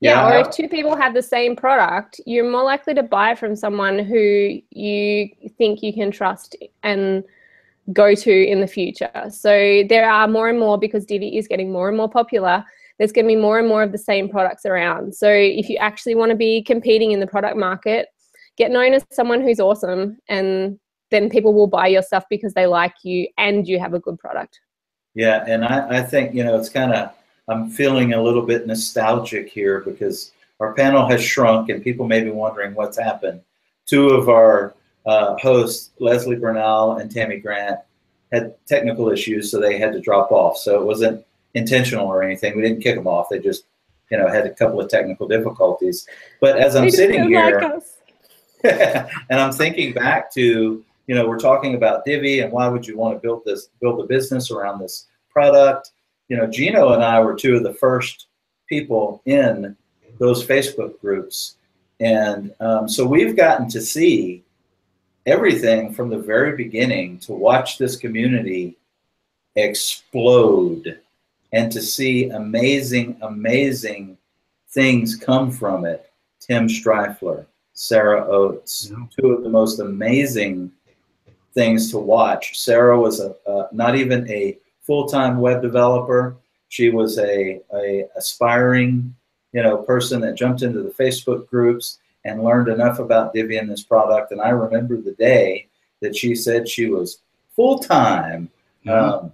Yeah, 0.00 0.28
Yeah. 0.28 0.36
or 0.36 0.40
if 0.40 0.50
two 0.50 0.68
people 0.68 0.96
have 0.96 1.12
the 1.14 1.22
same 1.22 1.54
product, 1.56 2.20
you're 2.24 2.48
more 2.50 2.62
likely 2.64 2.94
to 2.94 3.02
buy 3.02 3.34
from 3.34 3.54
someone 3.54 3.98
who 3.98 4.58
you 4.70 5.28
think 5.56 5.82
you 5.82 5.92
can 5.92 6.10
trust 6.10 6.56
and 6.82 7.22
go 7.92 8.14
to 8.14 8.46
in 8.46 8.60
the 8.60 8.66
future. 8.66 9.10
So 9.30 9.82
there 9.88 10.10
are 10.10 10.28
more 10.28 10.48
and 10.48 10.58
more 10.58 10.78
because 10.78 11.04
Divi 11.06 11.36
is 11.36 11.48
getting 11.48 11.72
more 11.72 11.88
and 11.88 11.96
more 11.96 12.08
popular. 12.08 12.64
There's 12.98 13.12
going 13.12 13.24
to 13.24 13.28
be 13.28 13.36
more 13.36 13.58
and 13.58 13.68
more 13.68 13.82
of 13.82 13.92
the 13.92 13.98
same 13.98 14.28
products 14.28 14.66
around. 14.66 15.14
So 15.14 15.30
if 15.30 15.68
you 15.68 15.76
actually 15.76 16.14
want 16.14 16.30
to 16.30 16.36
be 16.36 16.62
competing 16.62 17.12
in 17.12 17.20
the 17.20 17.26
product 17.26 17.56
market, 17.56 18.08
get 18.56 18.70
known 18.70 18.92
as 18.92 19.06
someone 19.10 19.40
who's 19.40 19.60
awesome, 19.60 20.18
and 20.28 20.78
then 21.10 21.30
people 21.30 21.54
will 21.54 21.68
buy 21.68 21.86
your 21.86 22.02
stuff 22.02 22.24
because 22.28 22.52
they 22.54 22.66
like 22.66 22.92
you 23.04 23.28
and 23.38 23.66
you 23.66 23.78
have 23.78 23.94
a 23.94 24.00
good 24.00 24.18
product. 24.18 24.60
Yeah, 25.14 25.44
and 25.46 25.64
I, 25.64 25.98
I 25.98 26.02
think, 26.02 26.34
you 26.34 26.44
know, 26.44 26.58
it's 26.58 26.68
kind 26.68 26.92
of, 26.92 27.12
I'm 27.48 27.70
feeling 27.70 28.12
a 28.12 28.22
little 28.22 28.42
bit 28.42 28.66
nostalgic 28.66 29.48
here 29.48 29.80
because 29.80 30.32
our 30.60 30.74
panel 30.74 31.08
has 31.08 31.22
shrunk 31.22 31.70
and 31.70 31.82
people 31.82 32.06
may 32.06 32.22
be 32.22 32.30
wondering 32.30 32.74
what's 32.74 32.98
happened. 32.98 33.40
Two 33.86 34.10
of 34.10 34.28
our 34.28 34.74
uh, 35.08 35.38
hosts, 35.38 35.90
Leslie 35.98 36.36
Bernal 36.36 36.98
and 36.98 37.10
Tammy 37.10 37.38
Grant, 37.38 37.80
had 38.30 38.54
technical 38.66 39.08
issues, 39.08 39.50
so 39.50 39.58
they 39.58 39.78
had 39.78 39.94
to 39.94 40.00
drop 40.00 40.30
off. 40.30 40.58
So 40.58 40.78
it 40.78 40.84
wasn't 40.84 41.24
intentional 41.54 42.06
or 42.06 42.22
anything. 42.22 42.54
We 42.54 42.62
didn't 42.62 42.82
kick 42.82 42.94
them 42.94 43.06
off. 43.06 43.28
They 43.30 43.38
just, 43.38 43.64
you 44.10 44.18
know, 44.18 44.28
had 44.28 44.44
a 44.44 44.50
couple 44.50 44.78
of 44.82 44.90
technical 44.90 45.26
difficulties. 45.26 46.06
But 46.42 46.58
as 46.58 46.76
I'm 46.76 46.90
sitting 46.90 47.26
here, 47.26 47.58
like 47.58 47.82
and 49.30 49.40
I'm 49.40 49.52
thinking 49.52 49.94
back 49.94 50.30
to, 50.34 50.84
you 51.06 51.14
know, 51.14 51.26
we're 51.26 51.38
talking 51.38 51.74
about 51.74 52.04
Divi 52.04 52.40
and 52.40 52.52
why 52.52 52.68
would 52.68 52.86
you 52.86 52.98
want 52.98 53.16
to 53.16 53.20
build 53.20 53.42
this, 53.46 53.70
build 53.80 54.00
a 54.00 54.06
business 54.06 54.50
around 54.50 54.78
this 54.78 55.06
product? 55.30 55.92
You 56.28 56.36
know, 56.36 56.46
Gino 56.46 56.92
and 56.92 57.02
I 57.02 57.18
were 57.20 57.34
two 57.34 57.56
of 57.56 57.62
the 57.62 57.72
first 57.72 58.26
people 58.68 59.22
in 59.24 59.74
those 60.18 60.46
Facebook 60.46 61.00
groups. 61.00 61.56
And 61.98 62.54
um, 62.60 62.90
so 62.90 63.06
we've 63.06 63.36
gotten 63.36 63.70
to 63.70 63.80
see 63.80 64.44
everything 65.28 65.92
from 65.92 66.08
the 66.08 66.18
very 66.18 66.56
beginning 66.56 67.18
to 67.20 67.32
watch 67.32 67.76
this 67.76 67.96
community 67.96 68.76
explode 69.56 70.98
and 71.52 71.70
to 71.70 71.82
see 71.82 72.30
amazing, 72.30 73.16
amazing 73.22 74.16
things 74.70 75.16
come 75.16 75.50
from 75.50 75.84
it. 75.84 76.10
Tim 76.40 76.66
Strifler, 76.66 77.44
Sarah 77.74 78.26
Oates, 78.26 78.90
Yeah. 78.90 79.04
two 79.18 79.32
of 79.32 79.42
the 79.42 79.50
most 79.50 79.80
amazing 79.80 80.72
things 81.54 81.90
to 81.90 81.98
watch. 81.98 82.58
Sarah 82.58 82.98
was 82.98 83.20
a, 83.20 83.34
uh, 83.46 83.68
not 83.72 83.96
even 83.96 84.28
a 84.30 84.58
full-time 84.80 85.40
web 85.40 85.60
developer. 85.60 86.36
She 86.68 86.88
was 86.90 87.18
a, 87.18 87.60
a 87.74 88.06
aspiring, 88.16 89.14
you 89.52 89.62
know, 89.62 89.78
person 89.78 90.20
that 90.22 90.36
jumped 90.36 90.62
into 90.62 90.82
the 90.82 90.90
Facebook 90.90 91.48
groups 91.48 91.98
and 92.28 92.44
learned 92.44 92.68
enough 92.68 92.98
about 92.98 93.32
Divi 93.34 93.56
and 93.56 93.68
this 93.68 93.82
product. 93.82 94.32
And 94.32 94.40
I 94.40 94.50
remember 94.50 95.00
the 95.00 95.12
day 95.12 95.68
that 96.00 96.16
she 96.16 96.34
said 96.34 96.68
she 96.68 96.86
was 96.86 97.22
full-time, 97.56 98.48
um, 98.88 99.32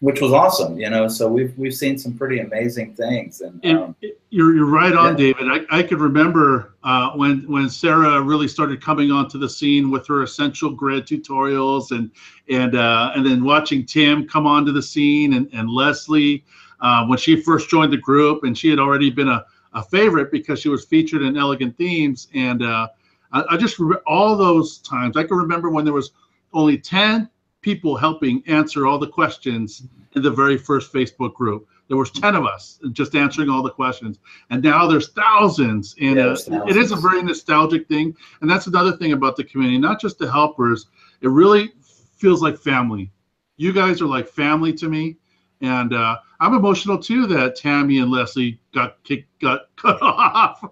which 0.00 0.20
was 0.20 0.32
awesome, 0.32 0.78
you 0.78 0.90
know. 0.90 1.08
So 1.08 1.26
we've 1.26 1.56
we've 1.56 1.74
seen 1.74 1.96
some 1.98 2.12
pretty 2.18 2.40
amazing 2.40 2.94
things, 2.94 3.40
and 3.40 3.58
And 3.64 3.78
um, 3.78 3.96
you're, 4.28 4.54
you're 4.54 4.66
right 4.66 4.92
on, 4.94 5.16
Yeah. 5.16 5.32
David. 5.32 5.48
I, 5.50 5.78
I 5.78 5.82
could 5.82 6.00
remember 6.00 6.74
uh, 6.84 7.12
when 7.12 7.50
when 7.50 7.70
Sarah 7.70 8.20
really 8.20 8.46
started 8.46 8.82
coming 8.82 9.10
onto 9.10 9.38
the 9.38 9.48
scene 9.48 9.90
with 9.90 10.06
her 10.08 10.22
essential 10.22 10.70
grid 10.70 11.06
tutorials, 11.06 11.92
and 11.92 12.10
and 12.50 12.74
uh, 12.74 13.12
and 13.14 13.24
then 13.24 13.42
watching 13.42 13.86
Tim 13.86 14.28
come 14.28 14.46
onto 14.46 14.70
the 14.70 14.82
scene, 14.82 15.32
and 15.32 15.48
and 15.54 15.70
Leslie 15.70 16.44
uh, 16.80 17.06
when 17.06 17.18
she 17.18 17.40
first 17.40 17.70
joined 17.70 17.92
the 17.92 17.96
group, 17.96 18.44
and 18.44 18.56
she 18.56 18.68
had 18.68 18.78
already 18.78 19.10
been 19.10 19.28
a, 19.28 19.46
a 19.76 19.82
favorite 19.82 20.32
because 20.32 20.58
she 20.58 20.68
was 20.68 20.84
featured 20.84 21.22
in 21.22 21.36
Elegant 21.36 21.76
Themes, 21.76 22.28
and 22.34 22.62
uh, 22.62 22.88
I, 23.32 23.44
I 23.50 23.56
just 23.56 23.78
re- 23.78 23.98
all 24.06 24.36
those 24.36 24.78
times 24.78 25.16
I 25.16 25.22
can 25.22 25.36
remember 25.36 25.70
when 25.70 25.84
there 25.84 25.94
was 25.94 26.10
only 26.52 26.78
ten 26.78 27.28
people 27.60 27.96
helping 27.96 28.42
answer 28.46 28.86
all 28.86 28.98
the 28.98 29.08
questions 29.08 29.82
in 30.14 30.22
the 30.22 30.30
very 30.30 30.56
first 30.56 30.92
Facebook 30.92 31.34
group. 31.34 31.68
There 31.88 31.96
was 31.96 32.10
10 32.10 32.34
of 32.34 32.46
us 32.46 32.78
just 32.92 33.14
answering 33.14 33.48
all 33.48 33.62
the 33.62 33.70
questions. 33.70 34.18
And 34.50 34.62
now 34.62 34.86
there's 34.86 35.10
thousands. 35.10 35.94
And 36.00 36.16
Yeah, 36.16 36.22
uh, 36.22 36.26
there's 36.26 36.48
it 36.48 36.76
is 36.76 36.92
a 36.92 36.96
very 36.96 37.22
nostalgic 37.22 37.86
thing. 37.88 38.16
And 38.40 38.50
that's 38.50 38.66
another 38.66 38.96
thing 38.96 39.12
about 39.12 39.36
the 39.36 39.44
community, 39.44 39.78
not 39.78 40.00
just 40.00 40.18
the 40.18 40.30
helpers. 40.30 40.86
It 41.20 41.28
really 41.28 41.72
feels 42.16 42.42
like 42.42 42.56
family. 42.56 43.10
You 43.56 43.72
guys 43.72 44.00
are 44.00 44.06
like 44.06 44.28
family 44.28 44.72
to 44.74 44.88
me. 44.88 45.16
And 45.60 45.92
uh, 45.94 46.18
I'm 46.40 46.54
emotional 46.54 46.98
too 46.98 47.26
that 47.28 47.56
Tammy 47.56 47.98
and 47.98 48.10
Leslie 48.10 48.60
got 48.74 49.02
kicked, 49.04 49.40
got 49.40 49.68
cut 49.76 50.00
off. 50.02 50.64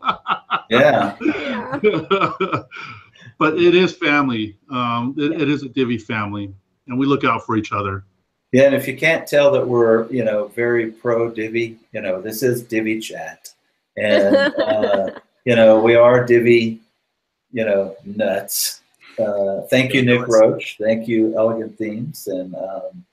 yeah, 0.71 1.17
Yeah. 1.21 1.79
but 3.39 3.59
it 3.59 3.75
is 3.75 3.97
family. 3.97 4.57
Um, 4.71 5.15
it, 5.19 5.41
it 5.41 5.49
is 5.49 5.63
a 5.63 5.69
Divi 5.69 5.99
family, 5.99 6.53
and 6.87 6.99
we 6.99 7.07
look 7.07 7.25
out 7.25 7.45
for 7.45 7.57
each 7.57 7.73
other. 7.73 8.05
yeah. 8.53 8.65
And 8.65 8.75
if 8.75 8.87
you 8.87 8.97
can't 8.97 9.27
tell 9.27 9.51
that 9.53 9.67
we're, 9.67 10.11
you 10.11 10.25
know, 10.25 10.49
very 10.49 10.91
pro 10.91 11.31
Divi, 11.31 11.79
you 11.93 12.01
know, 12.01 12.21
this 12.21 12.43
is 12.43 12.63
Divi 12.63 13.01
chat, 13.01 13.49
and 13.97 14.37
uh, 14.59 15.11
you 15.45 15.57
know, 15.57 15.81
we 15.81 15.95
are 15.95 16.25
Divi, 16.25 16.81
you 17.53 17.65
know, 17.65 17.97
nuts. 18.05 18.81
Uh, 19.19 19.63
thank 19.71 19.95
you, 19.95 20.03
Nick 20.03 20.27
Roach. 20.27 20.77
Thank 20.81 21.07
you, 21.07 21.37
Elegant 21.37 21.79
Themes, 21.79 22.27
and 22.27 22.55
um, 22.55 23.05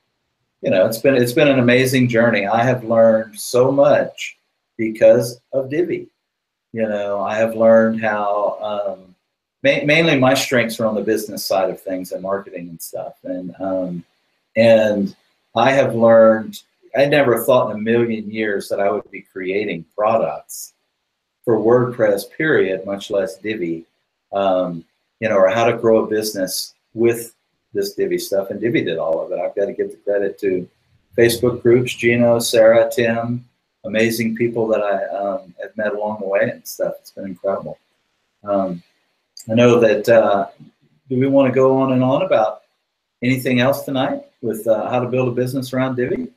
you 0.61 0.69
know, 0.69 0.85
it's 0.85 0.99
been 0.99 1.15
it's 1.15 1.33
been 1.33 1.47
an 1.47 1.59
amazing 1.59 2.07
journey. 2.07 2.45
I 2.45 2.63
have 2.63 2.83
learned 2.83 3.39
so 3.39 3.71
much 3.71 4.37
because 4.77 5.41
of 5.53 5.69
Divi. 5.69 6.07
You 6.73 6.87
know, 6.87 7.21
I 7.21 7.35
have 7.35 7.55
learned 7.55 8.01
how 8.01 8.57
um, 8.61 9.15
ma- 9.63 9.85
mainly 9.85 10.19
my 10.19 10.33
strengths 10.33 10.79
are 10.79 10.85
on 10.85 10.95
the 10.95 11.01
business 11.01 11.45
side 11.45 11.69
of 11.69 11.81
things 11.81 12.11
and 12.11 12.21
marketing 12.21 12.69
and 12.69 12.81
stuff, 12.81 13.15
and 13.23 13.55
um, 13.59 14.03
and 14.55 15.15
I 15.55 15.71
have 15.71 15.95
learned. 15.95 16.61
I 16.95 17.05
never 17.05 17.43
thought 17.43 17.71
in 17.71 17.77
a 17.77 17.81
million 17.81 18.29
years 18.29 18.67
that 18.67 18.81
I 18.81 18.91
would 18.91 19.09
be 19.09 19.21
creating 19.21 19.85
products 19.95 20.73
for 21.45 21.57
WordPress, 21.57 22.29
period, 22.29 22.85
much 22.85 23.09
less 23.09 23.37
Divi. 23.37 23.85
Um, 24.33 24.85
you 25.21 25.29
know, 25.29 25.37
or 25.37 25.49
how 25.49 25.65
to 25.65 25.77
grow 25.77 26.03
a 26.03 26.07
business 26.07 26.73
with 26.93 27.33
this 27.73 27.93
Divi 27.93 28.17
stuff. 28.17 28.49
And 28.49 28.59
Divi 28.59 28.83
did 28.83 28.97
all 28.97 29.21
of 29.21 29.31
it. 29.31 29.39
I've 29.39 29.55
got 29.55 29.65
to 29.65 29.73
give 29.73 29.91
the 29.91 29.97
credit 29.97 30.39
to 30.39 30.67
Facebook 31.17 31.61
groups, 31.61 31.93
Gino, 31.95 32.39
Sarah, 32.39 32.89
Tim, 32.93 33.45
amazing 33.85 34.35
people 34.35 34.67
that 34.67 34.81
I 34.81 35.05
um, 35.15 35.53
have 35.61 35.75
met 35.77 35.93
along 35.93 36.19
the 36.21 36.27
way 36.27 36.49
and 36.49 36.67
stuff. 36.67 36.93
It's 36.99 37.11
been 37.11 37.25
incredible. 37.25 37.77
Um, 38.43 38.81
I 39.49 39.53
know 39.55 39.79
that. 39.79 40.07
Uh, 40.07 40.47
do 41.11 41.19
we 41.19 41.27
want 41.27 41.45
to 41.45 41.53
go 41.53 41.77
on 41.77 41.91
and 41.91 42.01
on 42.01 42.21
about 42.21 42.61
anything 43.21 43.59
else 43.59 43.83
tonight 43.83 44.23
with 44.41 44.65
uh, 44.65 44.89
how 44.89 45.01
to 45.01 45.09
build 45.09 45.27
a 45.27 45.31
business 45.31 45.73
around 45.73 45.95
Divi? 45.95 46.29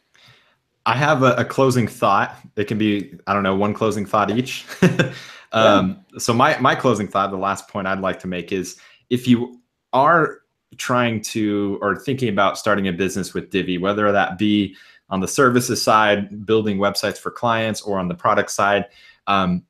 I 0.85 0.97
have 0.97 1.23
a, 1.23 1.35
a 1.35 1.45
closing 1.45 1.87
thought. 1.87 2.37
It 2.57 2.65
can 2.65 2.77
be, 2.77 3.15
I 3.29 3.35
don't 3.35 3.45
know, 3.45 3.55
one 3.55 3.73
closing 3.73 4.05
thought 4.05 4.33
each. 4.33 4.67
um, 5.53 6.05
So 6.19 6.35
my 6.35 6.59
my 6.59 6.75
closing 6.75 7.07
thought, 7.07 7.31
the 7.31 7.37
last 7.37 7.69
point 7.69 7.87
I'd 7.87 8.01
like 8.01 8.19
to 8.21 8.27
make 8.27 8.51
is, 8.51 8.77
if 9.11 9.29
you 9.29 9.61
are 9.93 10.41
trying 10.77 11.21
to 11.23 11.79
or 11.81 11.97
thinking 11.97 12.29
about 12.29 12.59
starting 12.59 12.89
a 12.89 12.93
business 12.93 13.35
with 13.35 13.51
Divi, 13.51 13.79
whether 13.79 14.11
that 14.11 14.39
be 14.39 14.77
on 15.11 15.21
the 15.21 15.29
services 15.29 15.83
side, 15.83 16.45
building 16.47 16.79
websites 16.79 17.19
for 17.19 17.31
clients, 17.31 17.83
or 17.83 17.99
on 17.99 18.09
the 18.09 18.15
product 18.15 18.51
side, 18.51 18.87
um, 19.27 19.63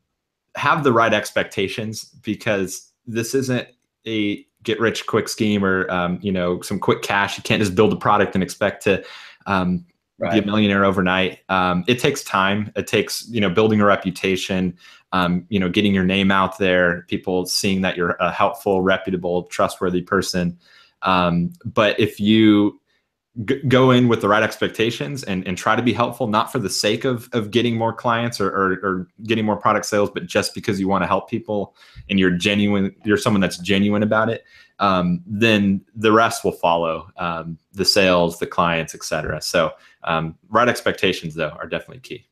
have 0.56 0.84
the 0.84 0.92
right 0.92 1.12
expectations 1.12 2.04
because 2.22 2.92
this 3.06 3.34
isn't 3.34 3.68
a 4.06 4.46
get 4.62 4.80
rich 4.80 5.06
quick 5.06 5.28
scheme 5.28 5.64
or 5.64 5.90
um, 5.90 6.18
you 6.22 6.32
know 6.32 6.60
some 6.62 6.78
quick 6.78 7.02
cash. 7.02 7.36
You 7.36 7.42
can't 7.42 7.60
just 7.60 7.74
build 7.74 7.92
a 7.92 7.96
product 7.96 8.34
and 8.34 8.42
expect 8.42 8.82
to 8.84 9.04
um, 9.46 9.84
be 10.18 10.38
a 10.38 10.46
millionaire 10.46 10.84
overnight. 10.84 11.40
Um, 11.48 11.84
it 11.86 11.98
takes 11.98 12.22
time. 12.24 12.72
It 12.76 12.86
takes 12.86 13.28
you 13.28 13.40
know 13.40 13.50
building 13.50 13.80
a 13.80 13.84
reputation. 13.84 14.76
Um, 15.12 15.46
you 15.48 15.60
know, 15.60 15.68
getting 15.68 15.94
your 15.94 16.04
name 16.04 16.32
out 16.32 16.58
there, 16.58 17.02
people 17.02 17.46
seeing 17.46 17.82
that 17.82 17.96
you're 17.96 18.16
a 18.18 18.32
helpful, 18.32 18.82
reputable, 18.82 19.44
trustworthy 19.44 20.02
person. 20.02 20.58
Um, 21.04 21.52
but 21.64 21.98
if 22.00 22.18
you 22.18 22.80
g- 23.44 23.62
go 23.68 23.90
in 23.90 24.08
with 24.08 24.20
the 24.20 24.28
right 24.28 24.42
expectations 24.42 25.22
and, 25.24 25.46
and 25.46 25.56
try 25.56 25.76
to 25.76 25.82
be 25.82 25.92
helpful, 25.92 26.26
not 26.26 26.50
for 26.50 26.58
the 26.58 26.70
sake 26.70 27.04
of, 27.04 27.28
of 27.32 27.50
getting 27.50 27.76
more 27.76 27.92
clients 27.92 28.40
or, 28.40 28.48
or, 28.48 28.72
or 28.82 29.08
getting 29.24 29.44
more 29.44 29.56
product 29.56 29.86
sales, 29.86 30.10
but 30.10 30.26
just 30.26 30.54
because 30.54 30.80
you 30.80 30.88
want 30.88 31.02
to 31.02 31.06
help 31.06 31.28
people 31.28 31.74
and 32.08 32.18
you're 32.18 32.30
genuine, 32.30 32.94
you're 33.04 33.16
someone 33.16 33.40
that's 33.40 33.58
genuine 33.58 34.02
about 34.02 34.28
it, 34.28 34.44
um, 34.78 35.22
then 35.26 35.84
the 35.94 36.12
rest 36.12 36.44
will 36.44 36.52
follow 36.52 37.08
um, 37.16 37.58
the 37.72 37.84
sales, 37.84 38.38
the 38.38 38.46
clients, 38.46 38.94
etc. 38.94 39.40
So 39.40 39.72
um, 40.04 40.36
right 40.48 40.68
expectations 40.68 41.34
though 41.34 41.50
are 41.50 41.66
definitely 41.66 42.00
key. 42.00 42.26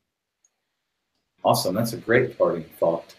Awesome. 1.45 1.75
That's 1.75 1.93
a 1.93 1.97
great 1.97 2.39
parting 2.39 2.65
thought. 2.79 3.15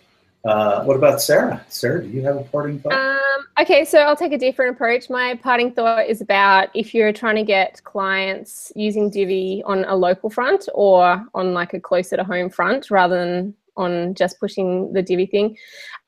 Uh, 0.46 0.84
what 0.84 0.98
about 0.98 1.22
Sarah? 1.22 1.66
Sarah, 1.70 2.04
do 2.04 2.10
you 2.10 2.22
have 2.24 2.36
a 2.36 2.44
parting 2.44 2.80
thought? 2.80 2.94
Um, 2.94 3.33
okay, 3.64 3.86
so 3.86 4.00
I'll 4.00 4.16
take 4.18 4.34
a 4.34 4.38
different 4.38 4.76
approach. 4.76 5.10
My 5.10 5.36
parting 5.36 5.72
thought 5.72 6.06
is 6.06 6.20
about 6.20 6.68
if 6.74 6.94
you're 6.94 7.14
trying 7.14 7.38
to 7.38 7.44
get 7.44 7.82
clients 7.86 8.74
using 8.76 9.10
Divi 9.10 9.64
on 9.66 9.86
a 9.86 9.96
local 9.96 10.30
front 10.30 10.68
or 10.74 11.26
on 11.34 11.54
like 11.54 11.74
a 11.74 11.80
closer 11.80 12.18
to 12.18 12.26
home 12.26 12.50
front 12.50 12.92
rather 12.92 13.18
than 13.18 13.54
on 13.78 14.16
just 14.16 14.38
pushing 14.42 14.92
the 14.92 15.02
Divi 15.02 15.26
thing. 15.26 15.58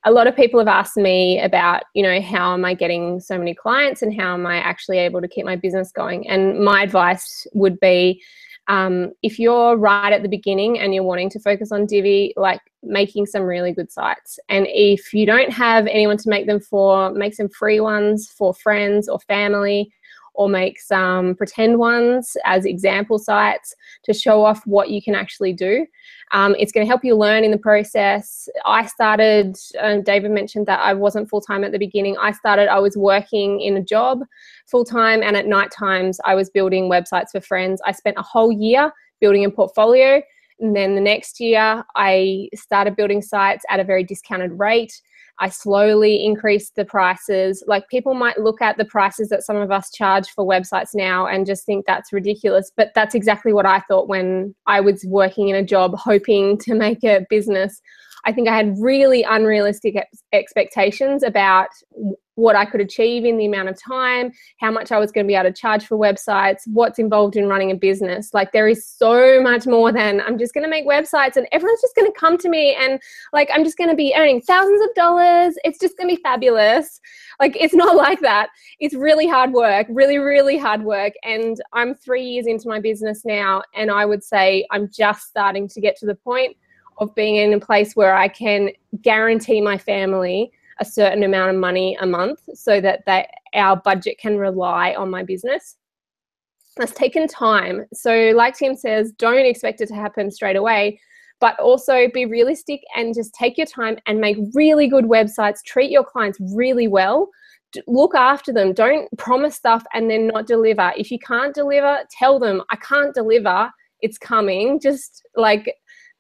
A 0.04 0.12
lot 0.12 0.28
of 0.28 0.36
people 0.36 0.60
have 0.60 0.68
asked 0.68 0.98
me 0.98 1.40
about, 1.40 1.84
you 1.94 2.04
know, 2.04 2.20
how 2.20 2.54
am 2.54 2.66
I 2.66 2.74
getting 2.74 3.22
so 3.22 3.38
many 3.38 3.56
clients 3.56 4.02
and 4.02 4.14
how 4.14 4.34
am 4.34 4.46
I 4.46 4.58
actually 4.58 4.98
able 4.98 5.22
to 5.22 5.28
keep 5.28 5.46
my 5.46 5.56
business 5.56 5.94
going? 5.94 6.28
And 6.28 6.60
my 6.60 6.84
advice 6.84 7.48
would 7.54 7.80
be 7.80 8.22
um, 8.68 9.12
if 9.22 9.38
you're 9.40 9.78
right 9.78 10.12
at 10.12 10.24
the 10.24 10.30
beginning 10.30 10.80
and 10.80 10.94
you're 10.94 11.04
wanting 11.04 11.30
to 11.32 11.40
focus 11.40 11.72
on 11.72 11.86
Divi, 11.86 12.34
like 12.36 12.62
making 12.82 13.26
some 13.26 13.44
really 13.44 13.72
good 13.72 13.92
sites. 13.92 14.40
And 14.50 14.66
if 14.70 15.14
you 15.14 15.26
don't 15.26 15.52
have 15.52 15.88
anyone 15.88 16.18
to 16.18 16.30
make 16.30 16.48
them 16.48 16.60
for, 16.60 17.12
make 17.12 17.36
some 17.36 17.50
free 17.50 17.80
ones 17.80 18.28
for 18.28 18.54
friends 18.54 19.08
or 19.08 19.20
family 19.22 19.92
or 20.36 20.50
make 20.50 20.80
some 20.80 21.36
pretend 21.36 21.80
ones 21.80 22.38
as 22.46 22.66
example 22.66 23.18
sites 23.18 23.76
to 24.04 24.14
show 24.14 24.44
off 24.44 24.66
what 24.66 24.90
you 24.90 25.02
can 25.02 25.16
actually 25.16 25.54
do. 25.54 25.86
Um, 26.32 26.56
it's 26.60 26.72
going 26.72 26.86
to 26.86 26.90
help 26.90 27.04
you 27.04 27.16
learn 27.16 27.44
in 27.44 27.52
the 27.52 27.58
process. 27.58 28.50
I 28.66 28.86
started, 28.86 29.58
uh, 29.80 29.98
David 29.98 30.32
mentioned 30.32 30.66
that 30.66 30.80
I 30.80 30.94
wasn't 30.94 31.30
full 31.30 31.42
time 31.42 31.64
at 31.64 31.72
the 31.72 31.80
beginning. 31.80 32.18
I 32.18 32.32
started, 32.32 32.68
I 32.68 32.80
was 32.80 32.98
working 32.98 33.62
in 33.62 33.78
a 33.78 33.82
job 33.82 34.22
full 34.66 34.86
time, 34.86 35.22
and 35.24 35.38
at 35.38 35.48
night 35.48 35.72
times, 35.72 36.20
I 36.26 36.36
was 36.36 36.50
building 36.50 36.90
websites 36.90 37.32
for 37.32 37.42
friends. 37.42 37.82
I 37.86 37.92
spent 37.92 38.18
a 38.18 38.24
whole 38.24 38.52
year 38.52 38.92
building 39.20 39.46
a 39.46 39.52
portfolio. 39.52 40.22
And 40.60 40.76
then 40.76 40.96
the 40.96 41.02
next 41.02 41.40
year, 41.40 41.84
I 41.96 42.50
started 42.56 42.96
building 42.96 43.22
sites 43.22 43.66
at 43.70 43.80
a 43.80 43.84
very 43.84 44.04
discounted 44.04 44.58
rate. 44.58 45.02
I 45.40 45.50
slowly 45.50 46.24
increased 46.24 46.76
the 46.76 46.86
prices. 46.86 47.64
Like 47.68 47.90
people 47.90 48.14
might 48.14 48.40
look 48.40 48.62
at 48.62 48.78
the 48.78 48.86
prices 48.86 49.30
that 49.30 49.44
some 49.44 49.58
of 49.58 49.72
us 49.72 49.92
charge 49.92 50.30
for 50.30 50.46
websites 50.46 50.96
now 50.96 51.28
and 51.28 51.46
just 51.46 51.66
think 51.66 51.86
that's 51.86 52.14
ridiculous. 52.14 52.72
But 52.76 52.92
that's 52.96 53.16
exactly 53.16 53.52
what 53.52 53.66
I 53.66 53.82
thought 53.82 54.08
when 54.08 54.56
I 54.66 54.80
was 54.80 55.06
working 55.06 55.50
in 55.50 55.56
a 55.56 55.64
job 55.64 55.96
hoping 55.96 56.58
to 56.60 56.74
make 56.74 57.04
a 57.04 57.26
business. 57.30 57.82
I 58.26 58.32
think 58.32 58.48
I 58.48 58.56
had 58.56 58.76
really 58.80 59.24
unrealistic 59.24 59.98
ex- 59.98 60.24
expectations 60.32 61.22
about 61.22 61.70
what 62.36 62.56
I 62.56 62.66
could 62.66 62.82
achieve 62.82 63.26
in 63.26 63.38
the 63.38 63.46
amount 63.46 63.70
of 63.70 63.82
time, 63.82 64.32
how 64.60 64.72
much 64.72 64.92
I 64.92 65.00
was 65.00 65.12
going 65.12 65.26
to 65.26 65.28
be 65.28 65.36
able 65.36 65.50
to 65.50 65.54
charge 65.54 65.86
for 65.86 65.98
websites, 65.98 66.62
what's 66.68 67.00
involved 67.00 67.36
in 67.36 67.48
running 67.48 67.72
a 67.72 67.76
business. 67.76 68.34
Like 68.34 68.52
there 68.52 68.68
is 68.68 68.86
so 68.86 69.42
much 69.42 69.66
more 69.66 69.92
than 69.92 70.22
I'm 70.22 70.38
just 70.38 70.54
going 70.54 70.64
to 70.64 70.70
make 70.70 70.86
websites 70.86 71.38
and 71.38 71.48
everyone's 71.52 71.82
just 71.82 71.96
going 71.96 72.12
to 72.12 72.20
come 72.20 72.38
to 72.38 72.50
me 72.50 72.76
and 72.76 73.00
like 73.34 73.50
I'm 73.54 73.64
just 73.64 73.78
going 73.78 73.90
to 73.90 73.96
be 73.96 74.14
earning 74.18 74.42
thousands 74.42 74.84
of 74.84 74.94
dollars. 74.96 75.56
It's 75.64 75.80
just 75.80 75.98
going 75.98 76.10
to 76.10 76.16
be 76.16 76.22
fabulous. 76.22 77.00
Like 77.40 77.56
it's 77.60 77.74
not 77.86 77.96
like 77.96 78.20
that. 78.22 78.50
It's 78.80 78.94
really 78.94 79.28
hard 79.28 79.54
work, 79.54 79.88
really, 79.90 80.18
really 80.18 80.58
hard 80.58 80.84
work. 80.84 81.14
And 81.24 81.60
I'm 81.74 81.96
three 81.96 82.24
years 82.24 82.48
into 82.48 82.68
my 82.68 82.80
business 82.80 83.24
now, 83.26 83.64
and 83.74 83.90
I 83.90 84.06
would 84.06 84.24
say 84.24 84.68
I'm 84.72 84.90
just 84.92 85.28
starting 85.28 85.68
to 85.70 85.82
get 85.82 85.96
to 85.98 86.06
the 86.06 86.16
point 86.16 86.58
of 86.98 87.14
being 87.16 87.36
in 87.36 87.54
a 87.54 87.60
place 87.60 87.96
where 87.96 88.16
I 88.16 88.28
can 88.28 88.70
guarantee 89.02 89.62
my 89.62 89.78
family 89.78 90.52
a 90.80 90.86
certain 90.86 91.24
amount 91.24 91.52
of 91.52 91.56
money 91.56 91.98
a 92.00 92.06
month 92.06 92.40
so 92.54 92.82
that 92.82 93.04
they, 93.06 93.28
our 93.54 93.78
budget 93.78 94.18
can 94.18 94.38
rely 94.38 94.94
on 94.94 95.10
my 95.10 95.24
business. 95.24 95.78
That's 96.78 96.92
taken 96.92 97.28
time. 97.28 97.86
So, 97.94 98.34
like 98.36 98.58
Tim 98.58 98.76
says, 98.76 99.14
don't 99.14 99.46
expect 99.46 99.80
it 99.80 99.88
to 99.88 99.96
happen 99.96 100.30
straight 100.30 100.58
away, 100.58 101.00
but 101.40 101.58
also 101.60 102.10
be 102.14 102.26
realistic 102.26 102.82
and 102.96 103.14
just 103.14 103.34
take 103.34 103.58
your 103.58 103.68
time 103.68 103.98
and 104.08 104.20
make 104.20 104.38
really 104.54 104.88
good 104.88 105.06
websites. 105.06 105.64
Treat 105.66 105.90
your 105.90 106.04
clients 106.04 106.38
really 106.54 106.90
well. 106.90 107.30
Look 107.88 108.14
after 108.16 108.52
them. 108.52 108.74
Don't 108.74 109.08
promise 109.18 109.56
stuff 109.56 109.84
and 109.94 110.10
then 110.10 110.28
not 110.28 110.48
deliver. 110.48 110.92
If 110.98 111.12
you 111.12 111.20
can't 111.20 111.56
deliver, 111.56 112.00
tell 112.12 112.40
them, 112.40 112.62
I 112.70 112.76
can't 112.78 113.14
deliver. 113.14 113.70
It's 114.02 114.18
coming. 114.18 114.80
Just 114.80 115.26
like 115.36 115.74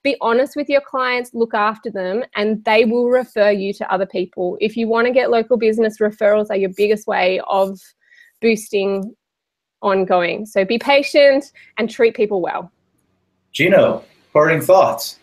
be 0.06 0.16
honest 0.22 0.56
with 0.56 0.70
your 0.70 0.82
clients, 0.82 1.34
look 1.34 1.56
after 1.56 1.89
them, 1.89 2.24
and 2.36 2.64
they 2.64 2.86
will 2.86 3.10
refer 3.10 3.49
you 3.49 3.74
to 3.74 3.91
other 3.91 4.06
people. 4.06 4.56
If 4.62 4.78
you 4.78 4.88
want 4.88 5.08
to 5.08 5.12
get 5.12 5.32
local 5.32 5.58
business, 5.58 5.97
referrals 5.97 6.49
are 6.51 6.56
your 6.56 6.70
biggest 6.78 7.08
way 7.08 7.41
of 7.47 7.82
boosting 8.39 9.16
ongoing. 9.82 10.45
So 10.45 10.64
be 10.64 10.78
patient 10.78 11.51
and 11.78 11.89
treat 11.89 12.16
people 12.16 12.39
well. 12.39 12.72
Gino, 13.51 14.03
parting 14.32 14.62
thoughts. 14.62 15.20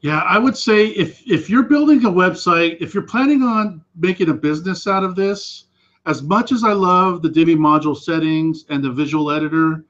Yeah, 0.00 0.18
I 0.18 0.38
would 0.38 0.56
say 0.56 0.88
if 0.88 1.22
if 1.26 1.48
you're 1.48 1.62
building 1.62 2.04
a 2.04 2.10
website, 2.10 2.76
if 2.80 2.92
you're 2.92 3.04
planning 3.14 3.42
on 3.42 3.82
making 3.96 4.28
a 4.30 4.34
business 4.34 4.86
out 4.86 5.04
of 5.04 5.14
this, 5.14 5.64
as 6.06 6.22
much 6.22 6.50
as 6.50 6.64
I 6.64 6.72
love 6.72 7.22
the 7.22 7.30
Divi 7.30 7.54
module 7.54 7.96
settings 7.96 8.64
and 8.68 8.82
the 8.82 8.90
visual 8.90 9.30
editor, 9.30 9.84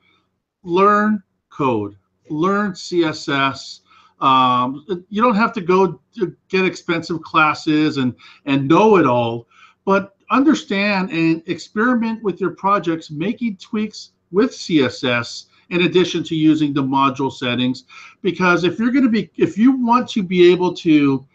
learn 0.63 1.23
code, 1.51 1.97
learn 2.29 2.73
CSS, 2.73 3.81
um, 4.25 4.87
you 5.11 5.21
don't 5.21 5.35
have 5.35 5.53
to 5.53 5.61
go 5.61 6.01
to 6.17 6.35
get 6.49 6.65
expensive 6.65 7.21
classes 7.21 7.99
and 7.99 8.15
and 8.47 8.67
know 8.67 8.97
it 8.97 9.07
all, 9.07 9.47
but 9.85 10.17
understand 10.31 11.11
and 11.11 11.43
experiment 11.47 12.23
with 12.23 12.41
your 12.41 12.53
projects, 12.53 13.11
making 13.11 13.59
tweaks 13.59 14.13
with 14.33 14.51
CSS 14.51 15.47
in 15.69 15.83
addition 15.83 16.25
to 16.25 16.35
using 16.35 16.73
the 16.73 16.83
module 16.83 17.31
settings. 17.31 17.85
Because 18.23 18.65
if 18.65 18.79
you're 18.79 18.91
going 18.91 19.05
to 19.05 19.11
be, 19.11 19.31
if 19.37 19.59
you 19.59 19.73
want 19.73 20.09
to 20.11 20.23
be 20.23 20.51
able 20.51 20.73
to 20.77 21.27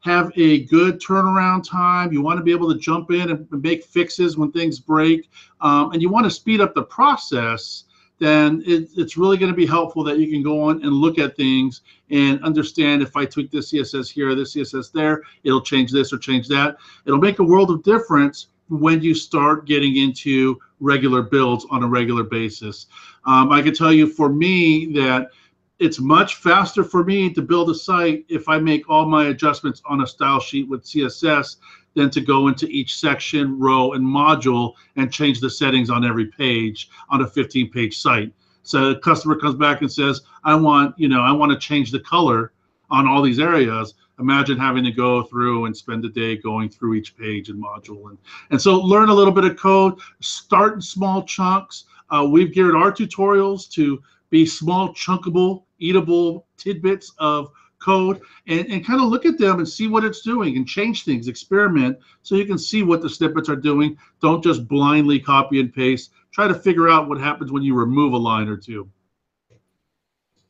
have 0.00 0.30
a 0.36 0.64
good 0.66 1.00
turnaround 1.00 1.68
time, 1.68 2.12
you 2.12 2.22
want 2.22 2.38
to 2.38 2.44
be 2.44 2.52
able 2.52 2.72
to 2.72 2.78
jump 2.78 3.10
in 3.10 3.30
and 3.30 3.48
make 3.50 3.84
fixes 3.84 4.36
when 4.36 4.52
things 4.52 4.78
break, 4.78 5.28
um, 5.60 5.90
and 5.90 6.00
you 6.00 6.08
want 6.08 6.24
to 6.24 6.30
speed 6.30 6.60
up 6.60 6.76
the 6.76 6.84
process 6.84 7.84
then 8.18 8.62
it, 8.66 8.88
it's 8.96 9.16
really 9.16 9.36
going 9.36 9.52
to 9.52 9.56
be 9.56 9.66
helpful 9.66 10.02
that 10.04 10.18
you 10.18 10.30
can 10.30 10.42
go 10.42 10.62
on 10.62 10.82
and 10.82 10.92
look 10.92 11.18
at 11.18 11.36
things 11.36 11.82
and 12.10 12.42
understand 12.42 13.02
if 13.02 13.16
I 13.16 13.26
tweak 13.26 13.50
this 13.50 13.72
CSS 13.72 14.10
here, 14.10 14.34
this 14.34 14.54
CSS 14.54 14.92
there, 14.92 15.22
it'll 15.44 15.60
change 15.60 15.92
this 15.92 16.12
or 16.12 16.18
change 16.18 16.48
that. 16.48 16.76
It'll 17.04 17.18
make 17.18 17.38
a 17.40 17.44
world 17.44 17.70
of 17.70 17.82
difference 17.82 18.48
when 18.68 19.02
you 19.02 19.14
start 19.14 19.66
getting 19.66 19.96
into 19.96 20.58
regular 20.80 21.22
builds 21.22 21.66
on 21.70 21.82
a 21.82 21.86
regular 21.86 22.24
basis. 22.24 22.86
Um, 23.24 23.52
I 23.52 23.62
can 23.62 23.74
tell 23.74 23.92
you 23.92 24.06
for 24.06 24.28
me 24.28 24.86
that 24.94 25.30
it's 25.78 26.00
much 26.00 26.36
faster 26.36 26.82
for 26.82 27.04
me 27.04 27.32
to 27.34 27.42
build 27.42 27.68
a 27.68 27.74
site 27.74 28.24
if 28.28 28.48
I 28.48 28.58
make 28.58 28.88
all 28.88 29.06
my 29.06 29.26
adjustments 29.26 29.82
on 29.86 30.00
a 30.00 30.06
style 30.06 30.40
sheet 30.40 30.68
with 30.68 30.84
CSS 30.84 31.56
than 31.96 32.10
to 32.10 32.20
go 32.20 32.46
into 32.46 32.66
each 32.66 33.00
section, 33.00 33.58
row, 33.58 33.94
and 33.94 34.04
module 34.04 34.74
and 34.94 35.10
change 35.10 35.40
the 35.40 35.50
settings 35.50 35.90
on 35.90 36.04
every 36.04 36.26
page 36.26 36.90
on 37.08 37.22
a 37.22 37.26
15 37.26 37.70
page 37.70 37.98
site. 37.98 38.32
So 38.62 38.90
the 38.92 39.00
customer 39.00 39.34
comes 39.34 39.54
back 39.54 39.80
and 39.80 39.90
says, 39.90 40.20
I 40.44 40.54
want, 40.54 40.94
you 40.98 41.08
know, 41.08 41.22
I 41.22 41.32
want 41.32 41.52
to 41.52 41.58
change 41.58 41.90
the 41.90 42.00
color 42.00 42.52
on 42.90 43.08
all 43.08 43.22
these 43.22 43.40
areas. 43.40 43.94
Imagine 44.18 44.58
having 44.58 44.84
to 44.84 44.92
go 44.92 45.22
through 45.22 45.64
and 45.64 45.76
spend 45.76 46.04
a 46.04 46.08
day 46.08 46.36
going 46.36 46.68
through 46.68 46.94
each 46.94 47.16
page 47.16 47.48
and 47.48 47.62
module. 47.62 48.10
And, 48.10 48.18
and 48.50 48.60
so 48.60 48.78
learn 48.78 49.08
a 49.08 49.14
little 49.14 49.32
bit 49.32 49.44
of 49.44 49.56
code, 49.56 49.98
start 50.20 50.74
in 50.74 50.80
small 50.80 51.22
chunks. 51.22 51.84
Uh, 52.10 52.26
we've 52.30 52.52
geared 52.52 52.74
our 52.74 52.92
tutorials 52.92 53.70
to 53.70 54.02
be 54.30 54.44
small, 54.44 54.92
chunkable, 54.94 55.64
eatable 55.78 56.46
tidbits 56.56 57.12
of 57.18 57.50
code 57.86 58.20
and, 58.48 58.66
and 58.66 58.84
kind 58.84 59.00
of 59.00 59.08
look 59.08 59.24
at 59.24 59.38
them 59.38 59.58
and 59.60 59.68
see 59.68 59.86
what 59.86 60.04
it's 60.04 60.20
doing 60.20 60.56
and 60.56 60.66
change 60.66 61.04
things, 61.04 61.28
experiment 61.28 61.96
so 62.22 62.34
you 62.34 62.44
can 62.44 62.58
see 62.58 62.82
what 62.82 63.00
the 63.00 63.08
snippets 63.08 63.48
are 63.48 63.56
doing. 63.56 63.96
Don't 64.20 64.42
just 64.42 64.66
blindly 64.66 65.20
copy 65.20 65.60
and 65.60 65.72
paste. 65.72 66.10
Try 66.32 66.48
to 66.48 66.54
figure 66.54 66.88
out 66.88 67.08
what 67.08 67.20
happens 67.20 67.52
when 67.52 67.62
you 67.62 67.74
remove 67.74 68.12
a 68.12 68.18
line 68.18 68.48
or 68.48 68.56
two. 68.56 68.90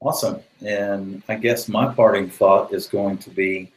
Awesome. 0.01 0.41
And 0.65 1.23
I 1.29 1.37
guess 1.37 1.69
my 1.69 1.93
parting 1.93 2.31
thought 2.31 2.73
is 2.73 2.87
going 2.87 3.19
to 3.19 3.31
be 3.31 3.73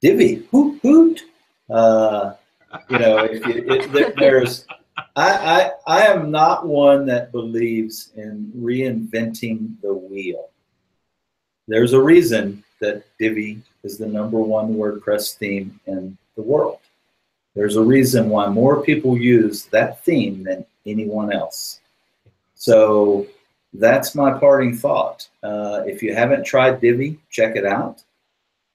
Divi, 0.00 0.46
hoot, 0.50 0.78
hoot. 0.82 1.22
Uh, 1.68 2.34
you 2.88 2.98
know, 2.98 3.18
if 3.24 3.44
you, 3.46 3.64
it, 3.66 4.16
there's, 4.16 4.64
I, 5.16 5.30
I, 5.30 5.70
I 5.86 6.06
am 6.06 6.30
not 6.30 6.66
one 6.66 7.04
that 7.06 7.32
believes 7.32 8.12
in 8.14 8.52
reinventing 8.56 9.80
the 9.82 9.92
wheel. 9.92 10.50
There's 11.68 11.92
a 11.92 12.02
reason 12.02 12.64
that 12.80 13.04
Divi 13.18 13.60
is 13.84 13.98
the 13.98 14.06
number 14.06 14.40
one 14.40 14.74
WordPress 14.74 15.36
theme 15.36 15.78
in 15.86 16.16
the 16.34 16.42
world. 16.42 16.78
There's 17.54 17.76
a 17.76 17.82
reason 17.82 18.30
why 18.30 18.48
more 18.48 18.82
people 18.82 19.18
use 19.18 19.66
that 19.66 20.02
theme 20.02 20.44
than 20.44 20.64
anyone 20.86 21.30
else. 21.30 21.80
So 22.54 23.26
that's 23.74 24.14
my 24.14 24.38
parting 24.38 24.76
thought. 24.76 25.28
Uh, 25.42 25.82
if 25.86 26.02
you 26.02 26.14
haven't 26.14 26.44
tried 26.44 26.80
Divi, 26.80 27.18
check 27.30 27.54
it 27.54 27.66
out. 27.66 28.02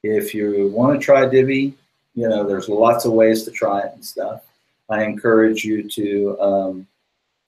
If 0.04 0.36
you 0.36 0.68
want 0.68 1.00
to 1.00 1.04
try 1.04 1.28
Divi, 1.28 1.74
you 2.14 2.30
know, 2.30 2.46
there's 2.46 2.70
lots 2.70 3.06
of 3.06 3.14
ways 3.14 3.44
to 3.44 3.52
try 3.52 3.80
it 3.80 3.94
and 3.94 4.06
stuff. 4.06 4.44
I 4.90 5.04
encourage 5.04 5.66
you 5.66 5.90
to 5.90 6.40
um, 6.40 6.88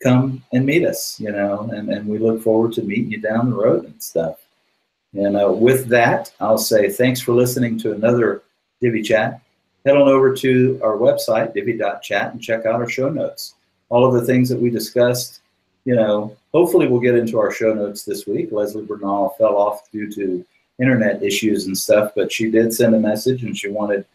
come 0.01 0.43
and 0.53 0.65
meet 0.65 0.85
us, 0.85 1.19
you 1.19 1.31
know, 1.31 1.69
and, 1.71 1.89
and 1.89 2.07
we 2.07 2.17
look 2.17 2.41
forward 2.41 2.73
to 2.73 2.81
meeting 2.81 3.11
you 3.11 3.21
down 3.21 3.51
the 3.51 3.55
road 3.55 3.85
and 3.85 4.01
stuff. 4.01 4.39
And 5.15 5.37
uh, 5.37 5.51
with 5.51 5.87
that, 5.87 6.33
I'll 6.39 6.57
say 6.57 6.89
thanks 6.89 7.21
for 7.21 7.33
listening 7.33 7.77
to 7.79 7.93
another 7.93 8.43
Divi 8.81 9.01
Chat. 9.01 9.41
Head 9.85 9.95
on 9.95 10.07
over 10.07 10.33
to 10.35 10.79
our 10.83 10.97
website, 10.97 11.53
divi.chat, 11.53 12.33
and 12.33 12.41
check 12.41 12.65
out 12.65 12.75
our 12.75 12.89
show 12.89 13.09
notes. 13.09 13.53
All 13.89 14.05
of 14.05 14.13
the 14.13 14.25
things 14.25 14.49
that 14.49 14.59
we 14.59 14.69
discussed, 14.71 15.41
you 15.85 15.95
know, 15.95 16.35
hopefully 16.53 16.87
we'll 16.87 16.99
get 16.99 17.15
into 17.15 17.39
our 17.39 17.51
show 17.51 17.73
notes 17.73 18.03
this 18.03 18.25
week. 18.25 18.51
Leslie 18.51 18.83
Bernal 18.83 19.35
fell 19.37 19.55
off 19.55 19.89
due 19.91 20.11
to 20.13 20.43
internet 20.79 21.23
issues 21.23 21.67
and 21.67 21.77
stuff, 21.77 22.11
but 22.15 22.31
she 22.31 22.49
did 22.49 22.73
send 22.73 22.95
a 22.95 22.99
message 22.99 23.43
and 23.43 23.57
she 23.57 23.69
wanted 23.69 24.05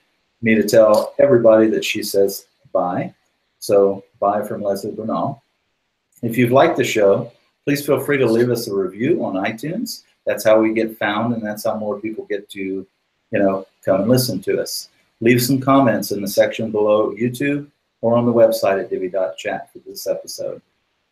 me 0.43 0.55
to 0.55 0.67
tell 0.67 1.15
everybody 1.19 1.69
that 1.69 1.85
she 1.85 2.03
says 2.03 2.47
bye. 2.73 3.15
So 3.61 4.05
bye 4.19 4.43
from 4.43 4.63
Leslie 4.63 4.91
Bernal. 4.91 5.43
If 6.23 6.37
you've 6.37 6.53
liked 6.53 6.77
the 6.77 6.85
show, 6.85 7.33
please 7.65 7.87
feel 7.87 8.01
free 8.01 8.19
to 8.19 8.27
leave 8.27 8.51
us 8.51 8.69
a 8.69 8.75
review 8.75 9.25
on 9.25 9.35
iTunes. 9.35 10.03
That's 10.27 10.45
how 10.45 10.61
we 10.61 10.73
get 10.75 10.99
found, 10.99 11.35
and 11.35 11.45
that's 11.45 11.65
how 11.65 11.77
more 11.77 11.99
people 11.99 12.27
get 12.27 12.49
to, 12.51 12.61
you 12.61 12.87
know, 13.39 13.67
come 13.85 14.03
and 14.03 14.11
listen 14.11 14.41
to 14.43 14.61
us. 14.61 14.89
Leave 15.21 15.43
some 15.43 15.61
comments 15.61 16.13
in 16.13 16.23
the 16.23 16.29
section 16.29 16.71
below 16.71 17.13
YouTube 17.13 17.67
or 18.01 18.17
on 18.17 18.27
the 18.27 18.33
website 18.33 18.81
at 18.81 18.91
divi.chat 18.91 19.73
for 19.73 19.79
this 19.81 20.07
episode. 20.07 20.63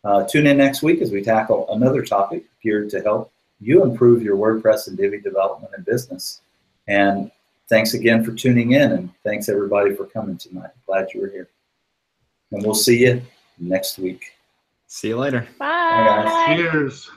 Uh, 0.03 0.25
tune 0.25 0.47
in 0.47 0.57
next 0.57 0.81
week 0.81 1.01
as 1.01 1.11
we 1.11 1.21
tackle 1.21 1.71
another 1.73 2.03
topic 2.03 2.45
geared 2.63 2.89
to 2.89 3.01
help 3.01 3.31
you 3.59 3.83
improve 3.83 4.23
your 4.23 4.37
WordPress 4.37 4.87
and 4.87 4.97
Divi 4.97 5.19
development 5.19 5.73
and 5.75 5.85
business. 5.85 6.41
And 6.87 7.29
thanks 7.67 7.93
again 7.93 8.23
for 8.23 8.31
tuning 8.31 8.71
in, 8.71 8.91
and 8.91 9.09
thanks 9.23 9.49
everybody 9.49 9.95
for 9.95 10.05
coming 10.05 10.37
tonight. 10.37 10.71
Glad 10.85 11.09
you 11.13 11.21
were 11.21 11.29
here. 11.29 11.49
And 12.51 12.63
we'll 12.63 12.73
see 12.73 13.05
you 13.05 13.21
next 13.59 13.99
week. 13.99 14.33
See 14.87 15.09
you 15.09 15.17
later. 15.17 15.47
Bye. 15.59 15.67
guys. 15.67 16.57
Cheers. 16.57 17.11